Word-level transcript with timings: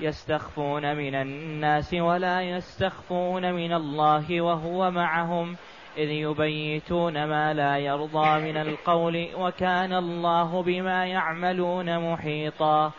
يستخفون 0.00 0.96
من 0.96 1.14
الناس 1.14 1.94
ولا 1.94 2.42
يستخفون 2.42 3.52
من 3.52 3.72
الله 3.72 4.40
وهو 4.40 4.90
معهم 4.90 5.56
إذ 5.96 6.08
يبيتون 6.10 7.24
ما 7.24 7.54
لا 7.54 7.78
يرضى 7.78 8.40
من 8.40 8.56
القول 8.56 9.28
وكان 9.36 9.92
الله 9.92 10.62
بما 10.62 11.06
يعملون 11.06 12.12
محيطا. 12.12 12.92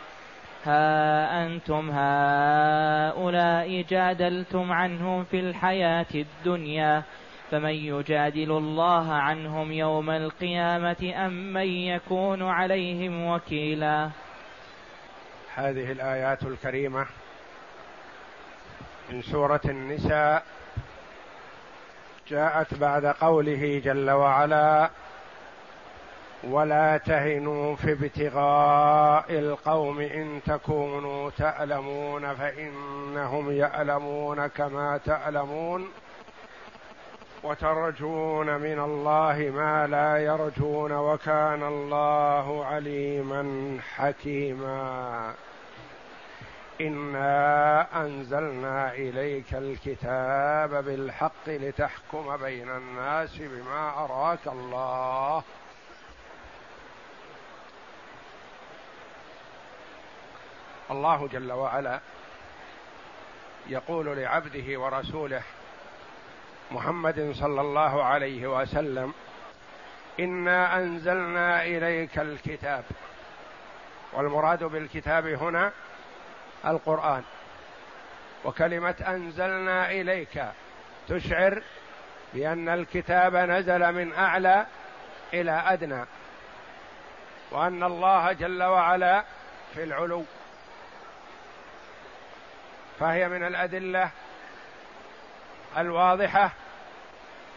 ها 0.63 1.45
أنتم 1.45 1.89
هؤلاء 1.91 3.81
جادلتم 3.81 4.71
عنهم 4.71 5.23
في 5.23 5.39
الحياة 5.39 6.05
الدنيا 6.15 7.03
فمن 7.51 7.73
يجادل 7.73 8.51
الله 8.51 9.13
عنهم 9.13 9.71
يوم 9.71 10.09
القيامة 10.09 11.13
أم 11.15 11.53
من 11.53 11.67
يكون 11.67 12.43
عليهم 12.43 13.25
وكيلا؟ 13.25 14.09
هذه 15.55 15.91
الآيات 15.91 16.43
الكريمة 16.43 17.05
من 19.09 19.21
سورة 19.21 19.61
النساء 19.65 20.43
جاءت 22.27 22.73
بعد 22.73 23.05
قوله 23.05 23.81
جل 23.85 24.11
وعلا 24.11 24.89
ولا 26.43 26.97
تهنوا 26.97 27.75
في 27.75 27.91
ابتغاء 27.91 29.25
القوم 29.29 29.99
إن 29.99 30.41
تكونوا 30.45 31.29
تألمون 31.29 32.35
فإنهم 32.35 33.51
يألمون 33.51 34.47
كما 34.47 34.97
تألمون 34.97 35.87
وترجون 37.43 38.57
من 38.57 38.79
الله 38.79 39.51
ما 39.55 39.87
لا 39.87 40.17
يرجون 40.17 40.91
وكان 40.91 41.63
الله 41.63 42.65
عليما 42.65 43.77
حكيما. 43.95 45.33
إنا 46.81 47.87
أنزلنا 48.01 48.93
إليك 48.93 49.53
الكتاب 49.53 50.85
بالحق 50.85 51.47
لتحكم 51.47 52.37
بين 52.37 52.69
الناس 52.69 53.37
بما 53.37 54.05
أراك 54.05 54.47
الله. 54.47 55.43
الله 60.91 61.27
جل 61.27 61.51
وعلا 61.51 61.99
يقول 63.67 64.17
لعبده 64.17 64.79
ورسوله 64.79 65.41
محمد 66.71 67.31
صلى 67.35 67.61
الله 67.61 68.03
عليه 68.03 68.61
وسلم 68.61 69.13
إنا 70.19 70.77
أنزلنا 70.77 71.63
إليك 71.63 72.19
الكتاب. 72.19 72.83
والمراد 74.13 74.63
بالكتاب 74.63 75.25
هنا 75.27 75.71
القرآن. 76.65 77.23
وكلمة 78.45 78.95
أنزلنا 79.07 79.91
إليك 79.91 80.45
تشعر 81.07 81.63
بأن 82.33 82.69
الكتاب 82.69 83.35
نزل 83.35 83.91
من 83.91 84.13
أعلى 84.13 84.65
إلى 85.33 85.63
أدنى 85.67 86.05
وأن 87.51 87.83
الله 87.83 88.31
جل 88.31 88.63
وعلا 88.63 89.23
في 89.73 89.83
العلو. 89.83 90.23
فهي 92.99 93.29
من 93.29 93.43
الأدلة 93.43 94.09
الواضحة 95.77 96.51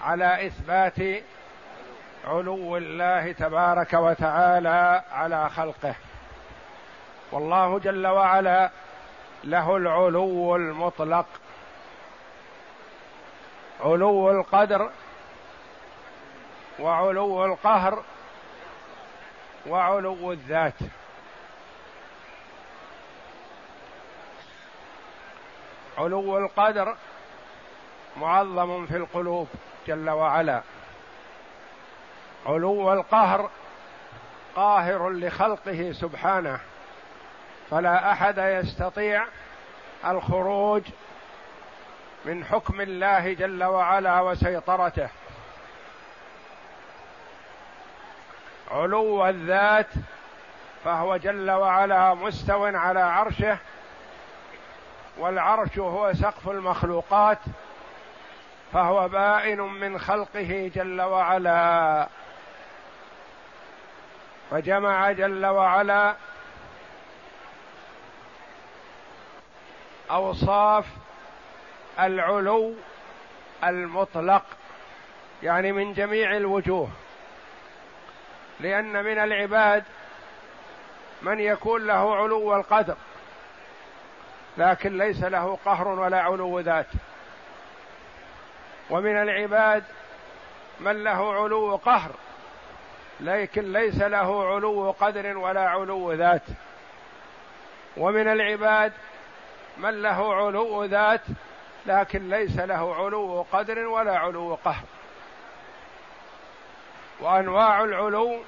على 0.03 0.47
إثبات 0.47 1.23
علو 2.25 2.77
الله 2.77 3.33
تبارك 3.33 3.93
وتعالى 3.93 5.03
على 5.13 5.51
خلقه. 5.51 5.95
والله 7.33 7.79
جل 7.79 8.07
وعلا 8.07 8.71
له 9.45 9.77
العلو 9.77 10.57
المطلق 10.57 11.27
علو 13.81 14.31
القدر 14.31 14.91
وعلو 16.79 17.45
القهر 17.45 18.05
وعلو 19.67 20.33
الذات. 20.33 20.75
علو 25.99 26.39
القدر 26.39 26.97
معظم 28.17 28.87
في 28.87 28.97
القلوب 28.97 29.49
جل 29.87 30.11
وعلا. 30.11 30.63
علو 32.47 32.93
القهر 32.93 33.51
قاهر 34.57 35.11
لخلقه 35.11 35.93
سبحانه. 35.93 36.61
فلا 37.71 38.13
أحد 38.13 38.39
يستطيع 38.39 39.25
الخروج 40.05 40.83
من 42.25 42.45
حكم 42.45 42.81
الله 42.81 43.33
جل 43.33 43.65
وعلا 43.65 44.21
وسيطرته. 44.21 45.09
علو 48.71 49.27
الذات 49.27 49.91
فهو 50.85 51.17
جل 51.17 51.51
وعلا 51.51 52.15
مستو 52.15 52.65
على 52.65 53.01
عرشه 53.01 53.59
والعرش 55.19 55.79
هو 55.79 56.13
سقف 56.15 56.49
المخلوقات. 56.49 57.39
فهو 58.75 59.09
بائن 59.09 59.61
من 59.61 59.99
خلقه 59.99 60.71
جل 60.75 61.01
وعلا. 61.01 62.09
فجمع 64.51 65.13
جل 65.13 65.47
وعلا 65.47 66.15
أوصاف 70.11 70.87
العلو 72.01 72.75
المطلق 73.65 74.45
يعني 75.43 75.73
من 75.73 75.93
جميع 75.93 76.37
الوجوه. 76.37 76.89
لأن 78.61 79.05
من 79.05 79.19
العباد 79.19 79.85
من 81.23 81.41
يكون 81.41 81.87
له 81.87 82.17
علو 82.17 82.57
القدر 82.57 82.97
لكن 84.59 84.99
ليس 84.99 85.25
له 85.25 85.59
قهر 85.65 85.89
ولا 85.89 86.21
علو 86.21 86.61
ذات. 86.61 86.87
ومن 88.91 89.17
العباد 89.23 89.85
من 90.81 91.05
له 91.05 91.33
علو 91.35 91.77
قهر 91.77 92.11
لكن 93.21 93.73
ليس 93.73 94.03
له 94.03 94.55
علو 94.55 94.91
قدر 95.01 95.39
ولا 95.39 95.69
علو 95.69 96.13
ذات. 96.13 96.43
ومن 97.97 98.29
العباد 98.29 98.93
من 99.79 100.03
له 100.03 100.35
علو 100.35 100.85
ذات 100.85 101.21
لكن 101.87 102.31
ليس 102.31 102.59
له 102.59 102.95
علو 102.95 103.47
قدر 103.53 103.79
ولا 103.79 104.19
علو 104.19 104.59
قهر. 104.65 104.85
وأنواع 107.21 107.85
العلو 107.85 108.41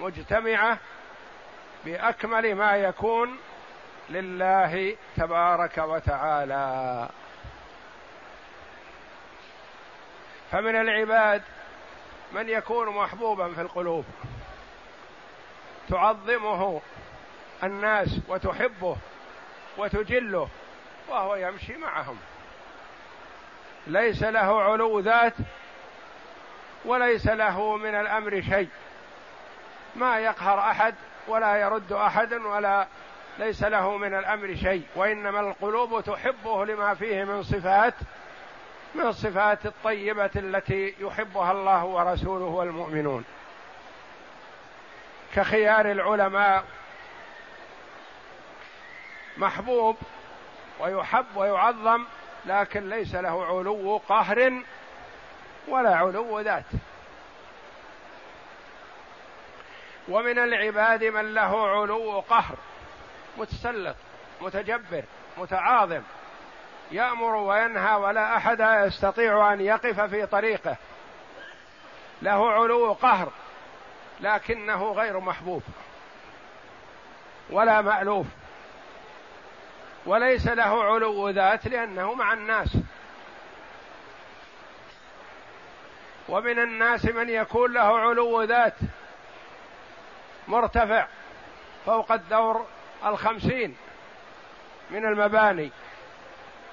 مجتمعة 0.00 0.78
بأكمل 1.84 2.54
ما 2.54 2.76
يكون 2.76 3.38
لله 4.10 4.96
تبارك 5.16 5.78
وتعالى. 5.78 7.08
فمن 10.52 10.76
العباد 10.76 11.42
من 12.32 12.48
يكون 12.48 12.88
محبوبا 12.88 13.54
في 13.54 13.60
القلوب. 13.60 14.04
تعظمه 15.88 16.80
الناس 17.62 18.20
وتحبه 18.28 18.96
وتجله 19.78 20.48
وهو 21.08 21.34
يمشي 21.34 21.76
معهم. 21.76 22.18
ليس 23.86 24.22
له 24.22 24.62
علو 24.62 25.00
ذات 25.00 25.34
وليس 26.84 27.26
له 27.26 27.76
من 27.76 27.94
الأمر 27.94 28.42
شيء. 28.42 28.68
ما 29.96 30.18
يقهر 30.18 30.58
أحد 30.58 30.94
ولا 31.28 31.56
يرد 31.56 31.92
احد 31.92 32.32
ولا 32.32 32.86
ليس 33.38 33.62
له 33.62 33.96
من 33.96 34.14
الأمر 34.14 34.54
شيء. 34.54 34.82
وإنما 34.96 35.40
القلوب 35.40 36.04
تحبه 36.04 36.64
لما 36.64 36.94
فيه 36.94 37.24
من 37.24 37.42
صفات 37.42 37.94
من 38.94 39.06
الصفات 39.06 39.66
الطيبة 39.66 40.30
التي 40.36 40.94
يحبها 41.00 41.52
الله 41.52 41.84
ورسوله 41.84 42.44
والمؤمنون. 42.44 43.24
كخيار 45.34 45.90
العلماء 45.90 46.64
محبوب 49.36 49.96
ويحب 50.80 51.36
ويعظم 51.36 52.04
لكن 52.46 52.88
ليس 52.88 53.14
له 53.14 53.44
علو 53.46 54.00
قهر 54.08 54.62
ولا 55.68 55.96
علو 55.96 56.40
ذات. 56.40 56.64
ومن 60.08 60.38
العباد 60.38 61.04
من 61.04 61.34
له 61.34 61.68
علو 61.68 62.20
قهر 62.20 62.56
متسلط 63.38 63.96
متجبر 64.40 65.04
متعاظم. 65.38 66.02
يأمر 66.90 67.34
وينهى 67.34 67.94
ولا 67.94 68.36
أحد 68.36 68.84
يستطيع 68.86 69.52
أن 69.52 69.60
يقف 69.60 70.00
في 70.00 70.26
طريقه. 70.26 70.76
له 72.22 72.50
علو 72.50 72.92
قهر 72.92 73.32
لكنه 74.20 74.92
غير 74.92 75.20
محبوب 75.20 75.62
ولا 77.50 77.80
مألوف. 77.80 78.26
وليس 80.06 80.46
له 80.46 80.84
علو 80.84 81.28
ذات 81.28 81.66
لأنه 81.66 82.14
مع 82.14 82.32
الناس. 82.32 82.76
ومن 86.28 86.58
الناس 86.58 87.04
من 87.04 87.28
يكون 87.28 87.72
له 87.72 87.98
علو 87.98 88.42
ذات 88.42 88.74
مرتفع 90.48 91.06
فوق 91.86 92.12
الدور 92.12 92.66
الخمسين 93.04 93.76
من 94.90 95.04
المباني. 95.04 95.70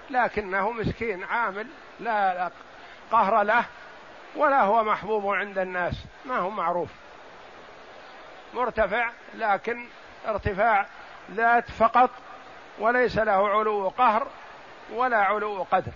لكنه 0.10 0.72
مسكين 0.72 1.24
عامل 1.24 1.68
لا 2.00 2.52
قهر 3.12 3.44
له 3.44 3.66
ولا 4.36 4.62
هو 4.62 4.84
محبوب 4.84 5.28
عند 5.28 5.57
الناس 5.57 5.94
ما 6.25 6.38
هو 6.38 6.50
معروف. 6.50 6.90
مرتفع 8.54 9.10
لكن 9.36 9.88
ارتفاع 10.28 10.86
ذات 11.31 11.72
فقط 11.72 12.10
وليس 12.80 13.18
له 13.18 13.50
علو 13.50 13.90
قهر 13.90 14.28
ولا 14.94 15.18
علو 15.18 15.66
قدر. 15.72 15.92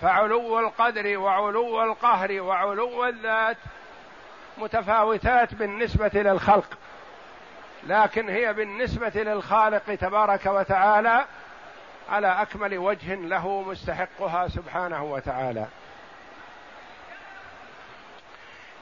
فعلو 0.00 0.60
القدر 0.60 1.18
وعلو 1.18 1.82
القهر 1.82 2.40
وعلو 2.40 3.04
الذات 3.04 3.56
متفاوتات 4.58 5.54
بالنسبة 5.54 6.10
للخلق. 6.14 6.78
لكن 7.86 8.28
هي 8.28 8.52
بالنسبة 8.52 9.12
للخالق 9.14 9.94
تبارك 9.94 10.46
وتعالى 10.46 11.26
على 12.10 12.26
أكمل 12.42 12.78
وجه 12.78 13.14
له 13.14 13.62
مستحقها 13.62 14.48
سبحانه 14.48 15.04
وتعالى. 15.04 15.66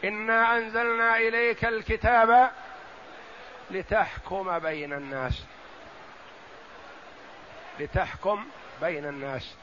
إنا 0.04 0.56
أنزلنا 0.56 1.16
إليك 1.16 1.64
الكتاب 1.64 2.50
لتحكم 3.70 4.58
بين 4.58 4.92
الناس. 4.92 5.44
لتحكم 7.80 8.44
بين 8.80 9.06
الناس. 9.06 9.54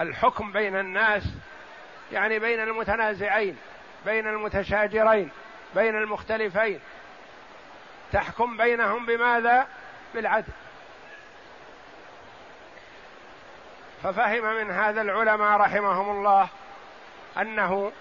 الحكم 0.00 0.52
بين 0.52 0.78
الناس 0.78 1.22
يعني 2.12 2.38
بين 2.38 2.60
المتنازعين 2.60 3.56
بين 4.06 4.26
المتشاجرين 4.26 5.30
بين 5.74 5.96
المختلفين. 5.96 6.80
تحكم 8.12 8.56
بينهم 8.56 9.06
بماذا؟ 9.06 9.66
بالعدل. 10.14 10.52
ففهم 14.02 14.54
من 14.54 14.70
هذا 14.70 15.02
العلماء 15.02 15.58
رحمهم 15.58 16.10
الله 16.10 16.48
أنه 17.38 17.92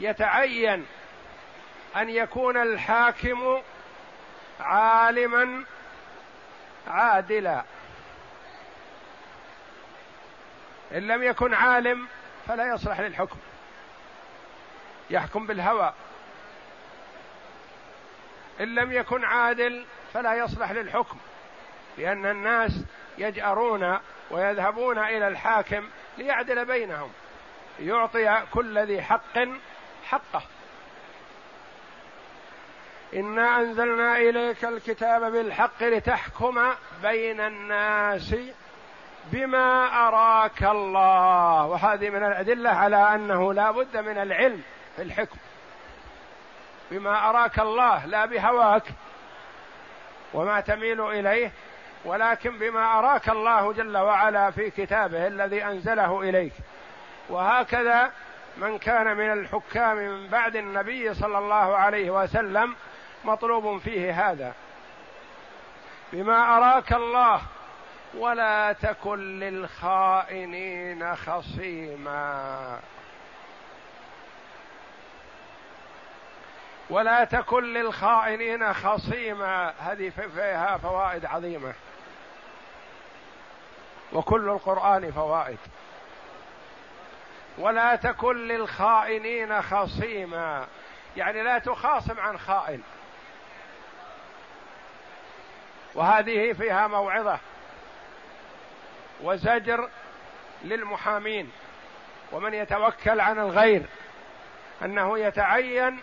يتعين 0.00 0.86
أن 1.96 2.08
يكون 2.08 2.56
الحاكم 2.56 3.62
عالما 4.60 5.64
عادلا. 6.88 7.64
إن 10.92 11.06
لم 11.06 11.22
يكن 11.22 11.54
عالم 11.54 12.08
فلا 12.46 12.74
يصلح 12.74 13.00
للحكم. 13.00 13.38
يحكم 15.10 15.46
بالهوى. 15.46 15.92
إن 18.60 18.74
لم 18.74 18.92
يكن 18.92 19.24
عادل 19.24 19.84
فلا 20.14 20.34
يصلح 20.34 20.70
للحكم 20.70 21.16
لأن 21.98 22.26
الناس 22.26 22.84
يجأرون 23.18 23.98
ويذهبون 24.30 24.98
إلى 24.98 25.28
الحاكم 25.28 25.88
ليعدل 26.18 26.64
بينهم 26.64 27.10
يعطي 27.80 28.42
كل 28.52 28.78
ذي 28.78 29.02
حق 29.02 29.38
حقه. 30.04 30.42
إنا 33.14 33.60
أنزلنا 33.60 34.16
إليك 34.16 34.64
الكتاب 34.64 35.32
بالحق 35.32 35.82
لتحكم 35.82 36.72
بين 37.02 37.40
الناس 37.40 38.34
بما 39.32 39.86
أراك 40.08 40.62
الله 40.62 41.66
وهذه 41.66 42.10
من 42.10 42.24
الأدلة 42.24 42.70
على 42.70 43.14
أنه 43.14 43.52
لا 43.52 43.70
بد 43.70 43.96
من 43.96 44.18
العلم 44.18 44.62
في 44.96 45.02
الحكم. 45.02 45.36
بما 46.90 47.30
أراك 47.30 47.58
الله 47.58 48.06
لا 48.06 48.26
بهواك 48.26 48.82
وما 50.34 50.60
تميل 50.60 51.00
إليه 51.00 51.52
ولكن 52.04 52.58
بما 52.58 52.98
أراك 52.98 53.28
الله 53.28 53.72
جل 53.72 53.96
وعلا 53.96 54.50
في 54.50 54.70
كتابه 54.70 55.26
الذي 55.26 55.64
أنزله 55.64 56.20
إليك. 56.20 56.52
وهكذا 57.28 58.10
من 58.56 58.78
كان 58.78 59.16
من 59.16 59.32
الحكام 59.32 59.96
من 59.96 60.28
بعد 60.28 60.56
النبي 60.56 61.14
صلى 61.14 61.38
الله 61.38 61.76
عليه 61.76 62.10
وسلم 62.10 62.74
مطلوب 63.24 63.78
فيه 63.78 64.30
هذا. 64.30 64.54
بما 66.12 66.56
أراك 66.56 66.92
الله 66.92 67.40
ولا 68.14 68.72
تكن 68.72 69.38
للخائنين 69.38 71.16
خصيما. 71.16 72.78
ولا 76.90 77.24
تكن 77.24 77.64
للخائنين 77.64 78.74
خصيما. 78.74 79.74
هذه 79.78 80.10
فيها 80.10 80.76
فوائد 80.76 81.24
عظيمة. 81.24 81.74
وكل 84.12 84.48
القرآن 84.48 85.12
فوائد. 85.12 85.58
ولا 87.58 87.96
تكن 87.96 88.48
للخائنين 88.48 89.62
خصيما. 89.62 90.66
يعني 91.16 91.42
لا 91.42 91.58
تخاصم 91.58 92.20
عن 92.20 92.38
خائن. 92.38 92.82
وهذه 95.94 96.52
فيها 96.52 96.86
موعظة. 96.86 97.38
وزجر 99.22 99.88
للمحامين. 100.64 101.52
ومن 102.32 102.54
يتوكل 102.54 103.20
عن 103.20 103.38
الغير. 103.38 103.82
أنه 104.82 105.18
يتعين 105.18 106.00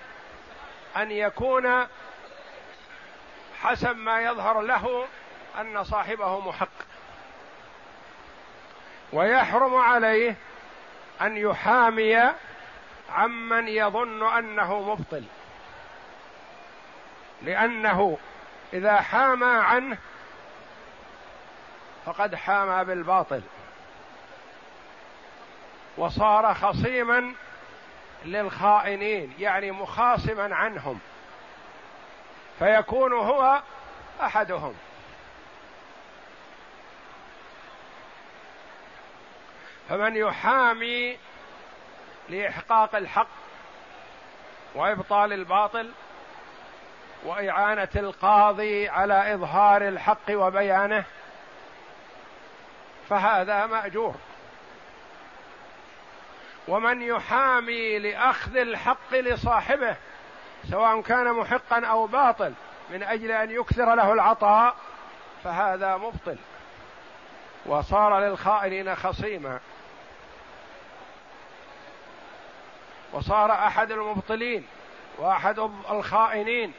أن 0.97 1.11
يكون 1.11 1.87
حسب 3.61 3.97
ما 3.97 4.21
يظهر 4.21 4.61
له 4.61 5.05
أن 5.59 5.83
صاحبه 5.83 6.39
محق. 6.39 6.67
ويحرم 9.13 9.75
عليه 9.75 10.35
أن 11.21 11.37
يحامي 11.37 12.33
عمن 13.09 13.67
يظن 13.67 14.27
أنه 14.37 14.81
مبطل. 14.81 15.23
لأنه 17.41 18.17
إذا 18.73 19.01
حامى 19.01 19.45
عنه 19.45 19.97
فقد 22.05 22.35
حامى 22.35 22.83
بالباطل. 22.83 23.41
وصار 25.97 26.53
خصيما 26.53 27.33
للخائنين 28.25 29.33
يعني 29.39 29.71
مخاصما 29.71 30.55
عنهم. 30.55 30.99
فيكون 32.59 33.13
هو 33.13 33.61
أحدهم. 34.21 34.75
فمن 39.89 40.15
يحامي 40.15 41.17
لإحقاق 42.29 42.95
الحق 42.95 43.27
وإبطال 44.75 45.33
الباطل 45.33 45.91
وإعانة 47.25 47.89
القاضي 47.95 48.89
على 48.89 49.33
إظهار 49.33 49.87
الحق 49.87 50.29
وبيانه 50.29 51.03
فهذا 53.09 53.65
مأجور. 53.65 54.15
ومن 56.67 57.01
يحامي 57.01 57.99
لأخذ 57.99 58.57
الحق 58.57 59.13
لصاحبه 59.13 59.95
سواء 60.71 61.01
كان 61.01 61.33
محقا 61.33 61.85
أو 61.85 62.07
باطل 62.07 62.53
من 62.89 63.03
أجل 63.03 63.31
أن 63.31 63.51
يكثر 63.51 63.95
له 63.95 64.13
العطاء 64.13 64.75
فهذا 65.43 65.97
مبطل. 65.97 66.37
وصار 67.65 68.19
للخائنين 68.19 68.95
خصيما. 68.95 69.59
وصار 73.13 73.51
أحد 73.51 73.91
المبطلين 73.91 74.67
وأحد 75.17 75.59
الخائنين. 75.89 76.73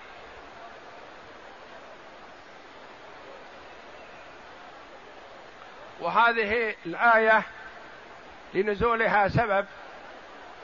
وهذه 6.00 6.74
الآية 6.86 7.42
لنزولها 8.54 9.28
سبب 9.28 9.66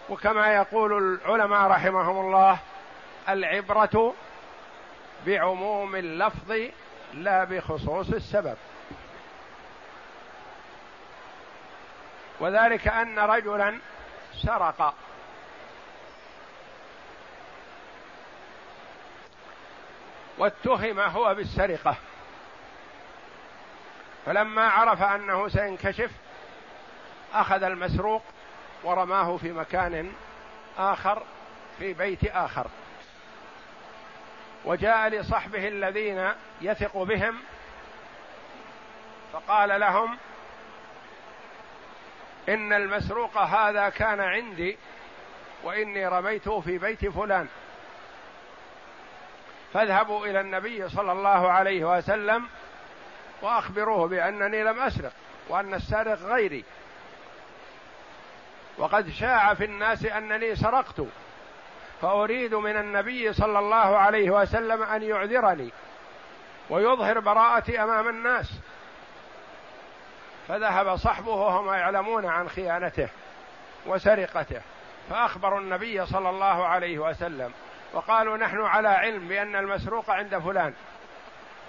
وكما 0.09 0.54
يقول 0.54 0.92
العلماء 0.92 1.70
رحمهم 1.70 2.26
الله 2.26 2.59
العبرة 3.28 4.14
بعموم 5.26 5.97
اللفظ 5.97 6.56
لا 7.14 7.44
بخصوص 7.44 8.11
السبب. 8.11 8.56
وذلك 12.40 12.88
أن 12.88 13.18
رجلا 13.18 13.78
سرق. 14.42 14.94
واتهم 20.38 21.00
هو 21.00 21.35
بالسرقة. 21.35 21.97
فلما 24.26 24.68
عرف 24.68 25.02
أنه 25.02 25.49
سينكشف 25.49 26.11
أخذ 27.34 27.62
المسروق 27.62 28.22
ورماه 28.84 29.37
في 29.37 29.52
مكان 29.52 30.12
آخر 30.78 31.22
في 31.78 31.92
بيت 31.92 32.25
آخر. 32.25 32.66
وجاء 34.64 35.08
لصحبه 35.08 35.68
الذين 35.68 36.32
يثق 36.60 37.02
بهم 37.02 37.37
فقال 39.32 39.80
لهم 39.80 40.18
إن 42.49 42.72
المسروق 42.72 43.38
هذا 43.38 43.88
كان 43.88 44.20
عندي 44.20 44.78
وإني 45.64 46.06
رميته 46.06 46.60
في 46.60 46.78
بيت 46.78 47.08
فلان. 47.08 47.49
فاذهبوا 49.75 50.26
إلى 50.26 50.40
النبي 50.40 50.88
صلى 50.88 51.12
الله 51.12 51.50
عليه 51.50 51.99
وسلم 51.99 52.49
وأخبروه 53.42 54.08
بأنني 54.08 54.64
لم 54.64 54.80
أسرق 54.80 55.12
وأن 55.49 55.75
السارق 55.75 56.18
غيري. 56.18 56.64
وقد 58.80 59.10
شاع 59.10 59.54
في 59.54 59.64
الناس 59.64 60.04
أنني 60.04 60.56
سرقت 60.56 61.02
فأريد 62.02 62.54
من 62.54 62.76
النبي 62.76 63.32
صلى 63.32 63.58
الله 63.58 63.76
عليه 63.76 64.30
وسلم 64.30 64.82
أن 64.82 65.02
يعذرني 65.02 65.70
ويظهر 66.70 67.20
براءتي 67.20 67.82
أمام 67.82 68.08
الناس. 68.08 68.60
فذهب 70.49 70.96
صحبه 70.96 71.32
وهم 71.32 71.68
يعلمون 71.68 72.26
عن 72.26 72.49
خيانته 72.49 73.08
وسرقته 73.87 74.60
فأخبروا 75.10 75.60
النبي 75.60 76.06
صلى 76.06 76.30
الله 76.30 76.66
عليه 76.66 76.99
وسلم 76.99 77.52
وقالوا 77.92 78.37
نحن 78.37 78.60
على 78.60 78.88
علم 78.88 79.28
بأن 79.28 79.56
المسروق 79.56 80.10
عند 80.10 80.38
فلان 80.38 80.75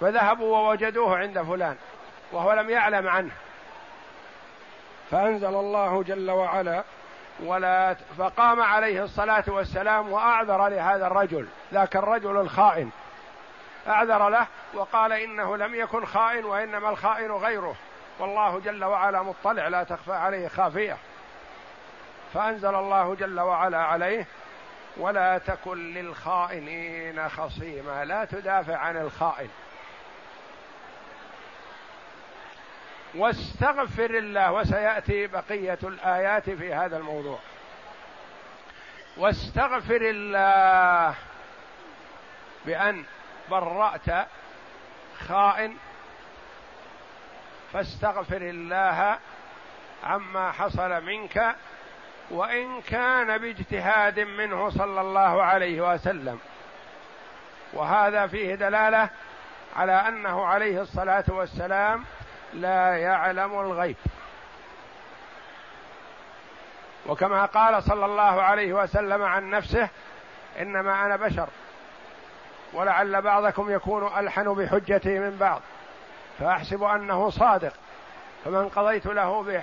فذهبوا 0.00 0.58
ووجدوه 0.58 1.18
عند 1.18 1.42
فلان 1.42 1.76
وهو 2.32 2.52
لم 2.52 2.70
يعلم 2.70 3.08
عنه. 3.08 3.32
فأنزل 5.10 5.54
الله 5.54 6.02
جل 6.02 6.30
وعلا 6.30 6.84
ولا 7.40 7.96
فقام 8.18 8.62
عليه 8.62 9.04
الصلاة 9.04 9.44
والسلام 9.48 10.12
وأعذر 10.12 10.68
لهذا 10.68 11.06
الرجل 11.06 11.48
ذاك 11.72 11.96
الرجل 11.96 12.36
الخائن. 12.36 12.90
أعذر 13.88 14.28
له 14.28 14.46
وقال 14.74 15.12
إنه 15.12 15.56
لم 15.56 15.74
يكن 15.74 16.04
خائن 16.04 16.44
وإنما 16.44 16.90
الخائن 16.90 17.32
غيره. 17.32 17.74
والله 18.18 18.60
جل 18.60 18.84
وعلا 18.84 19.22
مطلع 19.22 19.68
لا 19.68 19.84
تخفى 19.84 20.12
عليه 20.12 20.48
خافية. 20.48 20.96
فأنزل 22.34 22.74
الله 22.74 23.14
جل 23.14 23.40
وعلا 23.40 23.78
عليه 23.78 24.26
ولا 24.96 25.38
تكن 25.38 25.94
للخائنين 25.94 27.28
خصيما 27.28 28.04
لا 28.04 28.24
تدافع 28.24 28.76
عن 28.76 28.96
الخائن. 28.96 29.48
واستغفر 33.14 34.18
الله 34.18 34.52
وسيأتي 34.52 35.26
بقية 35.26 35.78
الآيات 35.82 36.50
في 36.50 36.74
هذا 36.74 36.96
الموضوع. 36.96 37.38
واستغفر 39.16 40.00
الله 40.00 41.14
بأن 42.66 43.04
برأت 43.50 44.26
خائن 45.28 45.76
فاستغفر 47.72 48.42
الله 48.42 49.18
عما 50.04 50.52
حصل 50.52 51.04
منك 51.04 51.54
وإن 52.30 52.80
كان 52.80 53.38
باجتهاد 53.38 54.20
منه 54.20 54.70
صلى 54.70 55.00
الله 55.00 55.42
عليه 55.42 55.92
وسلم. 55.92 56.38
وهذا 57.72 58.26
فيه 58.26 58.54
دلالة 58.54 59.08
على 59.76 59.92
أنه 59.92 60.46
عليه 60.46 60.82
الصلاة 60.82 61.24
والسلام 61.28 62.04
لا 62.52 62.96
يعلم 62.96 63.60
الغيب. 63.60 63.96
وكما 67.06 67.44
قال 67.44 67.82
صلى 67.82 68.04
الله 68.04 68.42
عليه 68.42 68.72
وسلم 68.72 69.22
عن 69.22 69.50
نفسه 69.50 69.88
إنما 70.60 71.06
أنا 71.06 71.16
بشر 71.16 71.48
ولعل 72.72 73.22
بعضكم 73.22 73.70
يكون 73.70 74.18
ألحن 74.18 74.54
بحجتي 74.54 75.18
من 75.18 75.36
بعض 75.36 75.60
فأحسب 76.38 76.82
أنه 76.82 77.30
صادق 77.30 77.72
فمن 78.44 78.68
قضيت 78.68 79.06
له 79.06 79.62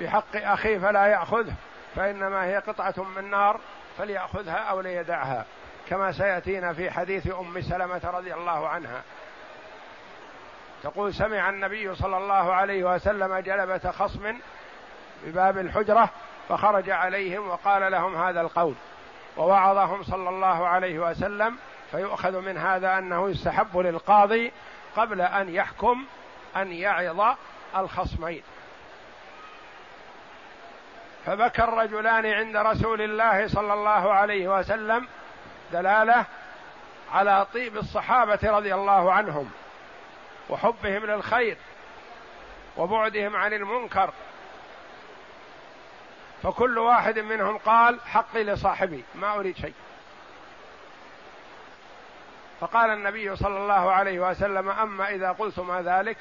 بحق 0.00 0.36
اخيه 0.36 0.78
فلا 0.78 1.06
يأخذه 1.06 1.54
فإنما 1.96 2.44
هي 2.44 2.56
قطعة 2.56 2.94
من 3.16 3.30
نار 3.30 3.60
فليأخذها 3.98 4.56
أو 4.56 4.80
ليدعها 4.80 5.44
كما 5.88 6.12
سيأتينا 6.12 6.72
في 6.72 6.90
حديث 6.90 7.34
أم 7.34 7.60
سلمة 7.60 8.00
رضي 8.04 8.34
الله 8.34 8.68
عنها. 8.68 9.02
تقول 10.84 11.14
سمع 11.14 11.48
النبي 11.48 11.94
صلى 11.94 12.16
الله 12.16 12.54
عليه 12.54 12.94
وسلم 12.94 13.36
جلبة 13.38 13.90
خصم 13.90 14.34
بباب 15.24 15.58
الحجرة 15.58 16.10
فخرج 16.48 16.90
عليهم 16.90 17.48
وقال 17.48 17.92
لهم 17.92 18.16
هذا 18.16 18.40
القول. 18.40 18.74
ووعظهم 19.36 20.02
صلى 20.02 20.28
الله 20.28 20.68
عليه 20.68 20.98
وسلم 20.98 21.56
فيؤخذ 21.90 22.40
من 22.40 22.58
هذا 22.58 22.98
أنه 22.98 23.30
يستحب 23.30 23.78
للقاضي 23.78 24.52
قبل 24.96 25.20
أن 25.20 25.54
يحكم 25.54 26.04
أن 26.56 26.72
يعظ 26.72 27.36
الخصمين. 27.76 28.42
فبكى 31.26 31.64
الرجلان 31.64 32.26
عند 32.26 32.56
رسول 32.56 33.02
الله 33.02 33.48
صلى 33.48 33.72
الله 33.74 34.12
عليه 34.12 34.58
وسلم 34.58 35.08
دلالة 35.72 36.24
على 37.12 37.46
طيب 37.54 37.76
الصحابة 37.76 38.38
رضي 38.44 38.74
الله 38.74 39.12
عنهم. 39.12 39.50
وحبهم 40.50 41.06
للخير 41.06 41.56
وبعدهم 42.76 43.36
عن 43.36 43.52
المنكر. 43.52 44.12
فكل 46.42 46.78
واحد 46.78 47.18
منهم 47.18 47.58
قال 47.58 48.00
حقي 48.00 48.44
لصاحبي 48.44 49.04
ما 49.14 49.34
أريد 49.34 49.56
شيء. 49.56 49.74
فقال 52.60 52.90
النبي 52.90 53.36
صلى 53.36 53.56
الله 53.58 53.92
عليه 53.92 54.30
وسلم 54.30 54.68
أما 54.68 55.08
إذا 55.08 55.32
قلتما 55.32 55.82
ذلك 55.82 56.18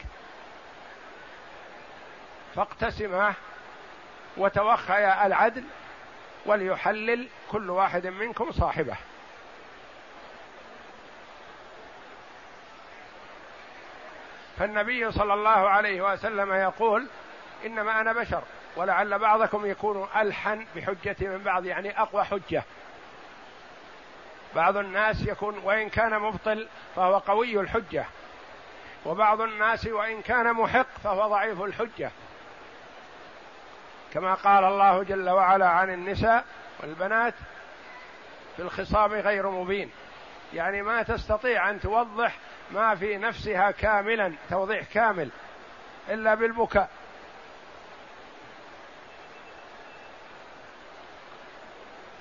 فاقتسماه 2.55 3.33
وتوخيا 4.37 5.25
العدل 5.25 5.63
وليحلل 6.45 7.27
كل 7.51 7.69
واحد 7.69 8.07
منكم 8.07 8.51
صاحبه. 8.51 8.97
فالنبي 14.59 15.11
صلى 15.11 15.33
الله 15.33 15.49
عليه 15.69 16.13
وسلم 16.13 16.53
يقول 16.53 17.07
إنما 17.65 18.01
أنا 18.01 18.13
بشر 18.13 18.43
ولعل 18.75 19.19
بعضكم 19.19 19.65
يكون 19.65 20.07
ألحن 20.15 20.65
بحجتي 20.75 21.27
من 21.27 21.43
بعض 21.43 21.65
يعني 21.65 22.01
أقوى 22.01 22.23
حجة. 22.23 22.63
بعض 24.55 24.77
الناس 24.77 25.21
يكون 25.21 25.57
وإن 25.57 25.89
كان 25.89 26.19
مبطل 26.19 26.67
فهو 26.95 27.17
قوي 27.17 27.59
الحجة 27.59 28.05
وبعض 29.05 29.41
الناس 29.41 29.87
وإن 29.87 30.21
كان 30.21 30.53
محق 30.53 30.87
فهو 31.03 31.27
ضعيف 31.27 31.61
الحجة. 31.61 32.11
كما 34.13 34.33
قال 34.33 34.63
الله 34.63 35.03
جل 35.03 35.29
وعلا 35.29 35.69
عن 35.69 35.93
النساء 35.93 36.45
والبنات 36.79 37.33
في 38.55 38.61
الخصام 38.61 39.11
غير 39.11 39.49
مبين. 39.49 39.91
يعني 40.53 40.81
ما 40.81 41.03
تستطيع 41.03 41.69
أن 41.69 41.79
توضح 41.79 42.37
ما 42.71 42.95
في 42.95 43.17
نفسها 43.17 43.71
كاملا 43.71 44.33
توضيح 44.49 44.83
كامل 44.93 45.29
إلا 46.09 46.35
بالبكاء. 46.35 46.89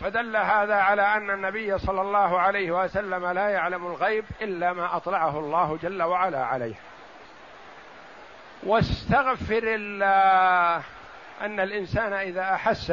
فدل 0.00 0.37
هذا 0.37 0.75
على 0.75 1.02
أن 1.02 1.30
النبي 1.30 1.78
صلى 1.78 2.00
الله 2.00 2.40
عليه 2.40 2.84
وسلم 2.84 3.26
لا 3.26 3.49
يعلم 3.49 3.87
الغيب 3.87 4.25
إلا 4.40 4.72
ما 4.72 4.96
أطلعه 4.96 5.38
الله 5.38 5.78
جل 5.82 6.02
وعلا 6.02 6.44
عليه. 6.44 6.75
واستغفر 8.62 9.62
الله 9.64 10.82
أن 11.40 11.61
الإنسان 11.61 12.12
إذا 12.12 12.54
أحس 12.54 12.92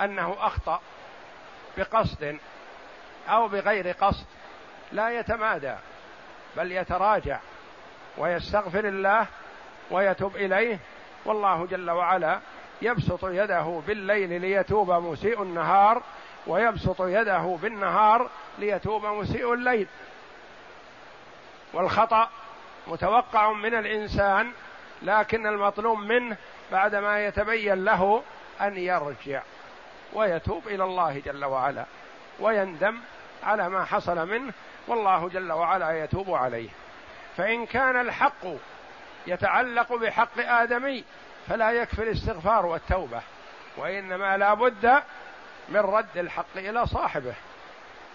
أنه 0.00 0.36
أخطأ 0.40 0.80
بقصد 1.78 2.38
أو 3.28 3.48
بغير 3.48 3.88
قصد 3.88 4.26
لا 4.92 5.18
يتمادى. 5.18 5.74
بل 6.56 6.72
يتراجع 6.72 7.38
ويستغفر 8.18 8.84
الله 8.84 9.26
ويتوب 9.90 10.36
إليه. 10.36 10.78
والله 11.24 11.66
جل 11.66 11.90
وعلا 11.90 12.40
يبسط 12.82 13.24
يده 13.24 13.82
بالليل 13.86 14.40
ليتوب 14.40 14.90
مسيء 14.90 15.42
النهار 15.42 16.02
ويبسط 16.46 17.00
يده 17.00 17.58
بالنهار 17.62 18.30
ليتوب 18.58 19.06
مسيء 19.06 19.54
الليل. 19.54 19.86
والخطأ 21.72 22.28
متوقع 22.86 23.52
من 23.52 23.74
الإنسان 23.74 24.52
لكن 25.02 25.46
المطلوب 25.46 25.98
منه 25.98 26.36
بعدما 26.72 27.26
يتبين 27.26 27.84
له 27.84 28.22
أن 28.60 28.76
يرجع 28.76 29.42
ويتوب 30.12 30.68
إلى 30.68 30.84
الله 30.84 31.22
جل 31.24 31.44
وعلا 31.44 31.84
ويندم 32.40 32.98
على 33.42 33.68
ما 33.68 33.84
حصل 33.84 34.28
منه 34.28 34.52
والله 34.88 35.28
جل 35.28 35.52
وعلا 35.52 36.04
يتوب 36.04 36.30
عليه. 36.30 36.68
فإن 37.36 37.66
كان 37.66 38.00
الحق 38.00 38.44
يتعلق 39.26 39.92
بحق 39.92 40.38
آدمي 40.38 41.04
فلا 41.48 41.70
يكفي 41.70 42.02
الاستغفار 42.02 42.66
والتوبة 42.66 43.20
وإنما 43.76 44.36
لا 44.36 44.54
بد 44.54 45.02
من 45.68 45.80
رد 45.80 46.16
الحق 46.16 46.56
إلى 46.56 46.86
صاحبه. 46.86 47.34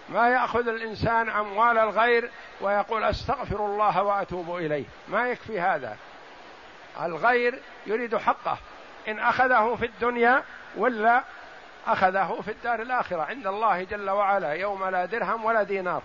ما 0.08 0.28
يأخذ 0.28 0.68
الإنسان 0.68 1.30
أموال 1.30 1.78
الغير 1.78 2.30
ويقول 2.60 3.04
أستغفر 3.04 3.66
الله 3.66 4.02
وأتوب 4.02 4.56
إليه. 4.56 4.84
ما 5.08 5.28
يكفي 5.28 5.60
هذا. 5.60 5.96
الغير 7.00 7.58
يريد 7.86 8.16
حقه. 8.16 8.58
إن 9.08 9.18
أخذه 9.18 9.76
في 9.80 9.86
الدنيا 9.86 10.42
ولا 10.76 11.22
أخذه 11.86 12.40
في 12.44 12.50
الدار 12.50 12.82
الآخرة. 12.82 13.22
عند 13.22 13.46
الله 13.46 13.82
جل 13.82 14.10
وعلا 14.10 14.52
يوم 14.52 14.84
لا 14.84 15.04
درهم 15.04 15.44
ولا 15.44 15.62
دينار. 15.62 16.02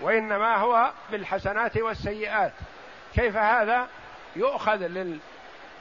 وإنما 0.00 0.56
هو 0.56 0.92
بالحسنات 1.10 1.76
والسيئات. 1.76 2.52
كيف 3.14 3.36
هذا؟ 3.36 3.88
يؤخذ 4.36 4.76
لل... 4.76 5.18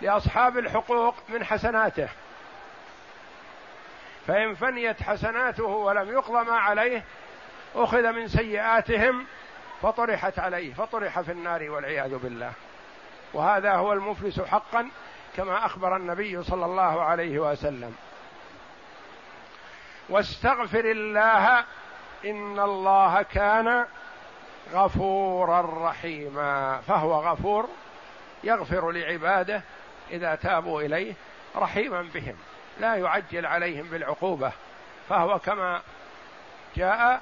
لأصحاب 0.01 0.57
الحقوق 0.57 1.15
من 1.29 1.43
حسناته. 1.45 2.09
فإن 4.27 4.55
فنيت 4.55 5.03
حسناته 5.03 5.63
ولم 5.63 6.09
يقضى 6.09 6.45
ما 6.45 6.57
عليه 6.57 7.03
أخذ 7.75 8.11
من 8.11 8.27
سيئاتهم 8.27 9.25
فطرحت 9.81 10.39
عليه 10.39 10.73
فطرح 10.73 11.21
في 11.21 11.31
النار 11.31 11.69
والعياذ 11.69 12.17
بالله. 12.17 12.51
وهذا 13.33 13.73
هو 13.73 13.93
المفلس 13.93 14.41
حقا 14.41 14.89
كما 15.37 15.65
أخبر 15.65 15.95
النبي 15.95 16.43
صلى 16.43 16.65
الله 16.65 17.01
عليه 17.01 17.39
وسلم. 17.39 17.95
واستغفر 20.09 20.85
الله 20.85 21.65
إن 22.25 22.59
الله 22.59 23.21
كان 23.21 23.85
غفورا 24.73 25.89
رحيما. 25.89 26.81
فهو 26.87 27.13
غفور 27.13 27.69
يغفر 28.43 28.91
لعباده 28.91 29.61
إذا 30.11 30.35
تابوا 30.35 30.81
إليه 30.81 31.13
رحيما 31.55 32.01
بهم 32.13 32.35
لا 32.79 32.95
يعجل 32.95 33.45
عليهم 33.45 33.83
بالعقوبة. 33.83 34.51
فهو 35.09 35.39
كما 35.39 35.81
جاء 36.75 37.21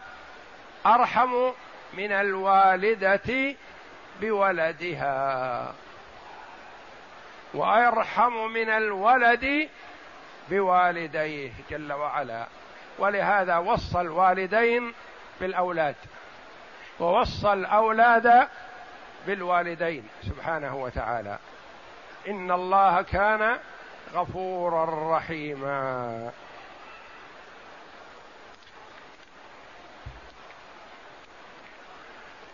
أرحم 0.86 1.52
من 1.94 2.12
الوالدة 2.12 3.56
بولدها. 4.22 5.74
وأرحم 7.54 8.34
من 8.34 8.70
الولد 8.70 9.70
بوالديه 10.50 11.52
جل 11.70 11.94
وعلا. 11.94 12.48
ولهذا 13.00 13.58
وصى 13.58 14.02
الوالدين 14.02 14.94
بالأولاد. 15.42 15.96
ووصى 17.02 17.54
الأولاد 17.54 18.48
بالوالدين 19.28 20.08
سبحانه 20.24 20.76
وتعالى. 20.76 21.38
إن 22.28 22.52
الله 22.52 23.02
كان 23.02 23.58
غفورا 24.14 25.18
رحيما. 25.18 26.32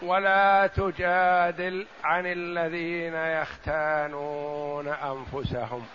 ولا 0.01 0.67
تجادل 0.67 1.87
عن 2.03 2.23
الذين 2.25 3.15
يختانون 3.15 4.87
أنفسهم. 4.87 5.87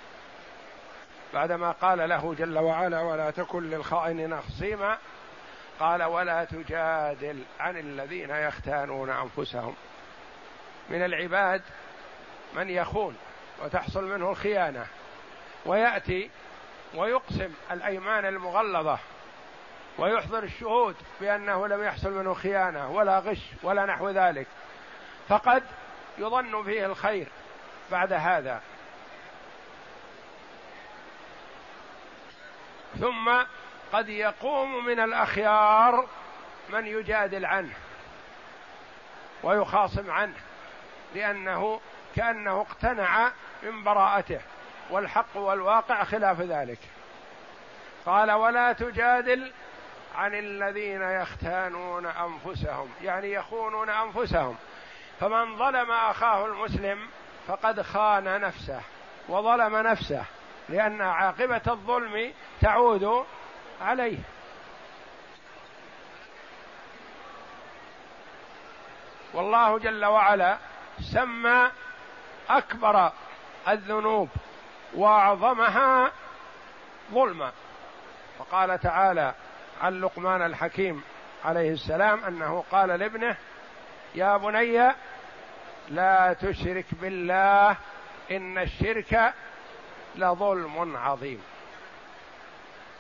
بعدما 1.34 1.70
قال 1.70 2.08
له 2.08 2.34
جل 2.38 2.58
وعلا 2.58 3.00
ولا 3.00 3.30
تكن 3.30 3.70
للخائنين 3.70 4.40
خصيما 4.40 4.98
قال 5.82 6.02
ولا 6.02 6.44
تجادل 6.44 7.42
عن 7.60 7.76
الذين 7.76 8.30
يختانون 8.30 9.10
أنفسهم. 9.10 9.74
من 10.90 11.04
العباد 11.04 11.62
من 12.54 12.70
يخون 12.70 13.16
وتحصل 13.64 14.04
منه 14.04 14.30
الخيانة 14.30 14.86
ويأتي 15.66 16.30
ويقسم 16.94 17.52
الأيمان 17.70 18.26
المغلظة 18.26 18.98
ويحضر 19.98 20.42
الشهود 20.42 20.96
بأنه 21.20 21.66
لم 21.66 21.84
يحصل 21.84 22.12
منه 22.12 22.34
خيانة 22.34 22.90
ولا 22.90 23.18
غش 23.18 23.42
ولا 23.62 23.86
نحو 23.86 24.10
ذلك. 24.10 24.46
فقد 25.28 25.62
يظن 26.18 26.64
فيه 26.64 26.86
الخير 26.86 27.26
بعد 27.90 28.12
هذا. 28.12 28.62
ثم 33.00 33.42
قد 33.92 34.08
يقوم 34.08 34.84
من 34.84 35.00
الأخيار 35.00 36.06
من 36.68 36.86
يجادل 36.86 37.46
عنه 37.46 37.74
ويخاصم 39.42 40.10
عنه 40.10 40.34
لأنه 41.14 41.80
كأنه 42.16 42.60
اقتنع 42.60 43.32
من 43.62 43.84
براءته 43.84 44.40
والحق 44.90 45.36
والواقع 45.36 46.04
خلاف 46.04 46.40
ذلك. 46.40 46.78
قال 48.06 48.32
ولا 48.32 48.72
تجادل 48.72 49.52
عن 50.16 50.34
الذين 50.34 51.02
يختانون 51.02 52.06
أنفسهم. 52.06 52.90
يعني 53.02 53.32
يخونون 53.32 53.90
أنفسهم. 53.90 54.56
فمن 55.20 55.56
ظلم 55.56 55.90
أخاه 55.90 56.46
المسلم 56.46 57.08
فقد 57.46 57.82
خان 57.82 58.40
نفسه 58.40 58.80
وظلم 59.28 59.76
نفسه 59.76 60.24
لأن 60.68 61.00
عاقبة 61.00 61.60
الظلم 61.66 62.32
تعود 62.60 63.24
عليه. 63.82 64.18
والله 69.34 69.78
جل 69.78 70.04
وعلا 70.04 70.58
سمى 71.00 71.70
أكبر 72.50 73.12
الذنوب 73.68 74.28
وأعظمها 74.94 76.12
ظلما. 77.12 77.52
فقال 78.38 78.80
تعالى 78.80 79.34
عن 79.82 80.00
لقمان 80.00 80.42
الحكيم 80.42 81.02
عليه 81.44 81.72
السلام 81.72 82.24
أنه 82.24 82.64
قال 82.70 82.88
لابنه 82.88 83.36
يا 84.14 84.36
بني 84.36 84.92
لا 85.88 86.32
تشرك 86.32 86.86
بالله 86.92 87.76
إن 88.30 88.58
الشرك 88.58 89.34
لظلم 90.16 90.96
عظيم. 90.96 91.42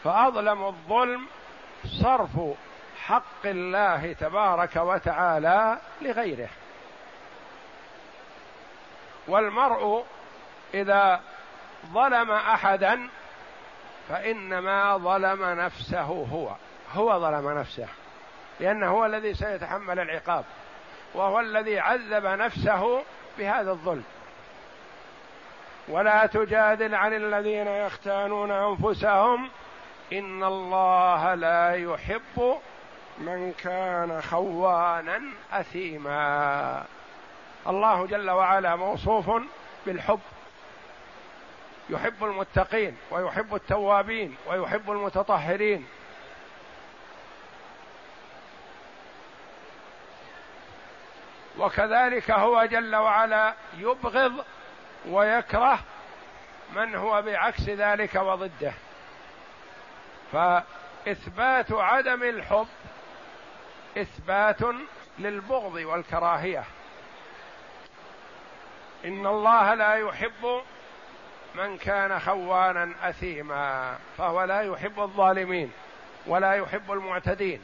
فأظلم 0.04 0.64
الظلم 0.64 1.26
صرف 2.02 2.30
حق 3.04 3.44
الله 3.44 4.12
تبارك 4.12 4.76
وتعالى 4.76 5.78
لغيره. 6.02 6.48
والمرء 9.28 10.04
إذا 10.74 11.20
ظلم 11.92 12.30
أحدا 12.30 13.08
فإنما 14.08 14.96
ظلم 14.96 15.44
نفسه 15.44 16.26
هو. 16.32 16.50
هو 16.94 17.20
ظلم 17.20 17.58
نفسه 17.58 17.88
لأنه 18.60 18.90
هو 18.90 19.06
الذي 19.06 19.34
سيتحمل 19.34 20.00
العقاب 20.00 20.44
وهو 21.14 21.40
الذي 21.40 21.78
عذب 21.78 22.26
نفسه 22.26 23.02
بهذا 23.38 23.70
الظلم. 23.70 24.04
ولا 25.88 26.26
تجادل 26.26 26.94
عن 26.94 27.14
الذين 27.14 27.66
يختانون 27.66 28.50
أنفسهم 28.50 29.50
إن 30.18 30.44
الله 30.44 31.34
لا 31.34 31.74
يحب 31.74 32.58
من 33.18 33.52
كان 33.52 34.22
خوانا 34.22 35.22
أثيما. 35.52 36.84
الله 37.66 38.06
جل 38.06 38.30
وعلا 38.30 38.76
موصوف 38.76 39.30
بالحب. 39.86 40.20
يحب 41.90 42.24
المتقين 42.24 42.96
ويحب 43.10 43.54
التوابين 43.54 44.36
ويحب 44.46 44.90
المتطهرين. 44.90 45.86
وكذلك 51.58 52.30
هو 52.30 52.64
جل 52.64 52.96
وعلا 52.96 53.54
يبغض 53.78 54.44
ويكره 55.08 55.78
من 56.76 56.94
هو 56.94 57.22
بعكس 57.22 57.68
ذلك 57.68 58.14
وضده. 58.14 58.72
فإثبات 60.32 61.72
عدم 61.72 62.22
الحب 62.22 62.68
إثبات 63.98 64.60
للبغض 65.18 65.74
والكراهية. 65.74 66.64
إن 69.04 69.26
الله 69.26 69.74
لا 69.74 69.94
يحب 69.94 70.62
من 71.54 71.78
كان 71.78 72.20
خوانا 72.20 72.92
أثيما 73.02 73.96
فهو 74.18 74.44
لا 74.44 74.60
يحب 74.60 75.00
الظالمين 75.00 75.72
ولا 76.26 76.54
يحب 76.54 76.92
المعتدين 76.92 77.62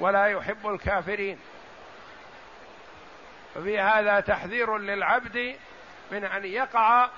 ولا 0.00 0.26
يحب 0.26 0.68
الكافرين. 0.68 1.38
ففي 3.54 3.80
هذا 3.80 4.20
تحذير 4.20 4.78
للعبد 4.78 5.56
من 6.12 6.24
أن 6.24 6.44
يقع 6.44 7.08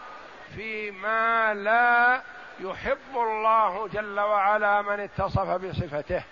فيما 0.55 1.55
لا 1.55 2.23
يحب 2.61 3.15
الله 3.15 3.89
جل 3.89 4.21
وعلا 4.21 4.83
من 4.83 5.01
اتصف 5.01 5.49
بصفته. 5.49 6.23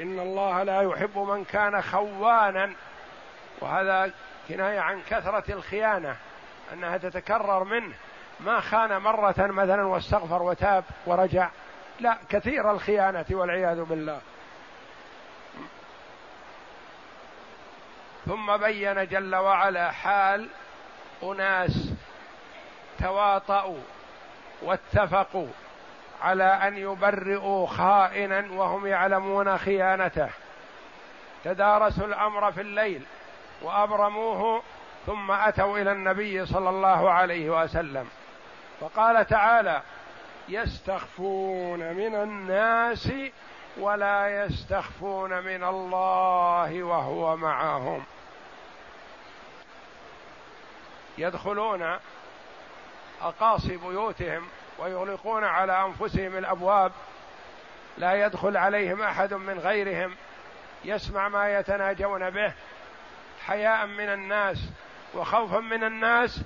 إن 0.00 0.18
الله 0.18 0.62
لا 0.62 0.82
يحب 0.82 1.18
من 1.18 1.44
كان 1.44 1.82
خوانا. 1.82 2.72
وهذا 3.60 4.12
كناية 4.48 4.80
عن 4.80 5.02
كثرة 5.10 5.52
الخيانة 5.52 6.16
أنها 6.72 6.96
تتكرر 6.96 7.64
منه. 7.64 7.94
ما 8.40 8.60
خان 8.60 8.98
مرة 8.98 9.34
مثلا 9.38 9.86
واستغفر 9.86 10.42
وتاب 10.42 10.84
ورجع. 11.06 11.48
لا 12.00 12.18
كثير 12.28 12.70
الخيانة 12.70 13.26
والعياذ 13.30 13.82
بالله. 13.82 14.20
ثم 18.26 18.56
بين 18.56 19.06
جل 19.06 19.34
وعلا 19.34 19.90
حال 19.90 20.48
أناس 21.22 21.92
تواطؤوا. 22.98 23.82
واتفقوا 24.62 25.48
على 26.22 26.44
أن 26.44 26.76
يبرئوا 26.76 27.66
خائنا 27.66 28.52
وهم 28.52 28.86
يعلمون 28.86 29.58
خيانته. 29.58 30.30
تدارسوا 31.44 32.06
الأمر 32.06 32.52
في 32.52 32.60
الليل 32.60 33.02
وأبرموه 33.62 34.62
ثم 35.06 35.30
أتوا 35.30 35.78
إلى 35.78 35.92
النبي 35.92 36.46
صلى 36.46 36.68
الله 36.68 37.10
عليه 37.10 37.62
وسلم. 37.62 38.08
فقال 38.80 39.26
تعالى 39.26 39.82
يستخفون 40.48 41.92
من 41.92 42.14
الناس 42.14 43.12
ولا 43.78 44.44
يستخفون 44.44 45.42
من 45.42 45.64
الله 45.64 46.82
وهو 46.82 47.36
معهم. 47.36 48.04
يدخلون 51.18 51.98
أقاصي 53.22 53.76
بيوتهم 53.76 54.48
ويغلقون 54.78 55.44
على 55.44 55.84
أنفسهم 55.84 56.36
الأبواب 56.36 56.92
لا 57.98 58.26
يدخل 58.26 58.56
عليهم 58.56 59.02
أحد 59.02 59.34
من 59.34 59.58
غيرهم 59.58 60.16
يسمع 60.84 61.28
ما 61.28 61.58
يتناجون 61.58 62.30
به. 62.30 62.52
حياء 63.46 63.86
من 63.86 64.08
الناس 64.08 64.58
وخوفا 65.14 65.60
من 65.60 65.84
الناس 65.84 66.42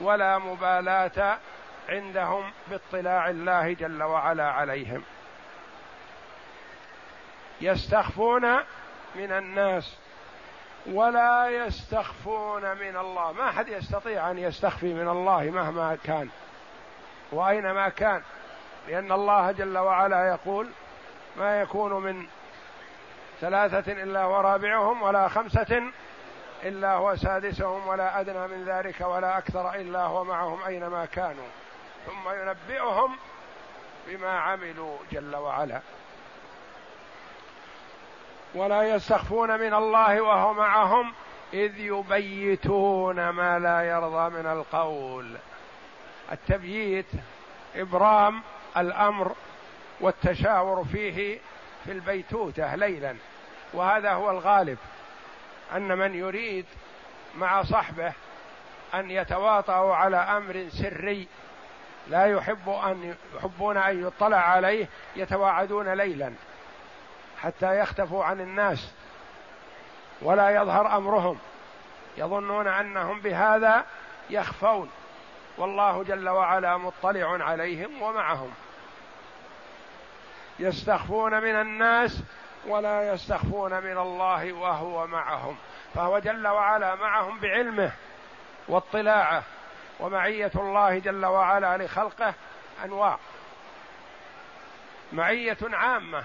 ولا 0.00 0.38
مبالاة 0.38 1.38
عندهم 1.88 2.52
باطلاع 2.70 3.30
الله 3.30 3.72
جل 3.72 4.02
وعلا 4.02 4.50
عليهم. 4.50 5.02
يستخفون 7.60 8.56
من 9.14 9.32
الناس 9.32 9.96
ولا 10.86 11.48
يستخفون 11.48 12.76
من 12.76 12.96
الله. 12.96 13.32
ما 13.32 13.50
حد 13.50 13.68
يستطيع 13.68 14.30
أن 14.30 14.38
يستخفي 14.38 14.94
من 14.94 15.08
الله 15.08 15.42
مهما 15.42 15.98
كان 16.04 16.28
وأينما 17.32 17.88
كان. 17.88 18.22
لأن 18.88 19.12
الله 19.12 19.52
جل 19.52 19.78
وعلا 19.78 20.28
يقول 20.28 20.70
ما 21.36 21.60
يكون 21.60 21.92
من 21.92 22.26
ثلاثة 23.40 23.92
إلا 23.92 24.24
ورابعهم 24.24 25.02
ولا 25.02 25.28
خمسة 25.28 25.82
إلا 26.62 26.92
هو 26.92 27.16
سادسهم 27.16 27.86
ولا 27.86 28.20
أدنى 28.20 28.46
من 28.46 28.64
ذلك 28.64 29.00
ولا 29.00 29.38
أكثر 29.38 29.74
إلا 29.74 30.02
هو 30.02 30.24
معهم 30.24 30.62
أينما 30.62 31.04
كانوا. 31.04 31.48
ثم 32.06 32.30
ينبئهم 32.30 33.16
بما 34.06 34.40
عملوا 34.40 34.96
جل 35.12 35.36
وعلا. 35.36 35.80
ولا 38.54 38.82
يستخفون 38.82 39.60
من 39.60 39.74
الله 39.74 40.20
وهو 40.20 40.54
معهم 40.54 41.12
إذ 41.52 41.78
يبيتون 41.78 43.28
ما 43.28 43.58
لا 43.58 43.82
يرضى 43.82 44.30
من 44.30 44.46
القول. 44.46 45.36
التبييت 46.32 47.06
إبرام 47.76 48.42
الأمر 48.76 49.32
والتشاور 50.00 50.84
فيه 50.84 51.38
في 51.84 51.92
البيتوتة 51.92 52.74
ليلا 52.74 53.16
وهذا 53.72 54.12
هو 54.12 54.30
الغالب. 54.30 54.78
أن 55.76 55.98
من 55.98 56.14
يريد 56.14 56.66
مع 57.34 57.62
صحبه 57.62 58.12
أن 58.94 59.10
يتواطؤوا 59.10 59.94
على 59.94 60.16
أمر 60.16 60.66
سري 60.68 61.28
لا 62.08 62.26
يحب 62.26 62.68
أن 62.68 63.14
يحبون 63.36 63.76
أن 63.76 64.06
يطلع 64.06 64.36
عليه 64.36 64.88
يتواعدون 65.16 65.88
ليلا. 65.88 66.32
حتى 67.42 67.78
يختفوا 67.78 68.24
عن 68.24 68.40
الناس 68.40 68.92
ولا 70.22 70.50
يظهر 70.50 70.96
أمرهم. 70.96 71.38
يظنون 72.16 72.68
أنهم 72.68 73.20
بهذا 73.20 73.84
يخفون. 74.30 74.90
والله 75.58 76.02
جل 76.02 76.28
وعلا 76.28 76.76
مطلع 76.76 77.44
عليهم 77.44 78.02
ومعهم. 78.02 78.52
يستخفون 80.58 81.42
من 81.42 81.60
الناس 81.60 82.22
ولا 82.66 83.12
يستخفون 83.14 83.82
من 83.82 83.98
الله 83.98 84.52
وهو 84.52 85.06
معهم. 85.06 85.56
فهو 85.94 86.18
جل 86.18 86.46
وعلا 86.46 86.94
معهم 86.94 87.40
بعلمه 87.40 87.92
واطلاعه. 88.68 89.42
ومعية 90.00 90.50
الله 90.54 90.98
جل 90.98 91.26
وعلا 91.26 91.84
لخلقه 91.84 92.34
أنواع. 92.84 93.18
معية 95.12 95.58
عامة. 95.62 96.24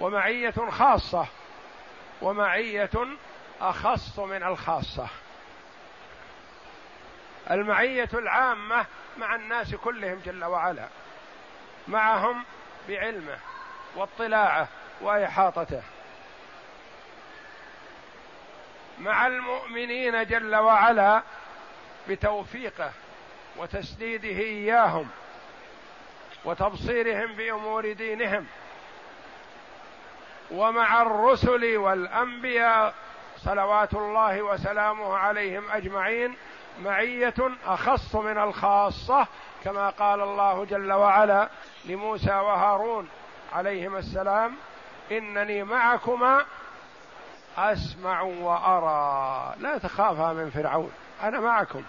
ومعية 0.00 0.70
خاصة 0.70 1.26
ومعية 2.22 2.90
أخص 3.60 4.18
من 4.18 4.42
الخاصة. 4.42 5.06
المعية 7.50 8.08
العامة 8.14 8.86
مع 9.18 9.34
الناس 9.34 9.74
كلهم 9.74 10.20
جل 10.24 10.44
وعلا 10.44 10.88
معهم 11.88 12.44
بعلمه 12.88 13.38
واطلاعه 13.96 14.68
وإحاطته. 15.00 15.82
مع 18.98 19.26
المؤمنين 19.26 20.24
جل 20.26 20.56
وعلا 20.56 21.22
بتوفيقه 22.08 22.92
وتسديده 23.56 24.28
إياهم 24.28 25.08
وتبصيرهم 26.44 27.32
بأمور 27.32 27.92
دينهم 27.92 28.46
ومع 30.50 31.02
الرسل 31.02 31.76
والأنبياء 31.76 32.94
صلوات 33.36 33.94
الله 33.94 34.42
وسلامه 34.42 35.16
عليهم 35.16 35.70
أجمعين 35.70 36.36
معية 36.82 37.34
أخص 37.66 38.16
من 38.16 38.38
الخاصة 38.38 39.26
كما 39.64 39.90
قال 39.90 40.20
الله 40.20 40.64
جل 40.64 40.92
وعلا 40.92 41.48
لموسى 41.84 42.34
وهارون 42.34 43.08
عليهما 43.52 43.98
السلام 43.98 44.56
إنني 45.12 45.62
معكما 45.62 46.44
أسمع 47.58 48.22
وأرى. 48.22 49.54
لا 49.58 49.78
تخافا 49.78 50.32
من 50.32 50.50
فرعون 50.50 50.92
أنا 51.22 51.40
معكم. 51.40 51.82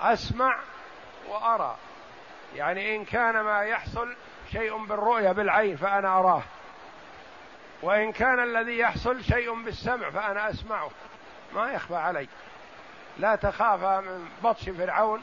أسمع 0.00 0.58
وأرى. 1.28 1.76
يعني 2.54 2.96
إن 2.96 3.04
كان 3.04 3.40
ما 3.40 3.62
يحصل 3.62 4.16
شيء 4.52 4.84
بالرؤية 4.84 5.32
بالعين 5.32 5.76
فأنا 5.76 6.18
أراه. 6.18 6.42
وإن 7.84 8.12
كان 8.12 8.42
الذي 8.42 8.78
يحصل 8.78 9.24
شيء 9.24 9.62
بالسمع 9.62 10.10
فأنا 10.10 10.50
أسمعه. 10.50 10.90
ما 11.54 11.72
يخفى 11.72 11.96
علي. 11.96 12.28
لا 13.18 13.36
تخافا 13.36 14.00
من 14.00 14.28
بطش 14.44 14.68
فرعون 14.68 15.22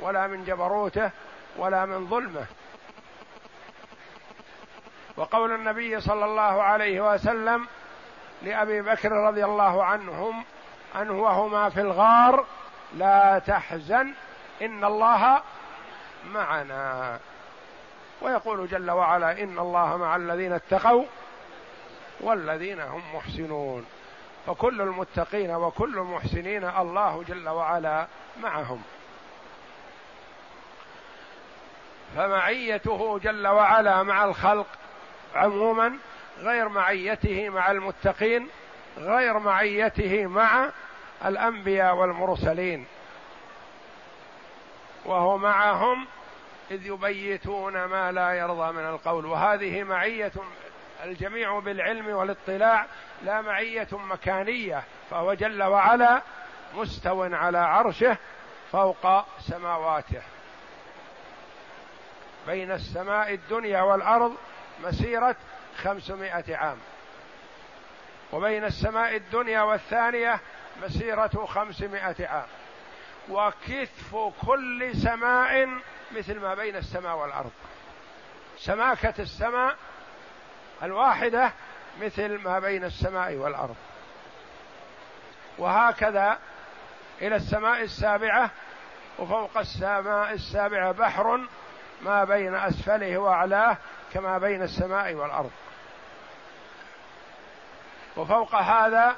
ولا 0.00 0.26
من 0.26 0.44
جبروته 0.44 1.10
ولا 1.56 1.86
من 1.86 2.06
ظلمه. 2.06 2.46
وقول 5.16 5.52
النبي 5.52 6.00
صلى 6.00 6.24
الله 6.24 6.62
عليه 6.62 7.12
وسلم 7.12 7.66
لأبي 8.42 8.82
بكر 8.82 9.12
رضي 9.12 9.44
الله 9.44 9.84
عنهم 9.84 10.44
عنه 10.94 11.12
وهما 11.12 11.70
في 11.70 11.80
الغار 11.80 12.46
لا 12.94 13.38
تحزن 13.38 14.12
إن 14.62 14.84
الله 14.84 15.42
معنا. 16.32 17.18
ويقول 18.22 18.68
جل 18.68 18.90
وعلا 18.90 19.42
إن 19.42 19.58
الله 19.58 19.96
مع 19.96 20.16
الذين 20.16 20.52
اتقوا 20.52 21.04
والذين 22.20 22.80
هم 22.80 23.02
محسنون. 23.14 23.86
فكل 24.46 24.80
المتقين 24.80 25.50
وكل 25.50 25.98
المحسنين 25.98 26.64
الله 26.64 27.24
جل 27.28 27.48
وعلا 27.48 28.06
معهم. 28.42 28.82
فمعيته 32.16 33.18
جل 33.18 33.46
وعلا 33.46 34.02
مع 34.02 34.24
الخلق 34.24 34.66
عموما 35.34 35.96
غير 36.38 36.68
معيته 36.68 37.48
مع 37.48 37.70
المتقين 37.70 38.48
غير 38.98 39.38
معيته 39.38 40.26
مع 40.26 40.70
الأنبياء 41.24 41.94
والمرسلين. 41.94 42.86
وهو 45.04 45.38
معهم 45.38 46.06
إذ 46.70 46.86
يبيتون 46.86 47.84
ما 47.84 48.12
لا 48.12 48.32
يرضى 48.32 48.72
من 48.72 48.84
القول. 48.88 49.26
وهذه 49.26 49.82
معية 49.82 50.32
الجميع 51.04 51.58
بالعلم 51.58 52.08
والاطلاع 52.08 52.86
لا 53.22 53.40
معية 53.40 53.88
مكانية 53.92 54.82
فهو 55.10 55.34
جل 55.34 55.62
وعلا 55.62 56.22
مستو 56.74 57.22
على 57.22 57.58
عرشه 57.58 58.16
فوق 58.72 59.24
سماواته. 59.40 60.22
بين 62.46 62.72
السماء 62.72 63.34
الدنيا 63.34 63.82
والأرض 63.82 64.36
مسيرة 64.84 65.36
خمسمائة 65.76 66.56
عام. 66.56 66.78
وبين 68.32 68.64
السماء 68.64 69.16
الدنيا 69.16 69.62
والثانية 69.62 70.40
مسيرة 70.82 71.46
خمسمائة 71.46 72.26
عام. 72.26 72.46
وكثف 73.28 74.16
كل 74.46 74.96
سماء 74.96 75.68
مثل 76.16 76.40
ما 76.40 76.54
بين 76.54 76.76
السماء 76.76 77.16
والأرض. 77.16 77.52
سماكة 78.58 79.14
السماء 79.18 79.76
الواحدة 80.84 81.52
مثل 82.00 82.38
ما 82.38 82.58
بين 82.58 82.84
السماء 82.84 83.34
والأرض. 83.34 83.76
وهكذا 85.58 86.38
إلى 87.22 87.36
السماء 87.36 87.82
السابعة 87.82 88.50
وفوق 89.18 89.58
السماء 89.58 90.32
السابعة 90.32 90.92
بحر 90.92 91.40
ما 92.02 92.24
بين 92.24 92.54
أسفله 92.54 93.18
وأعلاه 93.18 93.76
كما 94.12 94.38
بين 94.38 94.62
السماء 94.62 95.14
والأرض. 95.14 95.50
وفوق 98.16 98.54
هذا 98.54 99.16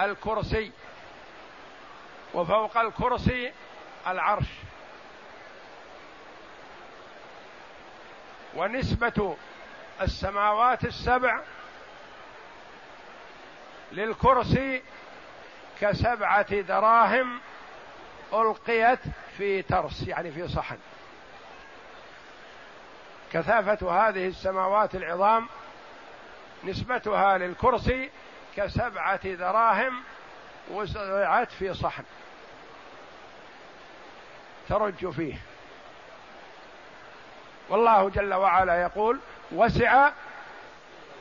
الكرسي 0.00 0.72
وفوق 2.34 2.78
الكرسي 2.78 3.52
العرش. 4.06 4.46
ونسبة 8.56 9.36
السماوات 10.02 10.84
السبع 10.84 11.40
للكرسي 13.92 14.82
كسبعة 15.80 16.60
دراهم 16.60 17.40
ألقيت 18.32 18.98
في 19.36 19.62
ترس 19.62 20.02
يعني 20.08 20.30
في 20.32 20.48
صحن. 20.48 20.78
كثافة 23.32 24.08
هذه 24.08 24.26
السماوات 24.26 24.94
العظام 24.94 25.48
نسبتها 26.64 27.38
للكرسي 27.38 28.10
كسبعة 28.56 29.34
دراهم 29.34 30.02
وزرعت 30.70 31.52
في 31.52 31.74
صحن. 31.74 32.04
ترج 34.68 35.10
فيه. 35.10 35.38
والله 37.68 38.08
جل 38.08 38.34
وعلا 38.34 38.82
يقول 38.82 39.20
وسع 39.52 40.10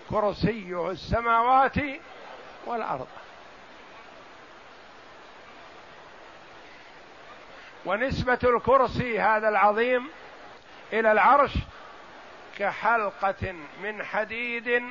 كرسيه 0.10 0.92
السماوات 0.92 1.76
والأرض. 2.66 3.08
ونسبة 7.86 8.40
الكرسي 8.44 9.20
هذا 9.20 9.50
العظيم 9.50 10.10
إلى 10.94 11.12
العرش 11.12 11.52
كحلقة 12.58 13.56
من 13.84 14.04
حديد 14.04 14.84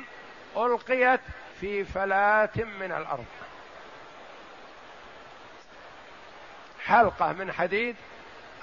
ألقيت 0.57 1.21
في 1.61 1.83
فلاة 1.83 2.49
من 2.79 2.91
الأرض. 2.91 3.25
حلقة 6.85 7.33
من 7.33 7.51
حديد 7.51 7.95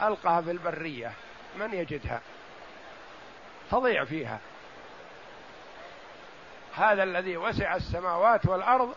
ألقاها 0.03 0.41
في 0.41 0.51
البرية. 0.51 1.13
من 1.57 1.75
يجدها؟ 1.75 2.21
تضيع 3.71 4.05
فيها. 4.05 4.39
هذا 6.77 7.03
الذي 7.03 7.37
وسع 7.37 7.77
السماوات 7.77 8.47
والأرض 8.47 8.95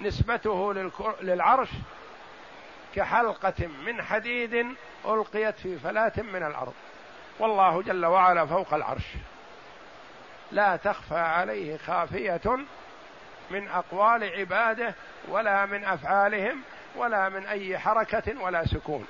نسبته 0.00 0.74
للعرش 1.20 1.68
كحلقة 2.94 3.66
من 3.66 4.02
حديد 4.02 4.66
ألقيت 5.04 5.58
في 5.58 5.78
فلاة 5.78 6.12
من 6.16 6.42
الأرض. 6.42 6.74
والله 7.38 7.82
جل 7.82 8.06
وعلا 8.06 8.46
فوق 8.46 8.74
العرش. 8.74 9.06
لا 10.52 10.76
تخفى 10.76 11.18
عليه 11.18 11.76
خافية 11.76 12.58
من 13.50 13.68
أقوال 13.68 14.24
عباده 14.24 14.94
ولا 15.28 15.66
من 15.66 15.84
أفعالهم 15.84 16.60
ولا 16.96 17.28
من 17.28 17.46
أي 17.46 17.78
حركة 17.78 18.40
ولا 18.40 18.66
سكون. 18.66 19.06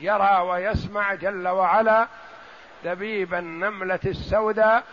يرى 0.00 0.40
ويسمع 0.40 1.14
جل 1.14 1.48
وعلا 1.48 2.08
دبيب 2.84 3.34
النملة 3.34 4.00
السوداء 4.06 4.84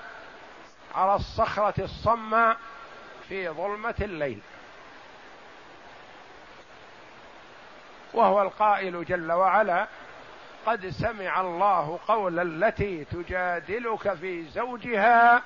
على 0.95 1.15
الصخرة 1.15 1.83
الصماء 1.83 2.57
في 3.29 3.49
ظلمة 3.49 3.95
الليل. 4.01 4.39
وهو 8.13 8.41
القائل 8.41 9.05
جل 9.05 9.31
وعلا 9.31 9.87
قد 10.65 10.89
سمع 10.89 11.41
الله 11.41 11.99
قول 12.07 12.39
التي 12.39 13.05
تجادلك 13.05 14.13
في 14.13 14.43
زوجها 14.43 15.41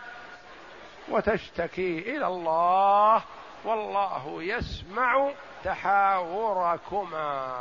وتشتكي 1.09 2.17
إلى 2.17 2.27
الله 2.27 3.21
والله 3.65 4.43
يسمع 4.43 5.31
تحاوركما. 5.63 7.55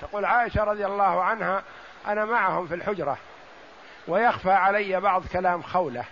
تقول 0.00 0.24
عائشة 0.24 0.64
رضي 0.64 0.86
الله 0.86 1.22
عنها 1.22 1.62
أنا 2.06 2.24
معهم 2.24 2.66
في 2.66 2.74
الحجرة 2.74 3.18
ويخفى 4.08 4.50
علي 4.50 5.00
بعض 5.00 5.26
كلام 5.26 5.62
خولة. 5.62 6.04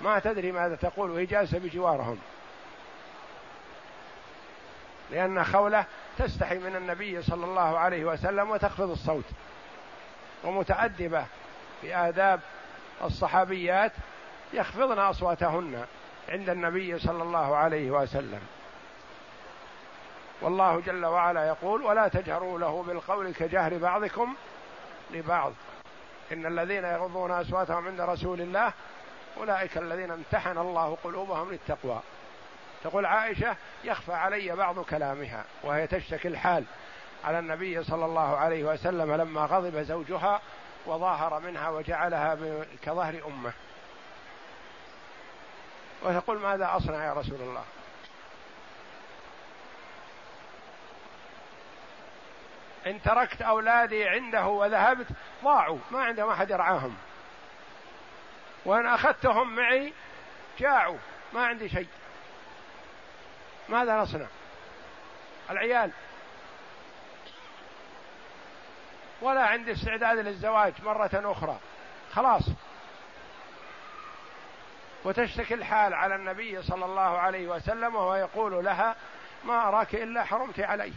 ما 0.00 0.18
تدري 0.18 0.52
ماذا 0.52 0.76
تقول 0.76 1.10
وهي 1.10 1.26
جالسة 1.26 1.58
بجوارهم. 1.58 2.18
لأن 5.10 5.44
خولة 5.44 5.84
تستحي 6.18 6.58
من 6.58 6.76
النبي 6.76 7.22
صلى 7.22 7.44
الله 7.44 7.78
عليه 7.78 8.04
وسلم 8.04 8.50
وتخفض 8.50 8.90
الصوت 8.90 9.24
ومتأدبة 10.44 11.24
في 11.80 11.96
آداب 11.96 12.40
الصحابيات 13.04 13.92
يخفضن 14.52 14.98
أصواتهن 14.98 15.84
عند 16.28 16.50
النبي 16.50 16.98
صلى 16.98 17.22
الله 17.22 17.56
عليه 17.56 17.90
وسلم. 17.90 18.40
والله 20.42 20.80
جل 20.80 21.06
وعلا 21.06 21.48
يقول 21.48 21.82
ولا 21.82 22.08
تجهروا 22.08 22.58
له 22.58 22.82
بالقول 22.82 23.34
كجهر 23.34 23.78
بعضكم 23.78 24.34
لبعض. 25.10 25.52
إن 26.32 26.46
الذين 26.46 26.84
يغضون 26.84 27.30
أصواتهم 27.30 27.86
عند 27.86 28.00
رسول 28.00 28.40
الله 28.40 28.72
أولئك 29.36 29.78
الذين 29.78 30.10
امتحن 30.10 30.58
الله 30.58 30.96
قلوبهم 31.04 31.50
للتقوى. 31.50 32.00
تقول 32.84 33.06
عائشة 33.06 33.56
يخفى 33.84 34.12
علي 34.12 34.56
بعض 34.56 34.78
كلامها 34.78 35.44
وهي 35.62 35.86
تشتكي 35.86 36.28
الحال 36.28 36.64
على 37.24 37.38
النبي 37.38 37.84
صلى 37.84 38.04
الله 38.04 38.36
عليه 38.36 38.64
وسلم 38.64 39.12
لما 39.14 39.40
غضب 39.40 39.82
زوجها 39.82 40.40
وظاهر 40.86 41.40
منها 41.40 41.68
وجعلها 41.68 42.38
كظهر 42.82 43.14
أمه. 43.26 43.52
وتقول 46.02 46.38
ماذا 46.38 46.76
أصنع 46.76 47.04
يا 47.04 47.12
رسول 47.12 47.40
الله؟ 47.40 47.64
إن 52.86 53.02
تركت 53.02 53.42
أولادي 53.42 54.08
عنده 54.08 54.46
وذهبت 54.46 55.06
ضاعوا 55.44 55.78
ما 55.90 56.04
عندهم 56.04 56.30
أحد 56.30 56.50
يرعاهم. 56.50 56.96
وإن 58.64 58.86
أخذتهم 58.86 59.56
معي 59.56 59.92
جاعوا 60.58 60.98
ما 61.32 61.46
عندي 61.46 61.68
شيء. 61.68 61.88
ماذا 63.68 63.96
نصنع؟ 63.96 64.26
العيال. 65.50 65.90
ولا 69.20 69.46
عندي 69.46 69.72
استعداد 69.72 70.18
للزواج 70.18 70.72
مرة 70.84 71.10
أخرى. 71.14 71.58
خلاص. 72.12 72.42
وتشتكي 75.04 75.54
الحال 75.54 75.94
على 75.94 76.14
النبي 76.14 76.62
صلى 76.62 76.84
الله 76.84 77.18
عليه 77.18 77.48
وسلم 77.48 77.94
وهو 77.94 78.14
يقول 78.14 78.64
لها 78.64 78.96
ما 79.44 79.68
أراك 79.68 79.94
إلا 79.94 80.24
حرمت 80.24 80.60
عليه 80.60 80.92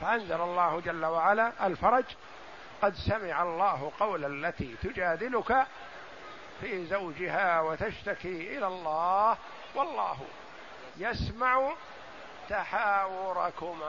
فأنزل 0.00 0.40
الله 0.40 0.80
جل 0.80 1.04
وعلا 1.04 1.66
الفرج 1.66 2.04
قد 2.82 2.94
سمع 2.94 3.42
الله 3.42 3.92
قول 4.00 4.24
التي 4.24 4.76
تجادلك 4.82 5.66
في 6.60 6.86
زوجها 6.86 7.60
وتشتكي 7.60 8.58
إلى 8.58 8.66
الله 8.66 9.36
والله 9.74 10.16
يسمع 10.96 11.72
تحاوركما. 12.48 13.86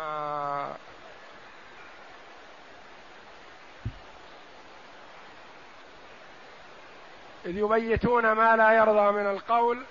إذ 7.45 7.57
يبيتون 7.57 8.31
ما 8.31 8.55
لا 8.55 8.71
يرضى 8.71 9.11
من 9.11 9.27
القول 9.27 9.85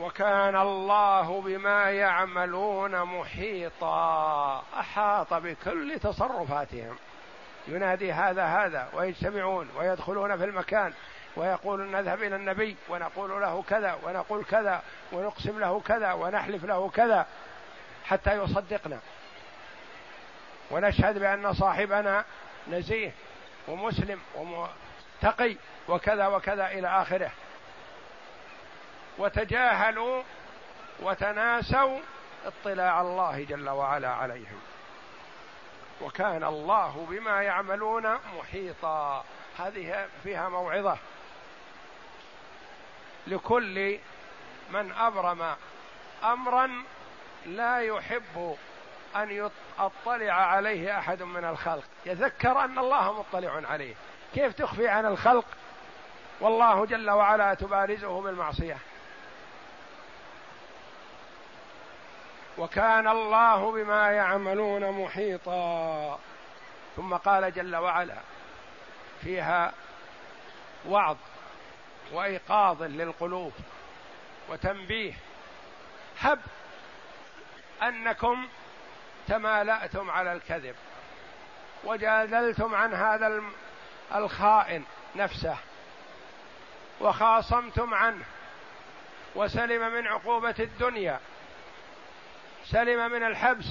وكان 0.00 0.56
الله 0.56 1.40
بما 1.40 1.90
يعملون 1.90 3.02
محيطا. 3.02 4.64
أحاط 4.80 5.34
بكل 5.34 5.98
تصرفاتهم. 5.98 6.96
ينادي 7.68 8.12
هذا 8.12 8.44
هذا 8.44 8.88
ويجتمعون 8.94 9.68
ويدخلون 9.76 10.36
في 10.36 10.44
المكان 10.44 10.92
ويقول 11.36 11.90
نذهب 11.90 12.22
إلى 12.22 12.36
النبي 12.36 12.76
ونقول 12.88 13.30
له 13.40 13.62
كذا 13.62 13.98
ونقول 14.02 14.44
كذا 14.44 14.82
ونقسم 15.12 15.60
له 15.60 15.80
كذا 15.80 16.12
ونحلف 16.12 16.64
له 16.64 16.88
كذا 16.88 17.26
حتى 18.06 18.42
يصدقنا. 18.42 18.98
ونشهد 20.70 21.18
بأن 21.18 21.52
صاحبنا 21.52 22.24
نزيه 22.68 23.12
ومسلم 23.68 24.20
ومتقي 24.34 25.56
وكذا 25.88 26.26
وكذا 26.26 26.66
إلى 26.66 26.88
آخره. 26.88 27.30
وتجاهلوا 29.18 30.22
وتناسوا 31.00 31.98
اطلاع 32.46 33.00
الله 33.00 33.44
جل 33.48 33.68
وعلا 33.68 34.08
عليهم. 34.08 34.60
وكان 36.00 36.44
الله 36.44 37.06
بما 37.10 37.42
يعملون 37.42 38.18
محيطا. 38.38 39.24
هذه 39.58 40.08
فيها 40.22 40.48
موعظة. 40.48 40.98
لكل 43.26 43.98
من 44.70 44.92
أبرم 44.92 45.54
أمرا 46.24 46.70
لا 47.46 47.80
يحب 47.80 48.56
أن 49.16 49.50
يطلع 49.78 50.32
عليه 50.32 50.98
أحد 50.98 51.22
من 51.22 51.44
الخلق. 51.44 51.84
يذكر 52.06 52.64
أن 52.64 52.78
الله 52.78 53.18
مطلع 53.18 53.62
عليه. 53.70 53.94
كيف 54.34 54.54
تخفي 54.54 54.88
عن 54.88 55.06
الخلق؟ 55.06 55.44
والله 56.40 56.86
جل 56.86 57.10
وعلا 57.10 57.54
تبارزه 57.54 58.20
بالمعصية. 58.20 58.78
وكان 62.58 63.08
الله 63.08 63.72
بما 63.72 64.10
يعملون 64.10 64.90
محيطا. 64.90 66.18
ثم 66.96 67.14
قال 67.14 67.54
جل 67.54 67.76
وعلا 67.76 68.18
فيها 69.22 69.72
وعظ 70.88 71.16
وإيقاظ 72.12 72.82
للقلوب 72.82 73.52
وتنبيه. 74.48 75.14
هب 76.20 76.40
أنكم 77.82 78.48
تمالأتم 79.28 80.10
على 80.10 80.32
الكذب 80.32 80.76
وجادلتم 81.84 82.74
عن 82.74 82.94
هذا 82.94 83.42
الخائن 84.14 84.84
نفسه 85.16 85.56
وخاصمتم 87.00 87.94
عنه 87.94 88.24
وسلم 89.34 89.92
من 89.92 90.06
عقوبة 90.06 90.54
الدنيا. 90.58 91.20
سلم 92.70 93.10
من 93.12 93.22
الحبس. 93.22 93.66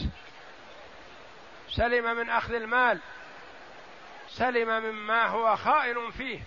سلم 1.70 2.18
من 2.18 2.30
أخذ 2.30 2.54
المال. 2.54 3.00
سلم 4.30 4.84
مما 4.84 5.26
هو 5.26 5.56
خائن 5.56 6.12
فيه. 6.12 6.40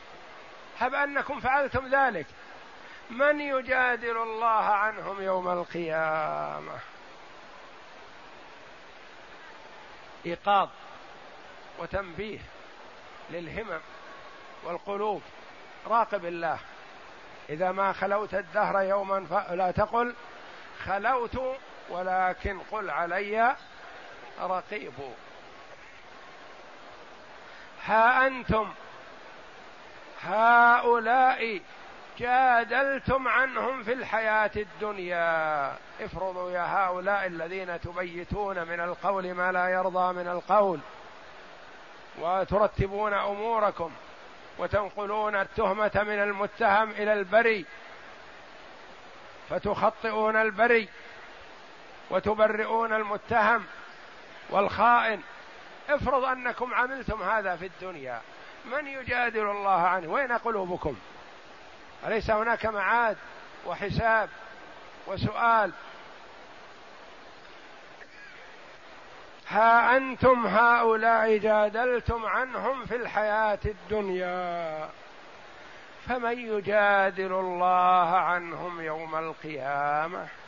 هب 0.78 0.94
أنكم 0.94 1.40
فعلتم 1.40 1.86
ذلك. 1.86 2.26
من 3.10 3.40
يجادل 3.40 4.16
الله 4.16 4.64
عنهم 4.64 5.22
يوم 5.22 5.48
القيامة؟ 5.48 6.78
إيقاظ 10.26 10.68
وتنبيه 11.78 12.38
للهمم 13.30 13.80
والقلوب. 14.64 15.22
راقب 15.86 16.24
الله. 16.24 16.58
إذا 17.50 17.72
ما 17.72 17.92
خلوت 17.92 18.34
الدهر 18.34 18.82
يوما 18.82 19.26
فلا 19.26 19.70
تقل 19.70 20.14
خلوت 20.84 21.58
ولكن 21.90 22.58
قل 22.72 22.90
علي 22.90 23.56
رقيب. 24.40 24.92
ها 27.84 28.26
أنتم؟ 28.26 28.68
هؤلاء 30.22 31.60
جادلتم 32.18 33.28
عنهم 33.28 33.82
في 33.82 33.92
الحياة 33.92 34.50
الدنيا. 34.56 35.76
افرضوا 36.00 36.50
يا 36.50 36.66
هؤلاء 36.66 37.26
الذين 37.26 37.80
تبيتون 37.80 38.68
من 38.68 38.80
القول 38.80 39.34
ما 39.34 39.52
لا 39.52 39.68
يرضى 39.68 40.12
من 40.12 40.28
القول 40.28 40.80
وترتبون 42.18 43.14
أموركم 43.14 43.90
وتنقلون 44.58 45.36
التهمة 45.36 45.90
من 45.94 46.22
المتهم 46.22 46.90
إلى 46.90 47.12
البري 47.12 47.64
فتخطئون 49.50 50.36
البري 50.36 50.88
وتبرئون 52.10 52.92
المتهم 52.92 53.64
والخائن. 54.50 55.20
افرض 55.88 56.24
أنكم 56.24 56.74
عملتم 56.74 57.22
هذا 57.22 57.56
في 57.56 57.66
الدنيا 57.66 58.20
من 58.64 58.86
يجادل 58.86 59.50
الله 59.50 59.80
عنه؟ 59.86 60.08
وين 60.08 60.32
قلوبكم؟ 60.32 60.96
أليس 62.06 62.30
هناك 62.30 62.66
معاد 62.66 63.16
وحساب 63.66 64.28
وسؤال؟ 65.06 65.72
ها 69.48 69.96
أنتم 69.96 70.46
هؤلاء 70.46 71.36
جادلتم 71.36 72.26
عنهم 72.26 72.86
في 72.86 72.96
الحياة 72.96 73.58
الدنيا 73.64 74.88
فمن 76.08 76.38
يجادل 76.38 77.32
الله 77.32 78.16
عنهم 78.16 78.80
يوم 78.80 79.16
القيامة؟ 79.16 80.39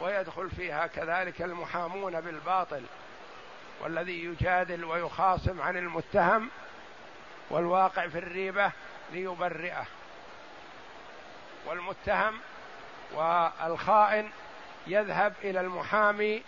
ويدخل 0.00 0.50
فيها 0.50 0.86
كذلك 0.86 1.42
المحامون 1.42 2.20
بالباطل 2.20 2.82
والذي 3.80 4.24
يجادل 4.24 4.84
ويخاصم 4.84 5.60
عن 5.60 5.76
المتهم 5.76 6.50
والواقع 7.50 8.08
في 8.08 8.18
الريبة 8.18 8.72
ليبرئه. 9.12 9.84
والمتهم 11.66 12.40
والخائن 13.14 14.30
يذهب 14.86 15.34
إلى 15.44 15.60
المحامي 15.60 16.42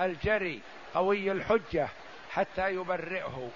الجري 0.00 0.60
قوي 0.94 1.32
الحجة 1.32 1.88
حتى 2.30 2.74
يبرئه. 2.74 3.50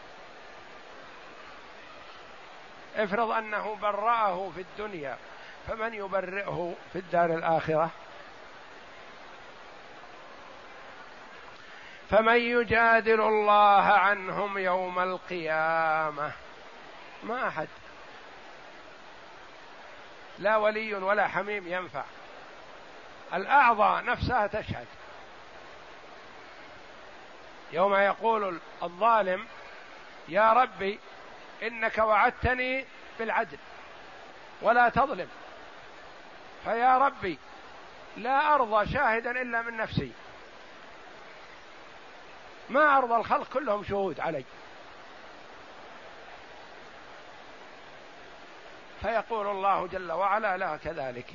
افرض 2.97 3.31
أنه 3.31 3.77
برأه 3.83 4.51
في 4.55 4.61
الدنيا 4.61 5.17
فمن 5.69 5.95
يبرئه 5.95 6.75
في 6.93 6.99
الدار 6.99 7.35
الآخرة؟ 7.35 7.91
فمن 12.11 12.37
يجادل 12.37 13.21
الله 13.21 13.83
عنهم 13.83 14.59
يوم 14.59 14.99
القيامة؟ 14.99 16.33
ما 17.23 17.49
أحد. 17.49 17.69
لا 20.39 20.57
ولي 20.57 20.95
ولا 20.95 21.29
حميم 21.29 21.69
ينفع. 21.69 22.05
الأعضاء 23.35 24.05
نفسها 24.05 24.47
تشهد. 24.47 24.87
يوم 27.73 27.95
يقول 27.95 28.59
الظالم 28.83 29.47
يا 30.29 30.53
ربي 30.53 31.01
إنك 31.63 31.99
وعدتني 31.99 32.85
بالعدل 33.19 33.59
ولا 34.63 34.89
تظلم. 34.89 35.29
فيا 36.65 36.99
ربي 36.99 37.39
لا 38.17 38.55
أرضى 38.55 38.93
شاهدا 38.93 39.31
إلا 39.31 39.63
من 39.63 39.77
نفسي. 39.77 40.13
ما 42.69 42.99
أرضى 42.99 43.17
الخلق 43.17 43.53
كلهم 43.53 43.85
شهود 43.85 44.21
علي. 44.21 44.45
فيقول 49.03 49.47
الله 49.47 49.87
جل 49.87 50.13
وعلا 50.13 50.57
لا 50.57 50.77
كذلك. 50.77 51.27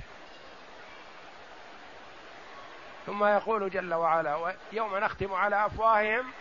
ثم 3.05 3.25
يقول 3.25 3.69
جل 3.69 3.93
وعلا 3.93 4.55
يوم 4.71 4.97
نختم 4.97 5.33
على 5.33 5.65
أفواههم 5.65 6.31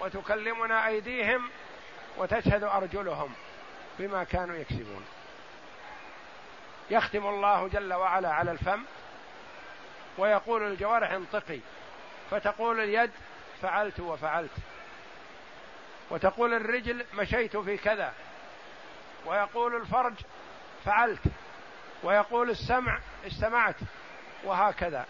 وتكلمنا 0.00 0.86
أيديهم 0.86 1.50
وتشهد 2.16 2.62
أرجلهم 2.62 3.32
بما 3.98 4.24
كانوا 4.24 4.56
يكسبون. 4.56 5.04
يختم 6.90 7.26
الله 7.26 7.68
جل 7.68 7.92
وعلا 7.92 8.32
على 8.32 8.50
الفم 8.50 8.82
ويقول 10.18 10.62
الجوارح 10.62 11.10
انطقي 11.10 11.60
فتقول 12.30 12.80
اليد 12.80 13.10
فعلت 13.62 14.00
وفعلت. 14.00 14.50
وتقول 16.10 16.54
الرجل 16.54 17.06
مشيت 17.14 17.56
في 17.56 17.76
كذا. 17.76 18.12
ويقول 19.26 19.76
الفرج 19.76 20.14
فعلت. 20.84 21.22
ويقول 22.02 22.50
السمع 22.50 22.98
استمعت. 23.26 23.76
وهكذا. 24.44 25.06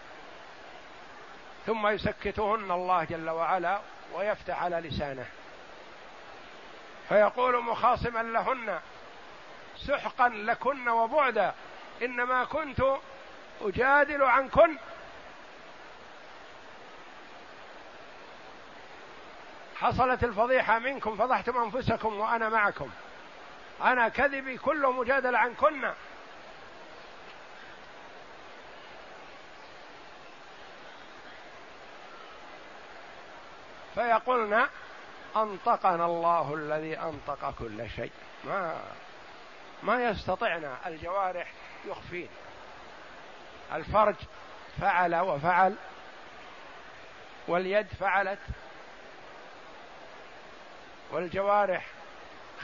ثم 1.65 1.87
يسكتهن 1.87 2.71
الله 2.71 3.03
جل 3.03 3.29
وعلا 3.29 3.79
ويفتح 4.13 4.63
على 4.63 4.75
لسانه. 4.75 5.25
فيقول 7.09 7.63
مخاصما 7.63 8.23
لهن 8.23 8.79
سحقا 9.77 10.29
لكن 10.29 10.89
وبعدا 10.89 11.53
إنما 12.01 12.43
كنت 12.43 12.83
أجادل 13.61 14.23
عنكن 14.23 14.77
حصلت 19.83 20.23
الفضيحة 20.23 20.79
منكم 20.79 21.17
فضحتم 21.17 21.57
أنفسكم 21.57 22.19
وأنا 22.19 22.49
معكم. 22.49 22.89
أنا 23.81 24.09
كذبي 24.09 24.57
كله 24.57 24.91
مجادلة 24.91 25.37
عنكن 25.37 25.91
فيقولن 33.95 34.67
أنطقنا 35.35 36.05
الله 36.05 36.53
الذي 36.53 36.99
أنطق 36.99 37.53
كل 37.59 37.89
شيء. 37.89 38.11
ما 38.43 38.81
ما 39.83 40.03
يستطعنا 40.03 40.77
الجوارح 40.87 41.51
يخفين. 41.85 42.29
الفرج 43.73 44.15
فعل 44.81 45.15
وفعل 45.15 45.75
واليد 47.47 47.87
فعلت 47.87 48.39
والجوارح 51.13 51.85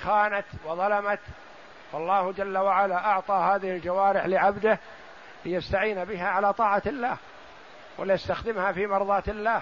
خانت 0.03 0.45
وظلمت 0.65 1.19
فالله 1.91 2.31
جل 2.31 2.57
وعلا 2.57 3.05
أعطى 3.05 3.33
هذه 3.33 3.75
الجوارح 3.75 4.25
لعبده 4.25 4.79
ليستعين 5.45 6.05
بها 6.05 6.27
على 6.27 6.53
طاعة 6.53 6.81
الله 6.85 7.17
وليستخدمها 7.97 8.71
في 8.71 8.87
مرضاة 8.87 9.23
الله 9.27 9.61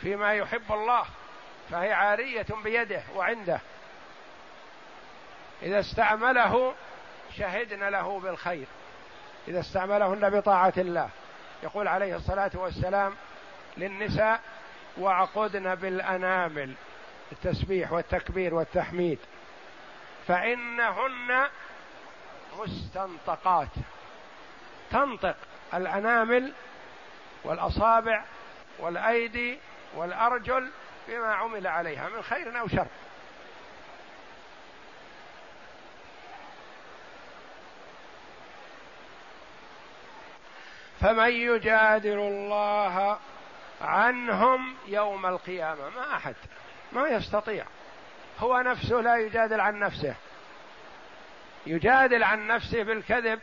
فيما 0.00 0.34
يحب 0.34 0.72
الله 0.72 1.04
فهي 1.70 1.92
عارية 1.92 2.46
بيده 2.64 3.02
وعنده. 3.14 3.60
إذا 5.62 5.80
استعمله 5.80 6.74
شهدنا 7.36 7.90
له 7.90 8.20
بالخير 8.20 8.66
إذا 9.48 9.60
استعملهن 9.60 10.30
بطاعة 10.30 10.72
الله. 10.76 11.08
يقول 11.62 11.88
عليه 11.88 12.16
الصلاة 12.16 12.50
والسلام 12.54 13.14
للنساء 13.76 14.40
وعقدن 14.98 15.74
بالأنامل 15.74 16.74
التسبيح 17.32 17.92
والتكبير 17.92 18.54
والتحميد. 18.54 19.18
فإنهن 20.28 21.48
مستنطقات. 22.58 23.68
تنطق 24.90 25.36
الأنامل 25.74 26.52
والأصابع 27.44 28.24
والأيدي 28.78 29.58
والأرجل 29.94 30.70
بما 31.08 31.34
عمل 31.34 31.66
عليها 31.66 32.08
من 32.08 32.22
خير 32.22 32.60
أو 32.60 32.68
شر. 32.68 32.86
فمن 41.00 41.30
يجادل 41.30 42.18
الله 42.18 43.18
عنهم 43.82 44.74
يوم 44.86 45.26
القيامة. 45.26 45.88
ما 45.88 46.16
أحد 46.16 46.34
ما 46.92 47.08
يستطيع. 47.08 47.64
هو 48.38 48.60
نفسه 48.60 48.96
لا 48.96 49.16
يجادل 49.16 49.60
عن 49.60 49.78
نفسه. 49.78 50.14
يجادل 51.66 52.24
عن 52.24 52.46
نفسه 52.46 52.82
بالكذب 52.82 53.40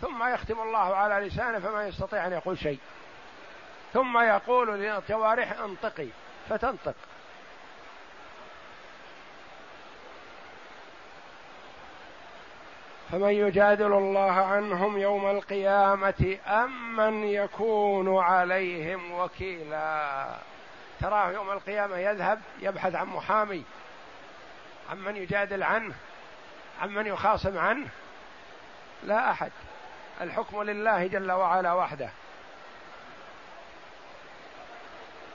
ثم 0.00 0.34
يختم 0.34 0.60
الله 0.60 0.96
على 0.96 1.26
لسانه 1.26 1.58
فما 1.58 1.86
يستطيع 1.86 2.26
أن 2.26 2.32
يقول 2.32 2.58
شيء. 2.58 2.78
ثم 3.92 4.18
يقول 4.18 4.80
للجوارح 4.80 5.52
انطقي 5.60 6.08
فتنطق. 6.48 6.94
فمن 13.12 13.30
يجادل 13.30 13.92
الله 13.92 14.32
عنهم 14.32 14.98
يوم 14.98 15.30
القيامة 15.30 16.38
أم 16.46 16.96
من 16.96 17.24
يكون 17.24 18.18
عليهم 18.18 19.12
وكيلا. 19.12 20.26
تراه 21.00 21.30
يوم 21.30 21.50
القيامة 21.50 21.96
يذهب 21.96 22.40
يبحث 22.60 22.94
عن 22.94 23.06
محامي. 23.06 23.64
عن 24.90 24.98
من 24.98 25.16
يجادل 25.16 25.62
عنه؟ 25.62 25.94
عن 26.82 26.90
من 26.90 27.06
يخاصم 27.06 27.58
عنه؟ 27.58 27.88
لا 29.04 29.30
أحد. 29.30 29.52
الحكم 30.20 30.62
لله 30.62 31.06
جل 31.06 31.32
وعلا 31.32 31.72
وحده. 31.72 32.10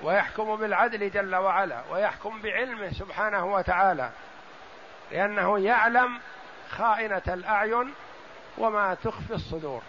ويحكم 0.01 0.55
بالعدل 0.55 1.11
جل 1.11 1.35
وعلا 1.35 1.81
ويحكم 1.91 2.41
بعلمه 2.41 2.91
سبحانه 2.91 3.53
وتعالى 3.53 4.09
لأنه 5.11 5.59
يعلم 5.59 6.19
خائنة 6.69 7.21
الأعين 7.27 7.93
وما 8.57 8.93
تخفي 8.93 9.33
الصدور. 9.33 9.81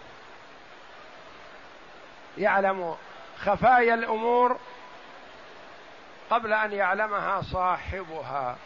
يعلم 2.37 2.95
خفايا 3.39 3.93
الأمور 3.93 4.57
قبل 6.29 6.53
أن 6.53 6.71
يعلمها 6.71 7.41
صاحبها. 7.41 8.57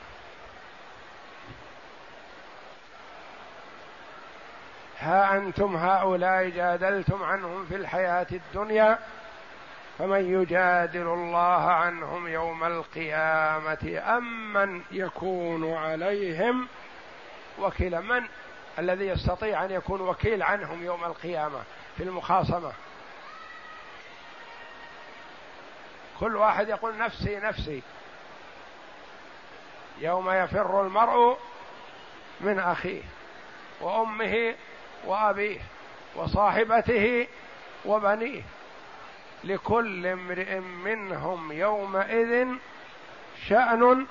ها 4.99 5.37
أنتم 5.37 5.75
هؤلاء 5.75 6.49
جادلتم 6.49 7.23
عنهم 7.23 7.65
في 7.65 7.75
الحياة 7.75 8.27
الدنيا 8.31 8.99
فمن 9.99 10.41
يجادل 10.41 11.07
الله 11.07 11.71
عنهم 11.71 12.27
يوم 12.27 12.63
القيامة 12.63 14.01
أم 14.17 14.53
من 14.53 14.81
يكون 14.91 15.73
عليهم 15.73 16.67
وكيلا 17.59 17.99
من 17.99 18.27
الذي 18.79 19.07
يستطيع 19.07 19.65
أن 19.65 19.71
يكون 19.71 20.01
وكيل 20.01 20.43
عنهم 20.43 20.83
يوم 20.83 21.03
القيامة 21.03 21.63
في 21.97 22.03
المخاصمة؟ 22.03 22.73
كل 26.19 26.35
واحد 26.35 26.69
يقول 26.69 26.97
نفسي 26.97 27.35
نفسي. 27.35 27.81
يوم 29.99 30.31
يفر 30.31 30.81
المرء 30.81 31.37
من 32.41 32.59
أخيه 32.59 33.01
وأمه 33.81 34.55
وأبيه 35.05 35.59
وصاحبته 36.15 37.27
وبنيه. 37.85 38.41
لكل 39.43 40.07
امرئ 40.07 40.59
منهم 40.59 41.51
يومئذ 41.51 42.47
شأن 43.47 44.07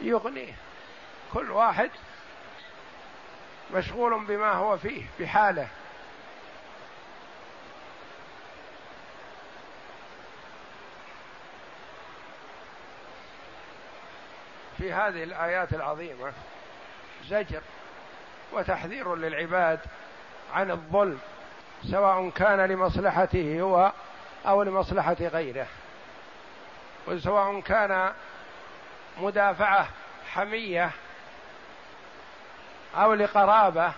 يغنيه. 0.00 0.54
كل 1.32 1.50
واحد 1.50 1.90
مشغول 3.74 4.24
بما 4.24 4.52
هو 4.52 4.78
فيه 4.78 5.02
بحاله. 5.20 5.68
في 14.78 14.92
هذه 14.92 15.22
الآيات 15.22 15.72
العظيمة 15.72 16.32
زجر 17.28 17.62
وتحذير 18.52 19.14
للعباد 19.14 19.80
عن 20.54 20.70
الظلم 20.70 21.18
سواء 21.90 22.30
كان 22.30 22.60
لمصلحته 22.60 23.60
هو 23.60 23.92
أو 24.46 24.62
لمصلحة 24.62 25.16
غيره. 25.20 25.66
وسواء 27.06 27.60
كان 27.60 28.12
مدافعة 29.18 29.88
حمية 30.32 30.90
أو 32.96 33.14
لقرابة 33.14 33.92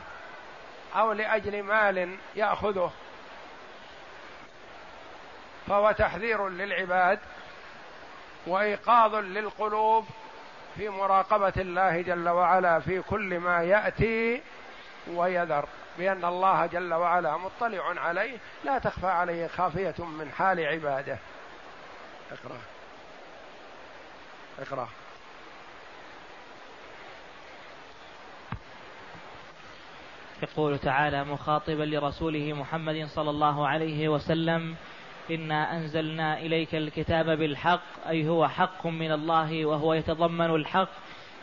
أو 0.97 1.13
لأجل 1.13 1.63
مال 1.63 2.17
يأخذه. 2.37 2.93
فهو 5.67 5.93
تحذير 5.93 6.49
للعباد 6.49 7.19
وإيقاظ 8.47 9.15
للقلوب 9.15 10.07
في 10.77 10.89
مراقبة 10.89 11.53
الله 11.57 12.01
جل 12.01 12.29
وعلا 12.29 12.81
في 12.81 13.03
كل 13.03 13.39
ما 13.39 13.63
يأتي 13.63 14.43
ويذر 15.09 15.65
بأن 15.99 16.25
الله 16.25 16.67
جل 16.67 16.95
وعلا 16.95 17.37
مطلع 17.37 18.01
عليه. 18.01 18.39
لا 18.65 18.79
تخفى 18.79 19.07
عليه 19.07 19.47
خافية 19.47 19.95
من 19.99 20.31
حال 20.39 20.67
عباده. 20.67 21.19
اقرأ. 22.33 22.59
اقرأ. 24.59 24.89
يقول 30.43 30.79
تعالى 30.79 31.25
مخاطبا 31.25 31.83
لرسوله 31.83 32.53
محمد 32.53 33.07
صلى 33.07 33.31
الله 33.31 33.69
عليه 33.69 34.09
وسلم 34.09 34.77
إنا 35.31 35.77
أنزلنا 35.77 36.39
إليك 36.39 36.75
الكتاب 36.75 37.27
بالحق 37.27 38.09
أي 38.09 38.29
هو 38.29 38.49
حق 38.49 38.87
من 38.87 39.13
الله 39.13 39.67
وهو 39.67 39.95
يتضمن 39.95 40.55
الحق 40.55 40.89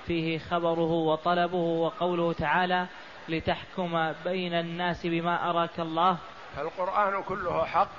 فيه 0.08 0.40
خبره 0.40 0.92
وطلبه 0.92 1.58
وقوله 1.58 2.34
تعالى 2.34 2.88
لتحكم 3.30 4.14
بين 4.24 4.54
الناس 4.54 5.08
بما 5.08 5.50
أراك 5.50 5.80
الله. 5.80 6.18
فالقران 6.56 7.24
كله 7.24 7.66
حق 7.66 7.90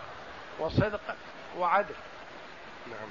وصدق 0.60 1.00
وعدل. 1.58 1.94
نعم. 2.90 3.08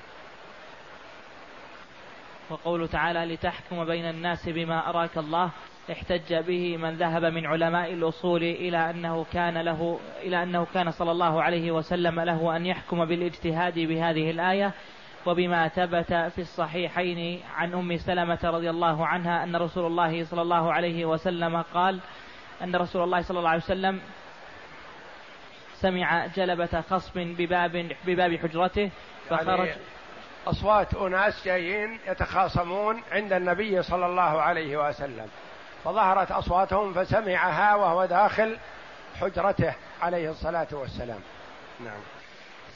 وقوله 2.49 2.87
تعالى 2.87 3.33
لتحكم 3.33 3.85
بين 3.85 4.05
الناس 4.05 4.49
بما 4.49 4.89
أراك 4.89 5.17
الله. 5.17 5.49
احتج 5.91 6.33
به 6.33 6.77
من 6.77 6.95
ذهب 6.95 7.25
من 7.25 7.45
علماء 7.45 7.93
الأصول 7.93 8.43
إلى 8.43 8.89
أنه 8.89 9.25
كان 9.33 9.57
له 9.57 9.99
إلى 10.21 10.43
أنه 10.43 10.67
كان 10.73 10.91
صلى 10.91 11.11
الله 11.11 11.43
عليه 11.43 11.71
وسلم 11.71 12.19
له 12.19 12.55
أن 12.55 12.65
يحكم 12.65 13.05
بالاجتهاد 13.05 13.79
بهذه 13.79 14.31
الآية 14.31 14.71
وبما 15.25 15.67
ثبت 15.67 16.13
في 16.13 16.41
الصحيحين 16.41 17.41
عن 17.55 17.73
أم 17.73 17.97
سلمة 17.97 18.39
رضي 18.43 18.69
الله 18.69 19.07
عنها 19.07 19.43
أن 19.43 19.55
رسول 19.55 19.85
الله 19.85 20.23
صلى 20.25 20.41
الله 20.41 20.73
عليه 20.73 21.05
وسلم 21.05 21.61
قال 21.61 21.99
أن 22.63 22.75
رسول 22.75 23.03
الله 23.03 23.21
صلى 23.21 23.39
الله 23.39 23.49
عليه 23.49 23.63
وسلم 23.63 23.99
سمع 25.73 26.27
جلبة 26.27 26.81
خصم 26.81 27.33
بباب 27.33 27.91
بباب 28.05 28.35
حجرته 28.35 28.91
فخرج 29.29 29.67
يعني 29.67 29.81
أصوات 30.47 30.93
أناس 30.93 31.45
جايين 31.45 31.99
يتخاصمون 32.07 33.01
عند 33.11 33.33
النبي 33.33 33.83
صلى 33.83 34.05
الله 34.05 34.41
عليه 34.41 34.87
وسلم. 34.87 35.27
فظهرت 35.83 36.31
أصواتهم 36.31 36.93
فسمعها 36.93 37.75
وهو 37.75 38.05
داخل 38.05 38.57
حجرته 39.21 39.73
عليه 40.01 40.29
الصلاة 40.31 40.67
والسلام. 40.71 41.19
نعم. 41.79 41.99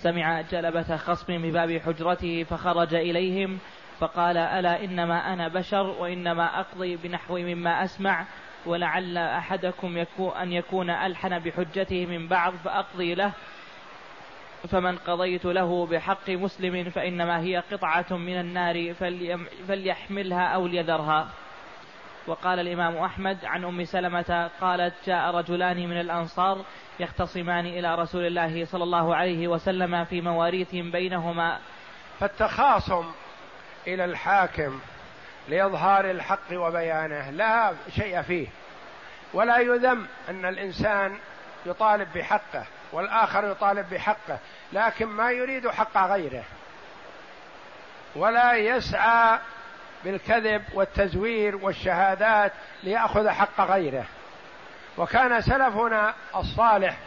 سمع 0.01 0.41
جلبة 0.41 0.97
خصم 0.97 1.37
بباب 1.37 1.81
حجرته 1.85 2.43
فخرج 2.43 2.93
إليهم 2.93 3.59
فقال 3.99 4.37
ألا 4.37 4.83
إنما 4.83 5.33
أنا 5.33 5.47
بشر 5.47 5.85
وإنما 5.99 6.59
أقضي 6.59 6.95
بنحو 6.95 7.37
مما 7.37 7.83
أسمع 7.83 8.25
ولعل 8.65 9.17
أحدكم 9.17 9.97
يكون 9.97 10.37
أن 10.37 10.51
يكون 10.51 10.89
ألحن 10.89 11.39
بحجته 11.39 12.05
من 12.05 12.27
بعض 12.27 12.53
فأقضي 12.53 13.15
له 13.15 13.31
فمن 14.69 14.97
قضيت 14.97 15.45
له 15.45 15.85
بحق 15.85 16.29
مسلم 16.29 16.89
فإنما 16.89 17.39
هي 17.39 17.63
قطعة 17.71 18.05
من 18.11 18.39
النار 18.39 18.93
فليحملها 19.67 20.47
أو 20.47 20.67
ليذرها. 20.67 21.27
وقال 22.27 22.59
الإمام 22.59 22.97
أحمد 22.97 23.45
عن 23.45 23.63
أم 23.63 23.85
سلمة 23.85 24.49
قالت 24.61 24.93
جاء 25.05 25.35
رجلان 25.35 25.89
من 25.89 25.99
الأنصار 25.99 26.65
يختصمان 26.99 27.65
إلى 27.65 27.95
رسول 27.95 28.25
الله 28.25 28.65
صلى 28.65 28.83
الله 28.83 29.15
عليه 29.15 29.47
وسلم 29.47 30.05
في 30.05 30.21
مواريث 30.21 30.75
بينهما. 30.75 31.59
فالتخاصم 32.19 33.11
إلى 33.87 34.05
الحاكم 34.05 34.79
لإظهار 35.49 36.11
الحق 36.11 36.53
وبيانه 36.53 37.29
لا 37.29 37.73
شيء 37.95 38.21
فيه. 38.21 38.47
ولا 39.33 39.57
يذم 39.57 40.07
أن 40.29 40.45
الإنسان 40.45 41.17
يطالب 41.65 42.07
بحقه 42.15 42.65
والآخر 42.91 43.51
يطالب 43.51 43.89
بحقه 43.89 44.39
لكن 44.73 45.05
ما 45.05 45.31
يريد 45.31 45.69
حق 45.69 45.97
غيره. 45.97 46.43
ولا 48.15 48.53
يسعى 48.53 49.39
بالكذب 50.03 50.63
والتزوير 50.73 51.55
والشهادات 51.55 52.51
ليأخذ 52.83 53.29
حق 53.29 53.61
غيره. 53.61 54.05
وكان 54.97 55.41
سلفنا 55.41 56.13
الصالح 56.35 56.97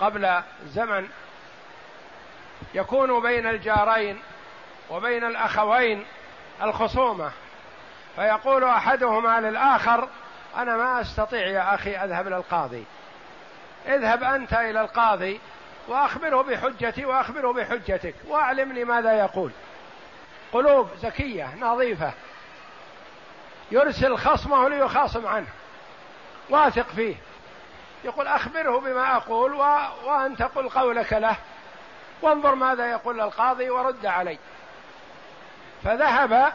قبل 0.00 0.42
زمن 0.66 1.08
يكون 2.74 3.22
بين 3.22 3.46
الجارين 3.46 4.18
وبين 4.90 5.24
الأخوين 5.24 6.04
الخصومة. 6.62 7.30
فيقول 8.16 8.64
أحدهما 8.64 9.40
للآخر 9.40 10.08
أنا 10.56 10.76
ما 10.76 11.00
أستطيع 11.00 11.46
يا 11.46 11.74
أخي 11.74 11.96
أذهب 11.96 12.28
للقاضي 12.28 12.84
اذهب 13.86 14.24
أنت 14.24 14.52
إلى 14.52 14.80
القاضي 14.80 15.40
وأخبره 15.88 16.42
بحجتي 16.42 17.04
وأخبره 17.04 17.52
بحجتك 17.52 18.14
وأعلمني 18.28 18.84
ماذا 18.84 19.18
يقول. 19.18 19.50
قلوب 20.52 20.88
زكية 21.02 21.54
نظيفة. 21.60 22.12
يرسل 23.70 24.16
خصمه 24.16 24.68
ليخاصم 24.68 25.26
عنه. 25.26 25.48
واثق 26.50 26.88
فيه. 26.88 27.16
يقول 28.04 28.26
أخبره 28.26 28.80
بما 28.80 29.16
أقول 29.16 29.54
و... 29.54 29.78
وأنت 30.04 30.42
قل 30.42 30.68
قولك 30.68 31.12
له. 31.12 31.36
وانظر 32.22 32.54
ماذا 32.54 32.90
يقول 32.90 33.20
القاضي 33.20 33.70
ورد 33.70 34.06
علي. 34.06 34.38
فذهب 35.84 36.52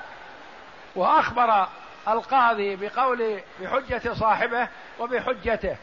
وأخبر 0.95 1.67
القاضي 2.07 2.75
بقول 2.75 3.39
بحجة 3.59 4.13
صاحبه 4.13 4.67
وبحجته. 4.99 5.77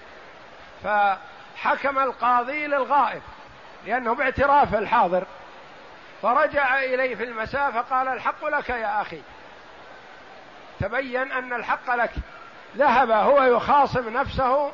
فحكم 0.84 1.98
القاضي 1.98 2.66
للغائب 2.66 3.22
لأنه 3.86 4.14
باعتراف 4.14 4.74
الحاضر. 4.74 5.24
فرجع 6.24 6.78
إليه 6.78 7.14
في 7.14 7.24
المساء 7.24 7.70
فقال 7.70 8.08
الحق 8.08 8.44
لك 8.44 8.68
يا 8.68 9.00
أخي. 9.00 9.22
تبين 10.80 11.32
أن 11.32 11.52
الحق 11.52 11.94
لك. 11.94 12.10
ذهب 12.76 13.10
هو 13.10 13.42
يخاصم 13.42 14.08
نفسه 14.08 14.72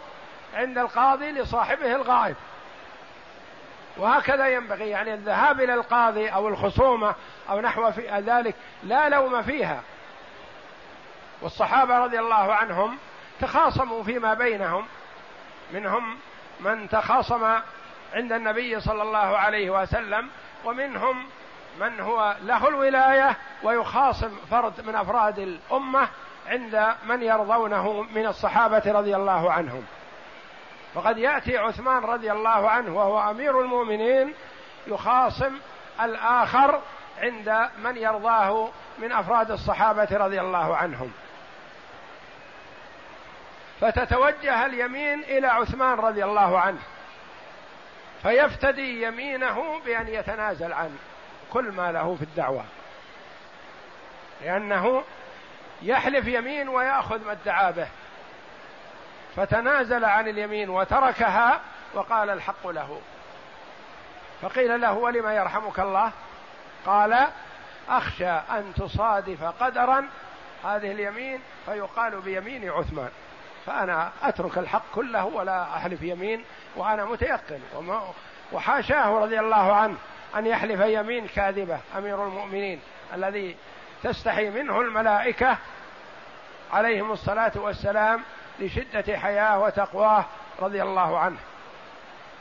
عند 0.54 0.78
القاضي 0.78 1.32
لصاحبه 1.32 1.94
الغائب. 1.96 2.36
وهكذا 3.96 4.48
ينبغي 4.48 4.88
يعني 4.88 5.14
الذهاب 5.14 5.60
إلى 5.60 5.74
القاضي 5.74 6.28
أو 6.28 6.48
الخصومة 6.48 7.14
أو 7.50 7.60
نحو 7.60 7.92
في 7.92 8.08
ذلك 8.10 8.54
لا 8.82 9.08
لوم 9.08 9.42
فيها. 9.42 9.82
والصحابة 11.42 11.98
رضي 11.98 12.18
الله 12.18 12.54
عنهم 12.54 12.98
تخاصموا 13.40 14.04
فيما 14.04 14.34
بينهم. 14.34 14.86
منهم 15.72 16.18
من 16.60 16.88
تخاصم 16.88 17.44
عند 18.14 18.32
النبي 18.32 18.80
صلى 18.80 19.02
الله 19.02 19.38
عليه 19.38 19.70
وسلم 19.70 20.28
ومنهم 20.64 21.26
من 21.80 22.00
هو 22.00 22.36
له 22.42 22.68
الولاية 22.68 23.36
ويخاصم 23.62 24.36
فرد 24.50 24.86
من 24.86 24.94
أفراد 24.94 25.38
الأمة 25.38 26.08
عند 26.46 26.94
من 27.06 27.22
يرضونه 27.22 28.02
من 28.02 28.26
الصحابة 28.26 28.82
رضي 28.86 29.16
الله 29.16 29.52
عنهم. 29.52 29.84
وقد 30.94 31.18
يأتي 31.18 31.58
عثمان 31.58 32.02
رضي 32.02 32.32
الله 32.32 32.70
عنه 32.70 32.96
وهو 32.96 33.30
أمير 33.30 33.60
المؤمنين 33.60 34.34
يخاصم 34.86 35.58
الآخر 36.00 36.80
عند 37.18 37.68
من 37.78 37.96
يرضاه 37.96 38.68
من 38.98 39.12
أفراد 39.12 39.50
الصحابة 39.50 40.08
رضي 40.10 40.40
الله 40.40 40.76
عنهم. 40.76 41.12
فتتوجه 43.80 44.66
اليمين 44.66 45.22
إلى 45.22 45.46
عثمان 45.46 45.98
رضي 45.98 46.24
الله 46.24 46.60
عنه. 46.60 46.80
فيفتدي 48.22 49.02
يمينه 49.02 49.80
بأن 49.84 50.08
يتنازل 50.08 50.72
عن 50.72 50.96
كل 51.52 51.72
ما 51.72 51.92
له 51.92 52.14
في 52.14 52.22
الدعوة. 52.22 52.64
لأنه 54.42 55.02
يحلف 55.82 56.26
يمين 56.26 56.68
ويأخذ 56.68 57.24
ما 57.24 57.32
ادعى 57.32 57.72
به. 57.72 57.88
فتنازل 59.36 60.04
عن 60.04 60.28
اليمين 60.28 60.70
وتركها 60.70 61.60
وقال 61.94 62.30
الحق 62.30 62.66
له. 62.66 63.00
فقيل 64.42 64.80
له 64.80 64.92
ولم 64.92 65.30
يرحمك 65.30 65.80
الله؟ 65.80 66.10
قال 66.86 67.26
أخشى 67.88 68.30
أن 68.30 68.72
تصادف 68.76 69.44
قدرا 69.44 70.08
هذه 70.64 70.92
اليمين 70.92 71.40
فيقال 71.66 72.20
بيمين 72.20 72.70
عثمان. 72.70 73.10
فأنا 73.66 74.10
أترك 74.22 74.58
الحق 74.58 74.82
كله 74.94 75.24
ولا 75.24 75.62
أحلف 75.62 76.02
يمين 76.02 76.44
وأنا 76.76 77.04
متيقن. 77.04 77.60
وحاشاه 78.52 79.18
رضي 79.18 79.40
الله 79.40 79.76
عنه. 79.76 79.96
أن 80.36 80.46
يحلف 80.46 80.80
يمين 80.80 81.26
كاذبة 81.26 81.78
أمير 81.98 82.24
المؤمنين 82.24 82.80
الذي 83.14 83.56
تستحي 84.02 84.50
منه 84.50 84.80
الملائكة 84.80 85.56
عليهم 86.72 87.12
الصلاة 87.12 87.52
والسلام 87.56 88.22
لشدة 88.58 89.18
حياة 89.18 89.58
وتقواه 89.58 90.24
رضي 90.60 90.82
الله 90.82 91.18
عنه. 91.18 91.38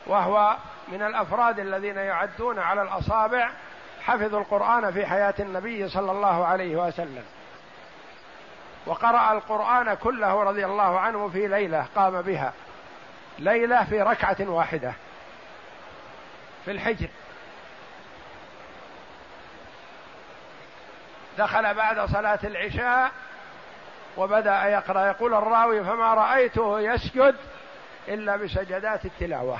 وهو 0.06 0.56
من 0.88 1.02
الأفراد 1.02 1.58
الذين 1.58 1.96
يعدون 1.96 2.58
على 2.58 2.82
الأصابع 2.82 3.50
حفظوا 4.02 4.40
القرآن 4.40 4.92
في 4.92 5.06
حياة 5.06 5.34
النبي 5.40 5.88
صلى 5.88 6.12
الله 6.12 6.46
عليه 6.46 6.76
وسلم. 6.76 7.24
وقرأ 8.86 9.32
القرآن 9.32 9.94
كله 9.94 10.42
رضي 10.42 10.64
الله 10.64 11.00
عنه 11.00 11.28
في 11.28 11.48
ليلة 11.48 11.86
قام 11.96 12.22
بها. 12.22 12.52
ليلة 13.38 13.84
في 13.84 14.02
ركعة 14.02 14.36
واحدة. 14.40 14.92
في 16.64 16.70
الحجر. 16.70 17.08
دخل 21.40 21.74
بعد 21.74 22.00
صلاة 22.00 22.38
العشاء 22.44 23.10
وبدأ 24.16 24.64
يقرأ. 24.64 25.06
يقول 25.06 25.34
الراوي 25.34 25.84
فما 25.84 26.14
رأيته 26.14 26.80
يسجد 26.80 27.36
إلا 28.08 28.36
بسجدات 28.36 29.04
التلاوة. 29.04 29.58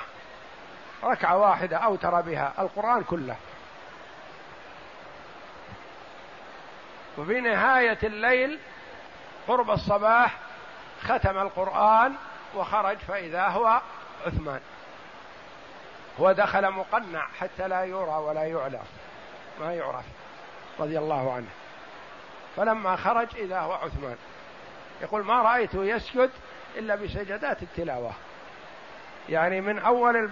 ركعة 1.05 1.39
واحدة 1.39 1.77
أوتر 1.77 2.21
بها 2.21 2.53
القرآن 2.59 3.03
كله. 3.03 3.37
وفي 7.19 7.41
نهاية 7.41 7.99
الليل 8.03 8.59
قرب 9.49 9.71
الصباح 9.71 10.37
ختم 11.03 11.39
القرآن 11.39 12.15
وخرج 12.55 12.99
فإذا 12.99 13.49
هو 13.49 13.81
عثمان. 14.27 14.61
هو 16.21 16.33
دخل 16.33 16.71
مقنع 16.71 17.27
حتى 17.41 17.69
لا 17.69 17.85
يرى 17.85 18.17
ولا 18.17 18.45
يعلم. 18.45 18.85
ما 19.61 19.75
يعرف. 19.75 20.05
رضي 20.81 20.99
الله 20.99 21.33
عنه. 21.33 21.49
فلما 22.57 22.97
خرج 22.97 23.29
إذا 23.37 23.61
هو 23.61 23.73
عثمان. 23.73 24.17
يقول 25.03 25.25
ما 25.25 25.43
رأيته 25.43 25.85
يسجد 25.85 26.31
إلا 26.77 26.95
بسجدات 26.95 27.63
التلاوة. 27.63 28.13
يعني 29.29 29.61
من 29.61 29.79
أول 29.79 30.31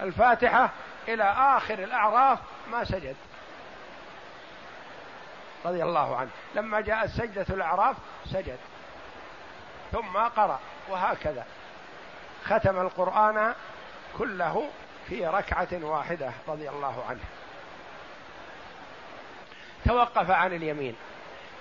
الفاتحة 0.00 0.70
إلى 1.08 1.24
آخر 1.24 1.78
الأعراف 1.78 2.38
ما 2.70 2.84
سجد. 2.84 3.16
رضي 5.64 5.82
الله 5.82 6.16
عنه. 6.16 6.30
لما 6.54 6.80
جاءت 6.80 7.10
سجدة 7.10 7.46
الأعراف 7.50 7.96
سجد. 8.26 8.58
ثم 9.92 10.16
قرأ 10.16 10.60
وهكذا. 10.88 11.46
ختم 12.44 12.80
القرآن 12.80 13.54
كله 14.18 14.70
في 15.08 15.26
ركعة 15.26 15.68
واحدة 15.72 16.30
رضي 16.48 16.68
الله 16.68 17.04
عنه. 17.08 17.24
توقف 19.84 20.30
عن 20.30 20.52
اليمين. 20.52 20.96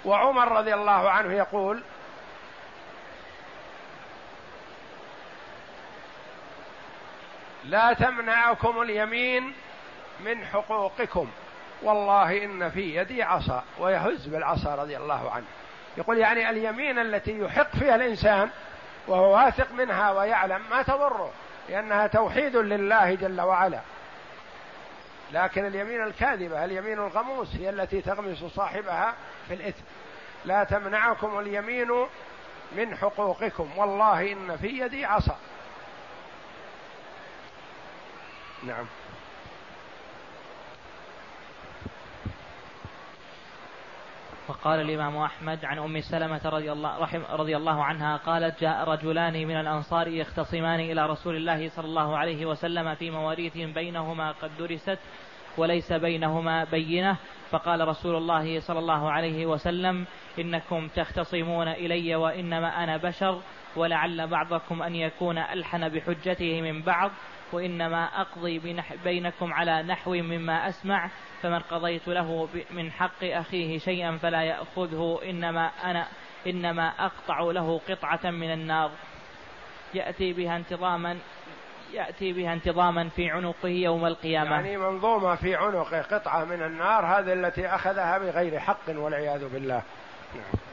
وعمر 0.06 0.52
رضي 0.52 0.74
الله 0.74 1.10
عنه 1.10 1.34
يقول 1.34 1.84
لا 7.66 7.94
تمنعكم 7.94 8.82
اليمين 8.82 9.54
من 10.20 10.46
حقوقكم. 10.46 11.30
والله 11.84 12.44
إن 12.44 12.70
في 12.70 12.96
يدي 12.96 13.24
عصا 13.24 13.64
ويهز 13.80 14.28
بالعصا 14.28 14.76
رضي 14.76 14.98
الله 14.98 15.32
عنه. 15.32 15.46
يقول 15.98 16.18
يعني 16.18 16.50
اليمين 16.50 17.00
التي 17.00 17.40
يحق 17.40 17.76
فيها 17.76 17.96
الإنسان 17.96 18.50
وهو 19.08 19.36
واثق 19.36 19.72
منها 19.72 20.12
ويعلم 20.12 20.62
ما 20.70 20.82
تضره 20.82 21.32
لأنها 21.70 22.08
توحيد 22.08 22.56
لله 22.56 23.16
جل 23.16 23.42
وعلا. 23.42 23.80
لكن 25.32 25.66
اليمين 25.66 26.04
الكاذبة 26.04 26.66
اليمين 26.66 27.00
الغموس 27.00 27.56
هي 27.56 27.70
التي 27.70 28.02
تغمس 28.02 28.38
صاحبها 28.38 29.16
في 29.48 29.54
الإثم. 29.54 29.84
لا 30.46 30.64
تمنعكم 30.64 31.40
اليمين 31.40 32.08
من 32.72 32.96
حقوقكم. 32.96 33.78
والله 33.78 34.32
إن 34.32 34.58
في 34.58 34.68
يدي 34.68 35.06
عصا. 35.06 35.38
نعم. 38.64 38.86
وقال 44.50 44.82
الإمام 44.82 45.18
أحمد 45.18 45.66
عن 45.66 45.80
أم 45.80 46.02
سلمة 46.02 46.42
رضي 46.46 46.72
الله, 46.72 47.00
رحم 47.00 47.22
رضي 47.32 47.58
الله 47.58 47.84
عنها 47.84 48.18
قالت 48.18 48.62
جاء 48.62 48.90
رجلان 48.90 49.34
من 49.34 49.60
الأنصار 49.60 50.08
يختصمان 50.08 50.80
إلى 50.80 51.08
رسول 51.08 51.36
الله 51.36 51.70
صلى 51.70 51.86
الله 51.86 52.18
عليه 52.18 52.46
وسلم 52.46 52.96
في 52.96 53.12
مواريث 53.12 53.58
بينهما 53.58 54.32
قد 54.32 54.52
درست 54.60 55.00
وليس 55.58 55.94
بينهما 55.94 56.64
بينة. 56.64 57.18
فقال 57.52 57.88
رسول 57.88 58.16
الله 58.16 58.60
صلى 58.60 58.80
الله 58.80 59.12
عليه 59.12 59.46
وسلم 59.46 60.06
إنكم 60.40 60.88
تختصمون 60.88 61.68
إلي 61.68 62.16
وإنما 62.16 62.84
أنا 62.84 62.98
بشر 62.98 63.42
ولعل 63.76 64.28
بعضكم 64.28 64.82
أن 64.82 64.96
يكون 64.96 65.38
ألحن 65.38 65.90
بحجته 65.90 66.62
من 66.62 66.82
بعض. 66.82 67.12
وإنما 67.52 68.22
أقضي 68.22 68.76
بينكم 69.04 69.54
على 69.54 69.84
نحو 69.84 70.14
مما 70.14 70.70
أسمع 70.70 71.10
فمن 71.42 71.60
قضيت 71.60 72.08
له 72.08 72.50
من 72.72 72.92
حق 72.92 73.24
أخيه 73.24 73.78
شيئا 73.78 74.18
فلا 74.18 74.44
يأخذه 74.44 75.20
إنما 75.24 75.72
أنا 75.84 76.08
إنما 76.48 76.88
أقطع 77.00 77.40
له 77.40 77.82
قطعة 77.90 78.32
من 78.32 78.54
النار. 78.54 78.92
يأتي 79.94 80.34
بها 80.34 80.56
انتظاما 80.56 81.18
يأتي 81.94 82.34
بها 82.34 82.54
انتظاما 82.54 83.10
في 83.10 83.30
عنقه 83.30 83.70
يوم 83.70 84.06
القيامة. 84.06 84.52
يعني 84.52 84.78
منظومة 84.78 85.36
في 85.36 85.56
عنقه 85.56 86.02
قطعة 86.02 86.46
من 86.46 86.64
النار 86.64 87.06
هذه 87.06 87.34
التي 87.34 87.68
أخذها 87.68 88.18
بغير 88.18 88.60
حق 88.60 88.90
والعياذ 88.90 89.50
بالله. 89.54 89.84
نعم. 90.36 90.69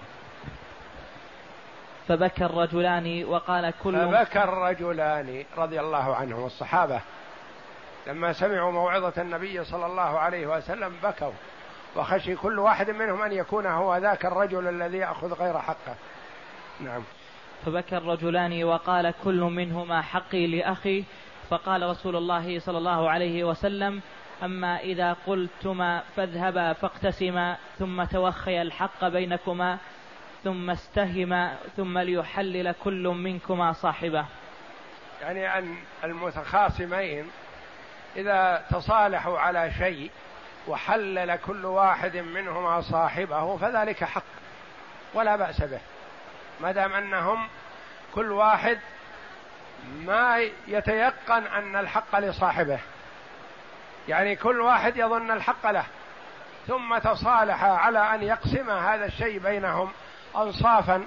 فبكى 2.09 2.45
الرجلان 2.45 3.25
وقال 3.25 3.73
كل 3.83 3.93
فبكى 3.93 4.45
الرجلان 4.45 5.45
رضي 5.57 5.81
الله 5.81 6.15
عنهم 6.15 6.47
الصحابة. 6.47 7.01
لما 8.07 8.33
سمعوا 8.33 8.73
موعظة 8.73 9.23
النبي 9.23 9.65
صلى 9.65 9.87
الله 9.87 10.19
عليه 10.19 10.47
وسلم 10.47 10.93
بكوا 11.03 11.33
وخشي 11.97 12.37
كل 12.37 12.59
واحد 12.59 12.91
منهم 12.91 13.23
أن 13.23 13.33
يكون 13.33 13.67
هو 13.67 13.97
ذاك 13.97 14.27
الرجل 14.27 14.69
الذي 14.69 14.99
يأخذ 14.99 15.33
غير 15.33 15.59
حقه. 15.59 15.95
نعم. 16.81 17.03
فبكى 17.67 17.97
الرجلان 17.97 18.65
وقال 18.65 19.15
كل 19.25 19.41
منهما 19.41 20.03
حقي 20.03 20.47
لأخي. 20.47 21.05
فقال 21.51 21.83
رسول 21.83 22.17
الله 22.17 22.59
صلى 22.59 22.79
الله 22.79 23.11
عليه 23.11 23.45
وسلم 23.45 24.01
أما 24.43 24.81
إذا 24.81 25.17
قلتما 25.27 26.03
فاذهبا 26.17 26.73
فاقتسما 26.73 27.57
ثم 27.79 28.05
توخيا 28.05 28.63
الحق 28.63 29.09
بينكما. 29.09 29.79
ثم 30.45 30.71
استهما 30.71 31.57
ثم 31.77 31.99
ليحلل 31.99 32.75
كل 32.85 33.09
منكما 33.09 33.73
صاحبه. 33.73 34.25
يعني 35.21 35.59
أن 35.59 35.77
المتخاصمين 36.05 37.31
إذا 38.17 38.65
تصالحوا 38.71 39.39
على 39.39 39.73
شيء 39.79 40.11
وحلل 40.69 41.37
كل 41.37 41.65
واحد 41.65 42.17
منهما 42.17 42.81
صاحبه 42.81 43.57
فذلك 43.57 44.05
حق 44.05 44.23
ولا 45.15 45.37
بأس 45.37 45.63
به. 45.63 45.81
ما 46.61 46.73
دام 46.73 46.93
أنهم 46.93 47.49
كل 48.15 48.33
واحد 48.33 48.79
ما 50.05 50.39
يتيقن 50.69 51.47
أن 51.47 51.77
الحق 51.77 52.19
لصاحبه. 52.19 52.79
يعني 54.09 54.37
كل 54.37 54.61
واحد 54.61 54.97
يظن 54.97 55.31
الحق 55.31 55.71
له 55.71 55.85
ثم 56.67 56.99
تصالح 56.99 57.65
على 57.65 58.15
أن 58.15 58.23
يقسم 58.23 58.71
هذا 58.71 59.05
الشيء 59.05 59.39
بينهم 59.39 59.93
أنصافا 60.37 61.05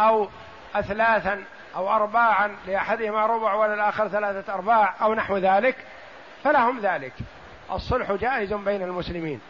أو 0.00 0.28
أثلاثا 0.74 1.44
أو 1.76 1.90
أرباعا 1.90 2.56
لأحدهما 2.66 3.26
ربع 3.26 3.54
وللآخر 3.54 4.08
ثلاثة 4.08 4.54
أرباع 4.54 4.94
أو 5.02 5.14
نحو 5.14 5.36
ذلك 5.36 5.76
فلهم 6.44 6.80
ذلك. 6.80 7.12
الصلح 7.72 8.12
جائز 8.12 8.52
بين 8.52 8.82
المسلمين. 8.82 9.40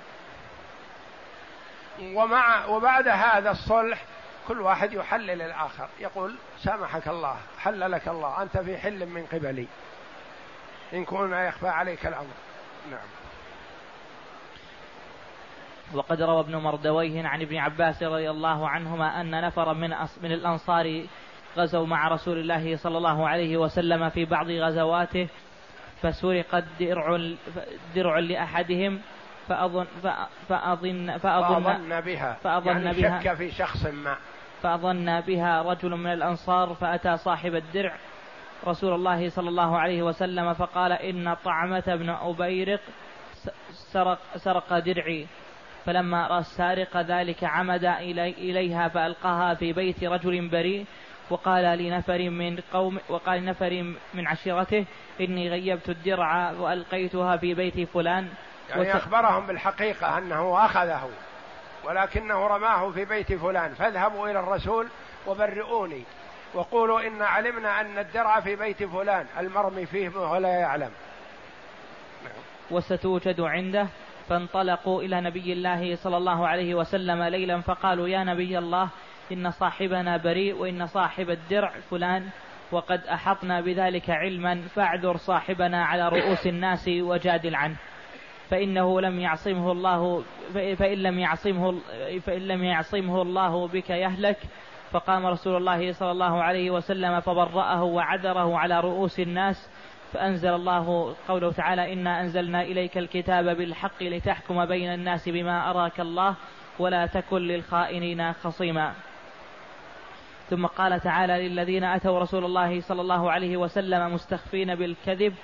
ومع 2.03 2.67
وبعد 2.67 3.09
هذا 3.09 3.51
الصلح 3.51 4.05
كل 4.49 4.61
واحد 4.61 4.93
يحلل 4.93 5.43
الآخر. 5.43 5.89
يقول 6.01 6.37
سامحك 6.63 7.09
الله 7.09 7.37
حللك 7.59 8.09
الله 8.09 8.43
أنت 8.43 8.59
في 8.59 8.79
حل 8.79 9.07
من 9.07 9.27
قبلي. 9.33 9.67
إن 10.93 11.05
كنا 11.05 11.49
يخفى 11.49 11.69
عليك 11.69 12.07
الأمر. 12.07 12.35
نعم. 12.91 13.22
وقد 15.95 16.23
روى 16.23 16.41
ابن 16.41 16.57
مردويه 16.57 17.27
عن 17.27 17.43
ابن 17.43 17.57
عباس 17.57 18.03
رضي 18.03 18.31
الله 18.31 18.69
عنهما 18.69 19.21
أن 19.21 19.41
نفرا 19.41 19.73
من 19.73 19.91
من 20.23 20.33
الأنصار 20.33 21.05
غزوا 21.57 21.87
مع 21.87 22.09
رسول 22.09 22.39
الله 22.39 22.77
صلى 22.77 22.99
الله 22.99 23.29
عليه 23.29 23.57
وسلم 23.57 24.09
في 24.09 24.25
بعض 24.25 24.51
غزواته 24.51 25.29
فسرقت 26.03 26.65
درع 26.81 27.19
درع 27.95 28.19
لأحدهم 28.19 29.01
فأظن 29.49 29.87
فأظن 30.49 31.19
فأظن, 31.19 31.19
فأظن 31.19 32.01
بها. 32.01 32.37
فأظن 32.43 32.67
يعني 32.67 32.93
بها. 32.93 33.23
شك 33.23 33.35
في 33.35 33.51
شخص 33.51 33.87
ما. 33.87 34.17
فأظن 34.63 35.21
بها 35.21 35.63
رجل 35.63 35.91
من 35.91 36.13
الأنصار 36.13 36.75
فأتى 36.75 37.17
صاحب 37.17 37.55
الدرع 37.55 37.97
رسول 38.67 38.95
الله 38.95 39.29
صلى 39.29 39.49
الله 39.49 39.79
عليه 39.79 40.03
وسلم 40.03 40.55
فقال 40.55 40.93
إن 40.93 41.35
طعمة 41.45 41.85
بن 41.87 42.11
أبيرق 42.11 42.81
سرق, 43.93 44.19
سرق 44.37 44.79
درعي. 44.79 45.27
فلما 45.87 46.27
رأى 46.27 46.39
السارق 46.39 46.97
ذلك 46.97 47.45
عمد 47.45 47.85
إلي 47.85 48.31
إليها 48.31 48.89
فألقاها 48.89 49.55
في 49.55 49.73
بيت 49.73 50.05
رجل 50.05 50.49
بريء 50.49 50.87
وقال 51.31 51.79
لنفر 51.79 52.31
من 52.31 52.61
قوم 52.73 52.99
وقال 53.09 53.41
لنفر 53.43 53.95
من 54.15 54.27
عشيرته 54.27 54.85
إني 55.21 55.51
غيبت 55.51 55.89
الدرع 55.89 56.51
وألقيتها 56.51 57.37
في 57.37 57.55
بيت 57.55 57.89
فلان. 57.89 58.29
يعني 58.71 58.83
وت... 58.83 58.89
أخبرهم 58.89 59.47
بالحقيقة 59.47 60.19
أنه 60.19 60.65
أخذه 60.65 61.11
ولكنه 61.85 62.47
رماه 62.47 62.91
في 62.91 63.05
بيت 63.05 63.33
فلان. 63.33 63.75
فاذهبوا 63.75 64.31
إلى 64.31 64.41
الرسول 64.41 64.89
وبرئوني 65.27 66.03
وقولوا 66.55 67.07
إن 67.07 67.23
علمنا 67.23 67.81
أن 67.81 67.99
الدرع 67.99 68.41
في 68.41 68.57
بيت 68.57 68.83
فلان 68.83 69.27
المرمي 69.39 69.87
فيه 69.87 70.09
ولا 70.09 70.49
يعلم. 70.49 70.91
وستوجد 72.71 73.41
عنده 73.41 73.87
فانطلقوا 74.33 75.03
إلى 75.03 75.21
نبي 75.21 75.53
الله 75.53 75.95
صلى 75.95 76.17
الله 76.17 76.49
عليه 76.49 76.75
وسلم 76.75 77.23
ليلا 77.23 77.61
فقالوا 77.61 78.09
يا 78.09 78.25
نبي 78.25 78.59
الله 78.59 78.89
إن 79.33 79.51
صاحبنا 79.51 80.17
بريء 80.17 80.55
وإن 80.55 80.87
صاحب 80.87 81.31
الدرع 81.31 81.73
فلان 81.91 82.29
وقد 82.73 83.01
أحطنا 83.07 83.61
بذلك 83.61 84.11
علما 84.11 84.63
فاعذر 84.75 85.17
صاحبنا 85.17 85.85
على 85.85 86.09
رؤوس 86.09 86.47
الناس 86.47 86.89
وجادل 86.89 87.55
عنه. 87.55 87.77
فإنه 88.51 89.01
لم 89.01 89.21
يعصمه 89.21 89.73
الله 89.73 90.25
فإن 90.55 90.99
لم 90.99 91.19
يعصمه 91.19 91.81
فإن 92.21 92.43
لم 92.49 92.65
يعصمه 92.65 93.23
الله 93.23 93.69
بك 93.69 93.91
يهلك. 93.91 94.39
فقام 94.91 95.27
رسول 95.27 95.57
الله 95.57 95.93
صلى 95.93 96.11
الله 96.11 96.43
عليه 96.43 96.71
وسلم 96.71 97.21
فبرأه 97.21 97.83
وعذره 97.83 98.59
على 98.59 98.81
رؤوس 98.81 99.21
الناس 99.21 99.71
فأنزل 100.13 100.55
الله 100.55 101.15
قوله 101.29 101.53
تعالى 101.53 101.93
إنا 101.93 102.21
أنزلنا 102.21 102.63
إليك 102.63 102.99
الكتاب 102.99 103.57
بالحق 103.57 104.03
لتحكم 104.03 104.65
بين 104.65 104.95
الناس 104.95 105.29
بما 105.29 105.71
أراك 105.71 106.01
الله 106.01 106.35
ولا 106.79 107.07
تكن 107.07 107.39
للخائنين 107.39 108.33
خصيما. 108.33 108.93
ثم 110.51 110.67
قال 110.67 111.01
تعالى 111.01 111.49
للذين 111.49 111.85
أتوا 111.85 112.19
رسول 112.19 112.45
الله 112.45 112.81
صلى 112.81 113.01
الله 113.01 113.31
عليه 113.31 113.57
وسلم 113.57 114.15
مستخفين 114.15 114.75
بالكذب 114.75 115.35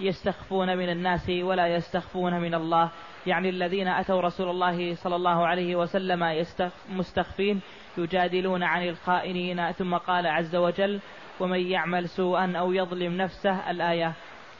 يستخفون 0.00 0.76
من 0.76 0.88
الناس 0.88 1.30
ولا 1.30 1.66
يستخفون 1.66 2.40
من 2.40 2.54
الله. 2.54 2.90
يعني 3.26 3.48
الذين 3.48 3.88
أتوا 3.88 4.20
رسول 4.20 4.50
الله 4.50 4.94
صلى 4.94 5.16
الله 5.16 5.46
عليه 5.46 5.76
وسلم 5.76 6.44
مستخفين 6.90 7.60
يجادلون 7.98 8.62
عن 8.62 8.88
الخائنين. 8.88 9.72
ثم 9.72 9.96
قال 9.96 10.26
عز 10.26 10.56
وجل 10.56 11.00
ومن 11.40 11.70
يعمل 11.70 12.08
سوءا 12.08 12.52
أو 12.56 12.72
يظلم 12.72 13.16
نفسه 13.16 13.70
الآية. 13.70 14.12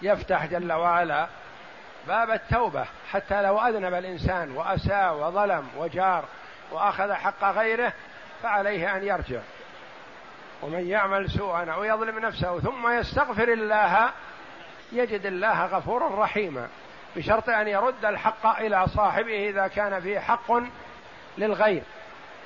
يفتح 0.03 0.47
جل 0.47 0.73
وعلا 0.73 1.27
باب 2.09 2.31
التوبة 2.31 2.85
حتى 3.11 3.43
لو 3.43 3.59
أذنب 3.59 3.95
الإنسان 3.95 4.51
وأساء 4.51 5.15
وظلم 5.15 5.69
وجار 5.79 6.25
وأخذ 6.73 7.13
حق 7.13 7.45
غيره 7.45 7.93
فعليه 8.43 8.97
أن 8.97 9.03
يرجع. 9.05 9.41
ومن 10.63 10.89
يعمل 10.89 11.31
سوءا 11.31 11.71
أو 11.71 11.85
يظلم 11.85 12.19
نفسه 12.19 12.61
ثم 12.61 12.89
يستغفر 12.89 13.53
الله 13.53 14.11
يجد 14.93 15.27
الله 15.27 15.67
غفورا 15.67 16.25
رحيما 16.25 16.69
بشرط 17.17 17.49
أن 17.49 17.69
يرد 17.69 18.05
الحق 18.05 18.61
إلى 18.61 18.87
صاحبه 18.87 19.49
إذا 19.49 19.67
كان 19.67 20.01
فيه 20.01 20.19
حق 20.19 20.53
للغير. 21.39 21.83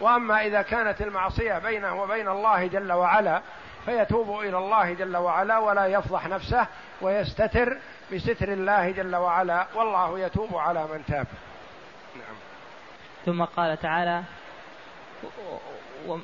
وأما 0.00 0.46
إذا 0.46 0.62
كانت 0.62 1.00
المعصية 1.00 1.58
بينه 1.58 2.02
وبين 2.02 2.28
الله 2.28 2.66
جل 2.66 2.92
وعلا 2.92 3.40
فيتوب 3.86 4.40
إلى 4.40 4.58
الله 4.58 4.92
جل 4.92 5.16
وعلا 5.16 5.58
ولا 5.58 5.86
يفضح 5.86 6.28
نفسه 6.28 6.66
ويستتر 7.00 7.76
بستر 8.12 8.52
الله 8.52 8.90
جل 8.90 9.16
وعلا. 9.16 9.66
والله 9.74 10.18
يتوب 10.18 10.56
على 10.56 10.86
من 10.86 11.04
تاب. 11.04 11.26
نعم. 12.16 12.36
ثم 13.26 13.44
قال 13.44 13.78
تعالى 13.78 14.22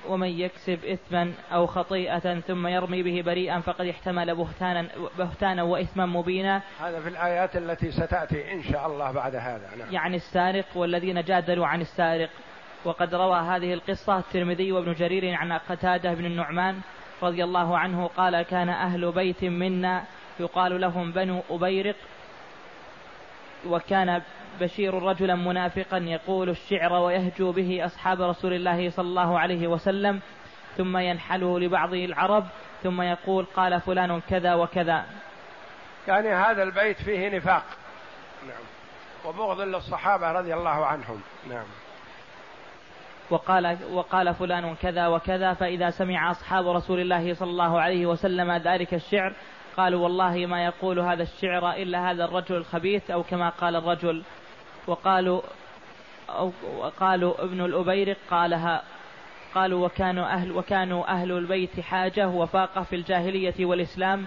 ومن 0.08 0.28
يكسب 0.28 0.84
إثما 0.84 1.32
أو 1.52 1.66
خطيئة 1.66 2.40
ثم 2.40 2.66
يرمي 2.66 3.02
به 3.02 3.22
بريئا 3.26 3.60
فقد 3.60 3.86
احتمل 3.86 4.34
بهتانا 4.34 4.88
بهتانا 5.18 5.62
وإثما 5.62 6.06
مبينا. 6.06 6.62
هذا 6.80 7.00
في 7.00 7.08
الآيات 7.08 7.56
التي 7.56 7.92
ستأتي 7.92 8.52
إن 8.52 8.62
شاء 8.62 8.86
الله 8.86 9.12
بعد 9.12 9.36
هذا. 9.36 9.70
نعم. 9.78 9.92
يعني 9.92 10.16
السارق 10.16 10.66
والذين 10.74 11.22
جادلوا 11.22 11.66
عن 11.66 11.80
السارق. 11.80 12.30
وقد 12.84 13.14
روى 13.14 13.38
هذه 13.38 13.74
القصة 13.74 14.18
الترمذي 14.18 14.72
وابن 14.72 14.92
جرير 14.92 15.34
عن 15.34 15.52
قتادة 15.52 16.14
بن 16.14 16.24
النعمان 16.24 16.80
رضي 17.22 17.44
الله 17.44 17.78
عنه 17.78 18.10
قال 18.16 18.42
كان 18.42 18.68
أهل 18.68 19.12
بيت 19.12 19.44
منا 19.44 20.04
يقال 20.40 20.80
لهم 20.80 21.12
بنو 21.12 21.42
أبيرق 21.50 21.96
وكان 23.66 24.22
بشير 24.60 25.02
رجلا 25.02 25.34
منافقا 25.34 25.98
يقول 25.98 26.48
الشعر 26.48 26.92
ويهجو 26.92 27.52
به 27.52 27.84
أصحاب 27.84 28.22
رسول 28.22 28.52
الله 28.52 28.90
صلى 28.90 29.08
الله 29.08 29.38
عليه 29.38 29.66
وسلم 29.66 30.20
ثم 30.76 30.96
ينحله 30.96 31.60
لبعض 31.60 31.94
العرب 31.94 32.44
ثم 32.82 33.02
يقول 33.02 33.46
قال 33.56 33.80
فلان 33.80 34.20
كذا 34.20 34.54
وكذا. 34.54 35.04
يعني 36.08 36.28
هذا 36.28 36.62
البيت 36.62 37.02
فيه 37.02 37.36
نفاق. 37.36 37.64
نعم. 38.46 38.64
وبغض 39.24 39.60
للصحابة 39.60 40.32
رضي 40.32 40.54
الله 40.54 40.86
عنهم. 40.86 41.20
نعم. 41.48 41.64
وقال 43.32 43.78
وقال 43.92 44.34
فلان 44.34 44.74
كذا 44.74 45.06
وكذا 45.06 45.54
فإذا 45.54 45.90
سمع 45.90 46.30
أصحاب 46.30 46.68
رسول 46.68 47.00
الله 47.00 47.34
صلى 47.34 47.50
الله 47.50 47.80
عليه 47.80 48.06
وسلم 48.06 48.52
ذلك 48.52 48.94
الشعر 48.94 49.34
قالوا 49.76 50.02
والله 50.02 50.46
ما 50.46 50.64
يقول 50.64 50.98
هذا 50.98 51.22
الشعر 51.22 51.72
إلا 51.72 52.10
هذا 52.10 52.24
الرجل 52.24 52.56
الخبيث 52.56 53.10
أو 53.10 53.22
كما 53.22 53.48
قال 53.48 53.76
الرجل 53.76 54.22
وقالوا 54.86 55.42
أو 56.28 56.52
وقالوا 56.76 57.44
ابن 57.44 57.64
الأبيرق 57.64 58.16
قالها 58.30 58.82
قالوا 59.54 59.86
وكانوا 59.86 60.26
أهل 60.26 60.52
وكانوا 60.52 61.08
أهل 61.08 61.32
البيت 61.32 61.80
حاجة 61.80 62.28
وفاقة 62.28 62.82
في 62.82 62.96
الجاهلية 62.96 63.66
والإسلام 63.66 64.26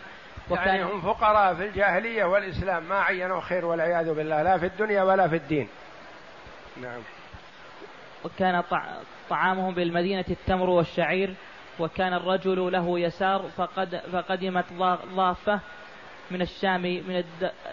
وكان 0.50 0.68
يعني 0.68 0.84
هم 0.84 1.02
فقراء 1.02 1.54
في 1.56 1.66
الجاهلية 1.66 2.26
والإسلام 2.26 2.84
ما 2.84 3.00
عينوا 3.00 3.42
خير 3.42 3.66
والعياذ 3.66 4.14
بالله 4.14 4.44
لا 4.44 4.58
في 4.58 4.66
الدنيا 4.66 5.04
ولا 5.04 5.28
في 5.28 5.36
الدين. 5.36 5.68
نعم. 6.82 7.02
وكان 8.26 8.64
طعامهم 9.30 9.74
بالمدينة 9.74 10.26
التمر 10.30 10.70
والشعير 10.70 11.36
وكان 11.80 12.14
الرجل 12.14 12.72
له 12.72 13.00
يسار 13.00 13.42
فقد 13.58 13.96
فقدمت 13.96 14.66
ضافة 15.16 15.60
من 16.32 16.42
الشام 16.42 16.82
من 16.82 17.24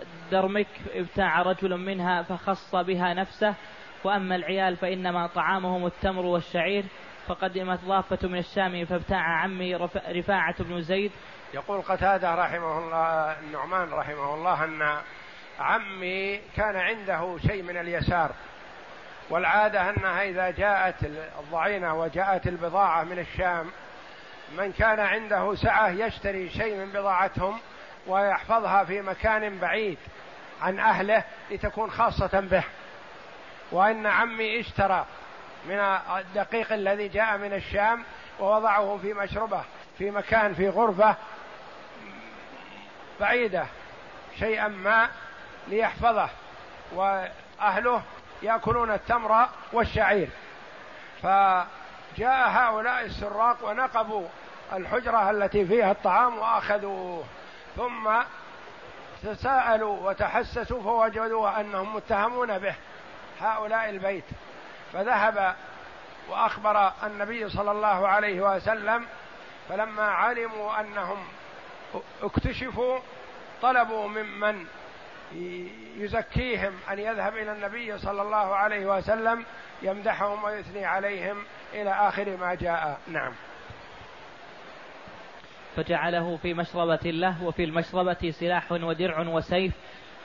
الدرمك 0.03 0.67
ابتاع 0.95 1.43
رجل 1.43 1.77
منها 1.77 2.23
فخص 2.23 2.75
بها 2.75 3.15
نفسه 3.15 3.55
وأما 4.05 4.37
العيال 4.37 4.77
فإنما 4.77 5.27
طعامهم 5.27 5.87
التمر 5.87 6.27
والشعير 6.27 6.85
فقدمت 7.27 7.81
ضافة 7.85 8.29
من 8.29 8.39
الشام 8.39 8.85
فابتاع 8.85 9.21
عمي 9.21 9.75
رفاعة 10.09 10.63
بن 10.65 10.81
زيد. 10.81 11.13
يقول 11.55 11.83
قتادة 11.83 12.35
رحمه 12.35 12.79
الله 12.79 13.41
النعمان 13.41 13.91
رحمه 13.93 14.35
الله 14.35 14.65
أن 14.65 14.99
عمي 15.61 16.41
كان 16.57 16.77
عنده 16.77 17.39
شيء 17.47 17.63
من 17.63 17.77
اليسار 17.77 18.31
والعادة 19.31 19.91
أنها 19.91 20.23
إذا 20.23 20.51
جاءت 20.51 21.05
الضعينة 21.41 22.01
وجاءت 22.01 22.47
البضاعة 22.47 23.05
من 23.05 23.19
الشام 23.19 23.71
من 24.57 24.73
كان 24.73 25.01
عنده 25.01 25.55
سعة 25.55 25.89
يشتري 25.89 26.51
شيء 26.51 26.77
من 26.77 26.93
بضاعتهم 26.93 27.59
ويحفظها 28.07 28.85
في 28.85 29.01
مكان 29.01 29.59
بعيد 29.59 29.99
عن 30.63 30.79
أهله 30.79 31.25
لتكون 31.51 31.91
خاصة 31.91 32.41
به. 32.41 32.65
وإن 33.73 34.07
عمي 34.07 34.61
اشترى 34.61 35.07
من 35.69 35.79
الدقيق 36.19 36.73
الذي 36.73 37.09
جاء 37.09 37.39
من 37.39 37.53
الشام 37.53 38.05
ووضعه 38.41 38.99
في 39.03 39.15
مشربة 39.15 39.65
في 39.99 40.11
مكان 40.11 40.55
في 40.55 40.69
غرفة 40.69 41.17
بعيدة 43.21 43.67
شيئا 44.39 44.69
ما 44.69 45.09
ليحفظه. 45.69 46.29
وأهله 46.95 48.03
يأكلون 48.43 48.91
التمر 48.91 49.49
والشعير. 49.73 50.29
فجاء 51.23 52.49
هؤلاء 52.49 53.05
السراق 53.05 53.57
ونقبوا 53.63 54.29
الحجرة 54.73 55.31
التي 55.31 55.67
فيها 55.67 55.91
الطعام 55.91 56.39
وأخذوه. 56.39 57.25
ثم 57.77 58.11
تساءلوا 59.23 60.11
وتحسسوا 60.11 60.83
فوجدوا 60.83 61.61
أنهم 61.61 61.97
متهمون 61.97 62.59
به 62.59 62.75
هؤلاء 63.41 63.89
البيت. 63.89 64.25
فذهب 64.93 65.55
وأخبر 66.29 66.93
النبي 67.03 67.49
صلى 67.49 67.71
الله 67.71 68.09
عليه 68.09 68.41
وسلم 68.41 69.07
فلما 69.69 70.03
علموا 70.03 70.81
أنهم 70.81 71.25
اكتشفوا 72.23 72.99
طلبوا 73.63 74.09
ممن 74.09 74.67
يزكيهم 75.97 76.73
أن 76.91 76.99
يذهب 76.99 77.37
إلى 77.37 77.53
النبي 77.53 77.99
صلى 77.99 78.23
الله 78.23 78.37
عليه 78.37 78.87
وسلم 78.87 79.45
يمدحهم 79.83 80.45
ويثني 80.45 80.85
عليهم 80.85 81.37
إلى 81.75 81.91
آخر 81.91 82.37
ما 82.37 82.55
جاء. 82.55 83.01
نعم. 83.09 83.33
فجعله 85.77 86.37
في 86.37 86.55
مشربة 86.55 87.11
له 87.11 87.45
وفي 87.45 87.65
المشربة 87.65 88.31
سلاح 88.31 88.73
ودرع 88.73 89.21
وسيف 89.21 89.73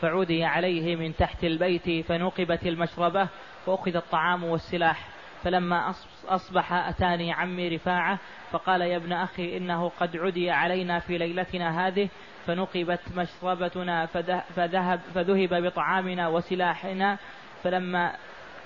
فعودي 0.02 0.46
عليه 0.46 0.96
من 0.96 1.16
تحت 1.16 1.44
البيت 1.44 2.06
فنقبت 2.06 2.66
المشربة 2.66 3.28
وأخذ 3.68 3.96
الطعام 3.96 4.44
والسلاح. 4.44 5.08
فلما 5.44 5.94
أصبح 6.28 6.74
أتاني 6.74 7.34
عمي 7.34 7.76
رفاعة 7.76 8.20
فقال 8.52 8.82
يا 8.82 8.98
ابن 8.98 9.14
أخي 9.14 9.58
إنه 9.58 9.90
قد 10.00 10.18
عدي 10.18 10.52
علينا 10.52 11.00
في 11.00 11.18
ليلتنا 11.18 11.88
هذه 11.88 12.10
فنقبت 12.48 13.00
مشربتنا 13.16 14.06
فذهب 14.56 15.00
فذهب 15.16 15.64
بطعامنا 15.64 16.28
وسلاحنا 16.28 17.18
فلما 17.64 18.14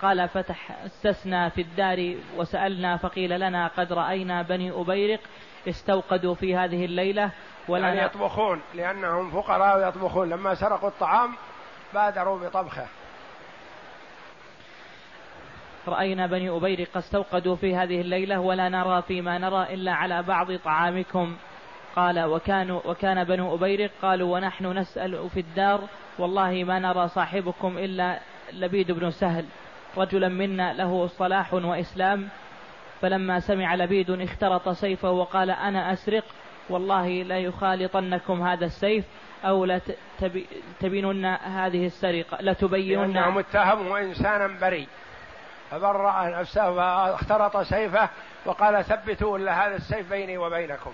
قال 0.01 0.29
فتحسسنا 0.29 1.49
في 1.49 1.61
الدار 1.61 2.15
وسألنا 2.37 2.97
فقيل 2.97 3.39
لنا 3.39 3.67
قد 3.67 3.93
رأينا 3.93 4.41
بني 4.41 4.71
أبيرق 4.71 5.19
استوقدوا 5.67 6.35
في 6.35 6.55
هذه 6.55 6.85
الليلة 6.85 7.31
ولا 7.67 7.87
يعني 7.87 8.05
يطبخون 8.05 8.61
لأنهم 8.73 9.31
فقراء 9.31 9.77
ويطبخون 9.77 10.29
لما 10.29 10.55
سرقوا 10.55 10.89
الطعام 10.89 11.35
بادروا 11.93 12.39
بطبخه. 12.39 12.85
رأينا 15.87 16.27
بني 16.27 16.49
أبيرق 16.49 16.97
استوقدوا 16.97 17.55
في 17.55 17.75
هذه 17.75 18.01
الليلة 18.01 18.39
ولا 18.39 18.69
نرى 18.69 19.01
فيما 19.01 19.37
نرى 19.37 19.73
إلا 19.73 19.93
على 19.93 20.23
بعض 20.23 20.55
طعامكم. 20.55 21.35
قال 21.95 22.23
وكانوا 22.23 22.81
وكان 22.85 23.23
بنو 23.23 23.55
أبيرق 23.55 23.91
قالوا 24.01 24.33
ونحن 24.33 24.65
نسأل 24.65 25.29
في 25.29 25.39
الدار 25.39 25.79
والله 26.19 26.63
ما 26.63 26.79
نرى 26.79 27.07
صاحبكم 27.07 27.77
إلا 27.77 28.19
لبيد 28.53 28.91
بن 28.91 29.11
سهل 29.11 29.45
رجلا 29.97 30.27
منا 30.27 30.73
له 30.73 31.07
صلاح 31.07 31.53
وإسلام 31.53 32.29
فلما 33.01 33.39
سمع 33.39 33.75
لبيد 33.75 34.09
اخترط 34.09 34.69
سيفه 34.69 35.11
وقال 35.11 35.51
أنا 35.51 35.93
أسرق 35.93 36.23
والله 36.69 37.07
لا 37.07 37.39
يخالطنكم 37.39 38.41
هذا 38.41 38.65
السيف 38.65 39.05
أو 39.45 39.65
لا 39.65 39.81
تبينن 40.79 41.25
هذه 41.25 41.85
السرقة 41.85 42.37
لا 42.41 42.53
تبينن. 42.53 43.13
لأنه 43.13 43.29
متهم 43.29 43.87
وإنسانا 43.87 44.59
بريء. 44.61 44.87
فبرأ 45.71 46.39
نفسه 46.39 46.71
واخترط 46.71 47.57
سيفه 47.57 48.09
وقال 48.45 48.85
ثبتوا 48.85 49.37
إلا 49.37 49.67
هذا 49.67 49.75
السيف 49.75 50.09
بيني 50.09 50.37
وبينكم. 50.37 50.91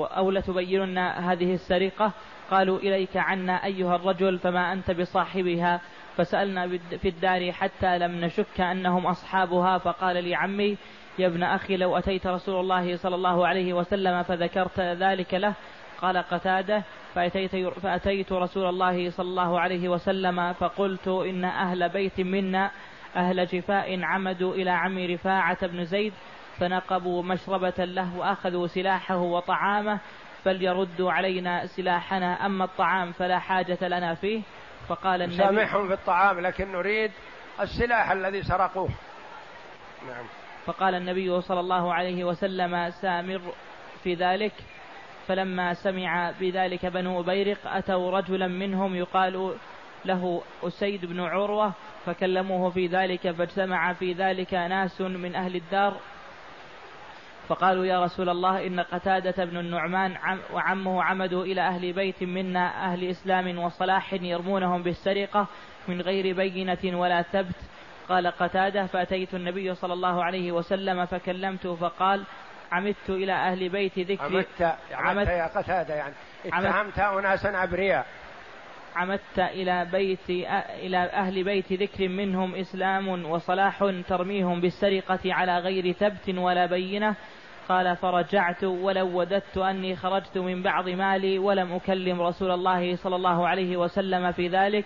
أو 0.00 0.30
لتبينن 0.30 0.98
هذه 0.98 1.54
السرقة. 1.54 2.12
قالوا 2.50 2.78
إليك 2.78 3.16
عنا 3.16 3.64
أيها 3.64 3.96
الرجل 3.96 4.38
فما 4.38 4.72
أنت 4.72 4.90
بصاحبها. 4.90 5.80
فسألنا 6.16 6.78
في 6.78 7.08
الدار 7.08 7.52
حتى 7.52 7.98
لم 7.98 8.20
نشك 8.20 8.60
أنهم 8.60 9.06
أصحابها. 9.06 9.78
فقال 9.78 10.24
لي 10.24 10.34
عمي 10.34 10.76
يا 11.18 11.26
ابن 11.26 11.42
أخي 11.42 11.76
لو 11.76 11.98
أتيت 11.98 12.26
رسول 12.26 12.60
الله 12.60 12.96
صلى 12.96 13.14
الله 13.14 13.46
عليه 13.46 13.72
وسلم 13.72 14.22
فذكرت 14.22 14.80
ذلك 14.80 15.34
له. 15.34 15.54
قال 16.00 16.18
قتادة 16.18 16.82
فأتيت, 17.14 17.56
فأتيت 17.56 18.32
رسول 18.32 18.68
الله 18.68 19.10
صلى 19.10 19.28
الله 19.28 19.60
عليه 19.60 19.88
وسلم 19.88 20.52
فقلت 20.52 21.08
إن 21.08 21.44
أهل 21.44 21.88
بيت 21.88 22.20
منا 22.20 22.70
أهل 23.16 23.46
جفاء 23.46 24.02
عمدوا 24.02 24.54
إلى 24.54 24.70
عم 24.70 24.98
رفاعة 24.98 25.66
بن 25.66 25.84
زيد. 25.84 26.12
فنقبوا 26.62 27.22
مشربة 27.22 27.84
له 27.84 28.16
وأخذوا 28.16 28.66
سلاحه 28.66 29.16
وطعامه 29.16 30.00
فليردوا 30.44 31.12
علينا 31.12 31.66
سلاحنا 31.66 32.46
أما 32.46 32.64
الطعام 32.64 33.12
فلا 33.12 33.38
حاجة 33.38 33.78
لنا 33.82 34.14
فيه. 34.14 34.42
فقال 34.88 35.22
النبي 35.22 35.36
سامحهم 35.36 35.88
في 35.88 35.94
الطعام 35.94 36.40
لكن 36.40 36.72
نريد 36.72 37.10
السلاح 37.60 38.10
الذي 38.10 38.42
سرقوه. 38.42 38.88
نعم. 40.08 40.24
فقال 40.66 40.94
النبي 40.94 41.40
صلى 41.40 41.60
الله 41.60 41.94
عليه 41.94 42.24
وسلم 42.24 42.90
سامر 42.90 43.40
في 44.02 44.14
ذلك. 44.14 44.52
فلما 45.28 45.74
سمع 45.74 46.32
بذلك 46.40 46.86
بنو 46.86 47.20
أبيرق 47.20 47.58
أتوا 47.66 48.10
رجلا 48.10 48.46
منهم 48.46 48.94
يقال 48.94 49.54
له 50.04 50.42
أسيد 50.62 51.06
بن 51.06 51.20
عروة 51.20 51.72
فكلموه 52.06 52.70
في 52.70 52.86
ذلك 52.86 53.30
فاجتمع 53.30 53.92
في 53.92 54.12
ذلك 54.12 54.54
ناس 54.54 55.00
من 55.00 55.34
أهل 55.34 55.56
الدار 55.56 55.96
فقالوا 57.48 57.84
يا 57.84 58.04
رسول 58.04 58.28
الله 58.28 58.66
إن 58.66 58.80
قتادة 58.80 59.44
بن 59.44 59.56
النعمان 59.56 60.16
وعمه 60.52 61.02
عمدوا 61.02 61.44
إلى 61.44 61.60
أهل 61.60 61.92
بيت 61.92 62.22
منا 62.22 62.84
أهل 62.84 63.04
إسلام 63.10 63.58
وصلاح 63.58 64.12
يرمونهم 64.12 64.82
بالسرقة 64.82 65.46
من 65.88 66.00
غير 66.00 66.36
بينة 66.36 67.00
ولا 67.00 67.22
ثبت. 67.22 67.56
قال 68.08 68.26
قتادة 68.26 68.86
فأتيت 68.86 69.34
النبي 69.34 69.74
صلى 69.74 69.92
الله 69.92 70.24
عليه 70.24 70.52
وسلم 70.52 71.06
فكلمته 71.06 71.74
فقال 71.76 72.24
عمدت 72.72 73.10
إلى 73.10 73.32
أهل 73.32 73.68
بيت 73.68 73.98
ذكر 73.98 74.24
عمدت, 74.24 74.76
عمدت 74.92 75.28
يا 75.28 75.46
قتادة 75.46 75.94
يعني. 75.94 76.14
اتهمت 76.44 76.98
أناسا 76.98 77.62
أبرياء. 77.64 78.06
عمدت 78.96 79.38
إلى 79.38 79.84
بيت 79.84 80.30
إلى 80.30 80.96
أهل 80.96 81.44
بيت 81.44 81.72
ذكر 81.72 82.08
منهم 82.08 82.54
إسلام 82.54 83.24
وصلاح 83.24 83.90
ترميهم 84.08 84.60
بالسرقة 84.60 85.20
على 85.24 85.58
غير 85.58 85.92
ثبت 85.92 86.28
ولا 86.28 86.66
بينة. 86.66 87.14
قال 87.68 87.96
فرجعت 87.96 88.64
ولو 88.64 89.18
وددت 89.18 89.58
أني 89.58 89.96
خرجت 89.96 90.38
من 90.38 90.62
بعض 90.62 90.88
مالي 90.88 91.38
ولم 91.38 91.72
أكلم 91.72 92.22
رسول 92.22 92.50
الله 92.50 92.96
صلى 92.96 93.16
الله 93.16 93.48
عليه 93.48 93.76
وسلم 93.76 94.32
في 94.32 94.48
ذلك. 94.48 94.84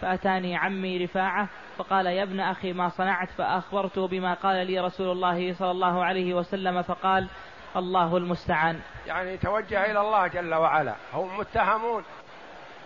فأتاني 0.00 0.56
عمي 0.56 1.04
رفاعة 1.04 1.48
فقال 1.76 2.06
يا 2.06 2.22
ابن 2.22 2.40
أخي 2.40 2.72
ما 2.72 2.88
صنعت؟ 2.88 3.30
فأخبرته 3.30 4.08
بما 4.08 4.34
قال 4.34 4.66
لي 4.66 4.80
رسول 4.80 5.12
الله 5.12 5.52
صلى 5.52 5.70
الله 5.70 6.04
عليه 6.04 6.34
وسلم 6.34 6.82
فقال 6.82 7.28
الله 7.76 8.16
المستعان. 8.16 8.80
يعني 9.06 9.36
توجه 9.36 9.90
إلى 9.90 10.00
الله 10.00 10.26
جل 10.26 10.54
وعلا. 10.54 10.94
هم 11.12 11.38
متهمون. 11.38 12.02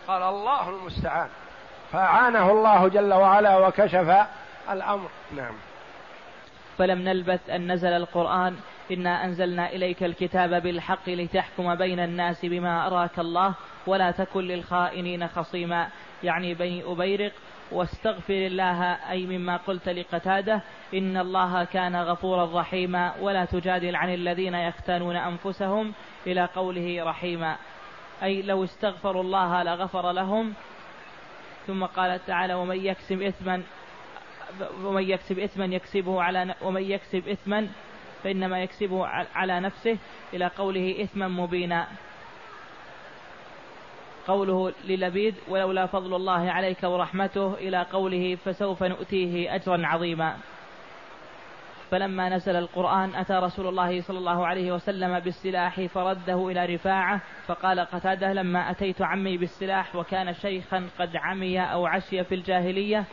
قال 0.09 0.22
الله 0.22 0.68
المستعان. 0.68 1.28
فأعانه 1.92 2.50
الله 2.50 2.88
جل 2.88 3.12
وعلا 3.12 3.57
وكشف 3.57 4.26
الأمر. 4.70 5.09
نعم. 5.36 5.55
فلم 6.78 6.98
نلبث 6.98 7.50
أن 7.50 7.72
نزل 7.72 7.88
القرآن. 7.88 8.57
إنا 8.90 9.24
أنزلنا 9.24 9.68
إليك 9.68 10.02
الكتاب 10.02 10.62
بالحق 10.62 11.09
لتحكم 11.09 11.74
بين 11.74 12.00
الناس 12.00 12.44
بما 12.44 12.86
أراك 12.86 13.18
الله 13.18 13.55
ولا 13.86 14.11
تكن 14.11 14.40
للخائنين 14.40 15.28
خصيما. 15.28 15.88
يعني 16.22 16.55
بني 16.55 16.82
أبيرق 16.86 17.32
واستغفر 17.72 18.34
الله 18.34 18.82
أي 19.11 19.26
مما 19.26 19.57
قلت 19.57 19.88
لقتادة 19.88 20.61
إن 20.94 21.16
الله 21.16 21.64
كان 21.64 21.96
غفورا 21.96 22.61
رحيما. 22.61 23.12
ولا 23.20 23.44
تجادل 23.44 23.96
عن 23.96 24.14
الذين 24.14 24.55
يختانون 24.55 25.16
أنفسهم 25.16 25.92
إلى 26.26 26.44
قوله 26.44 27.05
رحيما. 27.05 27.57
أي 28.22 28.42
لو 28.42 28.64
استغفروا 28.64 29.22
الله 29.22 29.62
لغفر 29.62 30.12
لهم. 30.12 30.54
ثم 31.66 31.84
قال 31.84 32.26
تعالى 32.26 32.54
ومن 32.54 32.86
يكسب 32.86 33.22
إثما 33.22 33.62
ومن 34.84 35.10
يكسب 35.10 35.38
إثما 35.38 35.64
يكسبه 35.64 36.22
على 36.22 36.54
ومن 36.62 36.82
يكسب 36.82 37.28
إثما 37.28 37.68
فإنما 38.22 38.62
يكسبه 38.62 39.06
على 39.34 39.60
نفسه 39.60 39.98
إلى 40.34 40.46
قوله 40.46 41.02
إثما 41.02 41.28
مبينا. 41.28 41.88
قوله 44.26 44.72
للبيد 44.84 45.34
ولولا 45.48 45.86
فضل 45.86 46.14
الله 46.14 46.50
عليك 46.50 46.82
ورحمته 46.82 47.54
إلى 47.54 47.82
قوله 47.92 48.36
فسوف 48.44 48.82
نؤتيه 48.82 49.54
أجرا 49.54 49.86
عظيما. 49.86 50.36
فلما 51.95 52.28
نزل 52.28 52.57
القرآن 52.57 53.14
أتى 53.14 53.32
رسول 53.32 53.66
الله 53.66 54.01
صلى 54.01 54.18
الله 54.18 54.47
عليه 54.47 54.72
وسلم 54.72 55.18
بالسلاح 55.18 55.80
فرده 55.80 56.49
إلى 56.49 56.74
رفاعة 56.74 57.20
فقال 57.47 57.80
قتادة 57.80 58.32
لما 58.32 58.70
أتيت 58.70 59.03
عمي 59.03 59.36
بالسلاح 59.36 59.97
وكان 59.97 60.34
شيخا 60.34 60.88
قد 60.99 61.16
عمي 61.16 61.61
أو 61.61 61.86
عشي 61.86 62.24
في 62.24 62.34
الجاهلية 62.34 63.05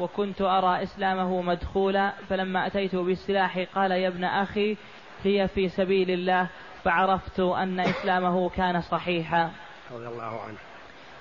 وكنت 0.00 0.42
أرى 0.42 0.82
إسلامه 0.82 1.42
مدخولا 1.42 2.12
فلما 2.28 2.66
أتيت 2.66 2.94
بالسلاح 2.96 3.58
قال 3.74 3.90
يا 3.90 4.08
ابن 4.08 4.24
أخي 4.24 4.76
هي 5.24 5.48
في 5.48 5.68
سبيل 5.68 6.10
الله 6.10 6.48
فعرفت 6.84 7.40
أن 7.40 7.80
إسلامه 7.80 8.48
كان 8.48 8.80
صحيحا. 8.80 9.50
رضي 9.92 10.06
الله 10.06 10.40
عنه. 10.40 10.58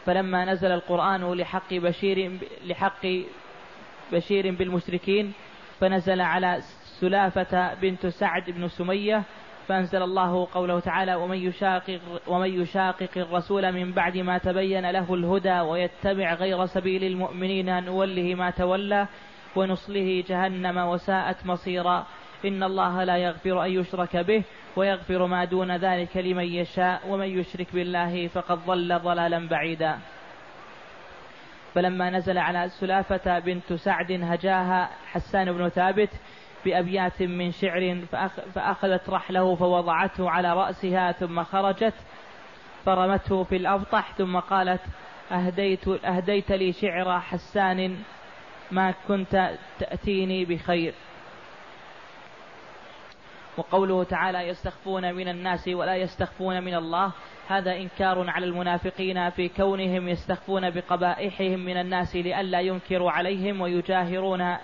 فلما 0.05 0.45
نزل 0.45 0.71
القرآن 0.71 1.33
لحق 1.33 1.73
بشير 1.73 2.39
لحق 2.65 3.07
بشير 4.11 4.55
بالمشركين 4.55 5.33
فنزل 5.79 6.21
على 6.21 6.61
سلافة 6.99 7.73
بنت 7.73 8.07
سعد 8.07 8.49
بن 8.49 8.67
سمية 8.67 9.23
فأنزل 9.67 10.01
الله 10.03 10.47
قوله 10.53 10.79
تعالى 10.79 11.15
ومن 11.15 11.37
يشاقق 11.37 11.99
ومن 12.27 12.61
يشاقق 12.61 13.09
الرسول 13.17 13.71
من 13.71 13.91
بعد 13.91 14.17
ما 14.17 14.37
تبين 14.37 14.89
له 14.91 15.13
الهدى 15.13 15.59
ويتبع 15.59 16.33
غير 16.33 16.65
سبيل 16.65 17.03
المؤمنين 17.03 17.83
نوله 17.83 18.35
ما 18.35 18.49
تولى 18.49 19.07
ونصله 19.55 20.23
جهنم 20.27 20.77
وساءت 20.77 21.45
مصيرا. 21.45 22.05
إن 22.45 22.63
الله 22.63 23.03
لا 23.03 23.17
يغفر 23.17 23.65
أن 23.65 23.71
يشرك 23.71 24.17
به 24.17 24.43
ويغفر 24.75 25.25
ما 25.25 25.45
دون 25.45 25.75
ذلك 25.75 26.17
لمن 26.17 26.43
يشاء 26.43 27.01
ومن 27.09 27.39
يشرك 27.39 27.67
بالله 27.73 28.27
فقد 28.27 28.65
ضل 28.65 28.99
ضلالا 28.99 29.47
بعيدا. 29.47 29.99
فلما 31.75 32.09
نزل 32.09 32.37
على 32.37 32.69
سلافة 32.69 33.39
بنت 33.39 33.73
سعد 33.73 34.11
هجاها 34.11 34.89
حسان 35.11 35.51
بن 35.51 35.69
ثابت 35.69 36.09
بأبيات 36.65 37.21
من 37.21 37.51
شعر 37.51 38.01
فأخذت 38.55 39.09
رحله 39.09 39.55
فوضعته 39.55 40.29
على 40.29 40.53
رأسها 40.53 41.11
ثم 41.11 41.43
خرجت 41.43 41.93
فرمته 42.85 43.43
في 43.43 43.55
الأبطح 43.55 44.13
ثم 44.17 44.39
قالت 44.39 44.81
أهديت, 45.31 45.87
أهديت 45.87 46.51
لي 46.51 46.73
شعر 46.73 47.19
حسان 47.19 47.97
ما 48.71 48.93
كنت 49.07 49.51
تأتيني 49.79 50.45
بخير. 50.45 50.93
وقوله 53.57 54.03
تعالى 54.03 54.47
يستخفون 54.47 55.13
من 55.13 55.27
الناس 55.27 55.67
ولا 55.67 55.95
يستخفون 55.95 56.63
من 56.63 56.75
الله 56.75 57.11
هذا 57.47 57.75
إنكار 57.75 58.29
على 58.29 58.45
المنافقين 58.45 59.29
في 59.29 59.49
كونهم 59.49 60.09
يستخفون 60.09 60.69
بقبائحهم 60.69 61.59
من 61.59 61.77
الناس 61.77 62.15
لئلا 62.15 62.61
ينكروا 62.61 63.11
عليهم 63.11 63.61
ويجاهرون 63.61 64.55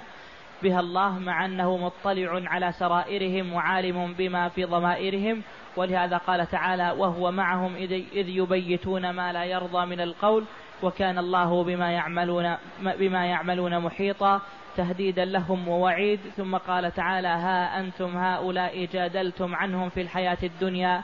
بها 0.63 0.79
الله 0.79 1.19
مع 1.19 1.45
أنه 1.45 1.77
مطلع 1.77 2.41
على 2.49 2.71
سرائرهم 2.71 3.53
وعالم 3.53 4.13
بما 4.13 4.49
في 4.49 4.65
ضمائرهم 4.65 5.41
ولهذا 5.75 6.17
قال 6.17 6.49
تعالى 6.49 6.91
وهو 6.97 7.31
معهم 7.31 7.75
إذ 7.75 8.29
يبيتون 8.29 9.09
ما 9.09 9.33
لا 9.33 9.45
يرضى 9.45 9.85
من 9.85 10.01
القول 10.01 10.45
وكان 10.83 11.17
الله 11.17 11.63
بما 11.63 11.91
يعملون 11.91 12.55
بما 12.81 13.25
يعملون 13.25 13.79
محيطا 13.79 14.41
تهديدا 14.77 15.25
لهم 15.25 15.67
ووعيد 15.67 16.19
ثم 16.37 16.57
قال 16.57 16.93
تعالى 16.93 17.27
ها 17.27 17.79
أنتم 17.79 18.17
هؤلاء 18.17 18.85
جادلتم 18.85 19.55
عنهم 19.55 19.89
في 19.89 20.01
الحياة 20.01 20.37
الدنيا 20.43 21.01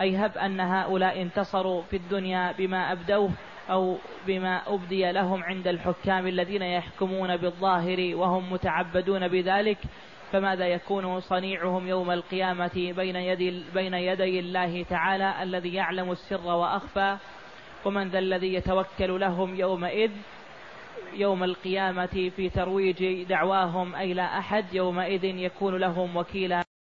أي 0.00 0.16
هب 0.16 0.38
أن 0.38 0.60
هؤلاء 0.60 1.22
انتصروا 1.22 1.82
في 1.82 1.96
الدنيا 1.96 2.52
بما 2.58 2.92
أبدوه 2.92 3.30
أو 3.70 3.96
بما 4.26 4.74
أبدي 4.74 5.12
لهم 5.12 5.42
عند 5.42 5.68
الحكام 5.68 6.26
الذين 6.26 6.62
يحكمون 6.62 7.36
بالظاهر 7.36 8.16
وهم 8.16 8.52
متعبدون 8.52 9.28
بذلك 9.28 9.78
فماذا 10.32 10.66
يكون 10.66 11.20
صنيعهم 11.20 11.88
يوم 11.88 12.10
القيامة 12.10 12.92
بين 12.96 13.16
يدي, 13.16 13.64
بين 13.74 13.94
يدي 13.94 14.40
الله 14.40 14.82
تعالى 14.82 15.42
الذي 15.42 15.74
يعلم 15.74 16.10
السر 16.10 16.46
وأخفى؟ 16.46 17.16
ومن 17.84 18.08
ذا 18.08 18.18
الذي 18.18 18.54
يتوكل 18.54 19.20
لهم 19.20 19.54
يومئذ 19.54 20.10
يوم 21.14 21.44
القيامة 21.44 22.30
في 22.36 22.48
ترويج 22.48 23.22
دعواهم 23.22 23.94
أي 23.94 24.14
لا 24.14 24.38
أحد 24.38 24.74
يومئذ 24.74 25.24
يكون 25.24 25.76
لهم 25.76 26.16
وكيلا. 26.16 26.73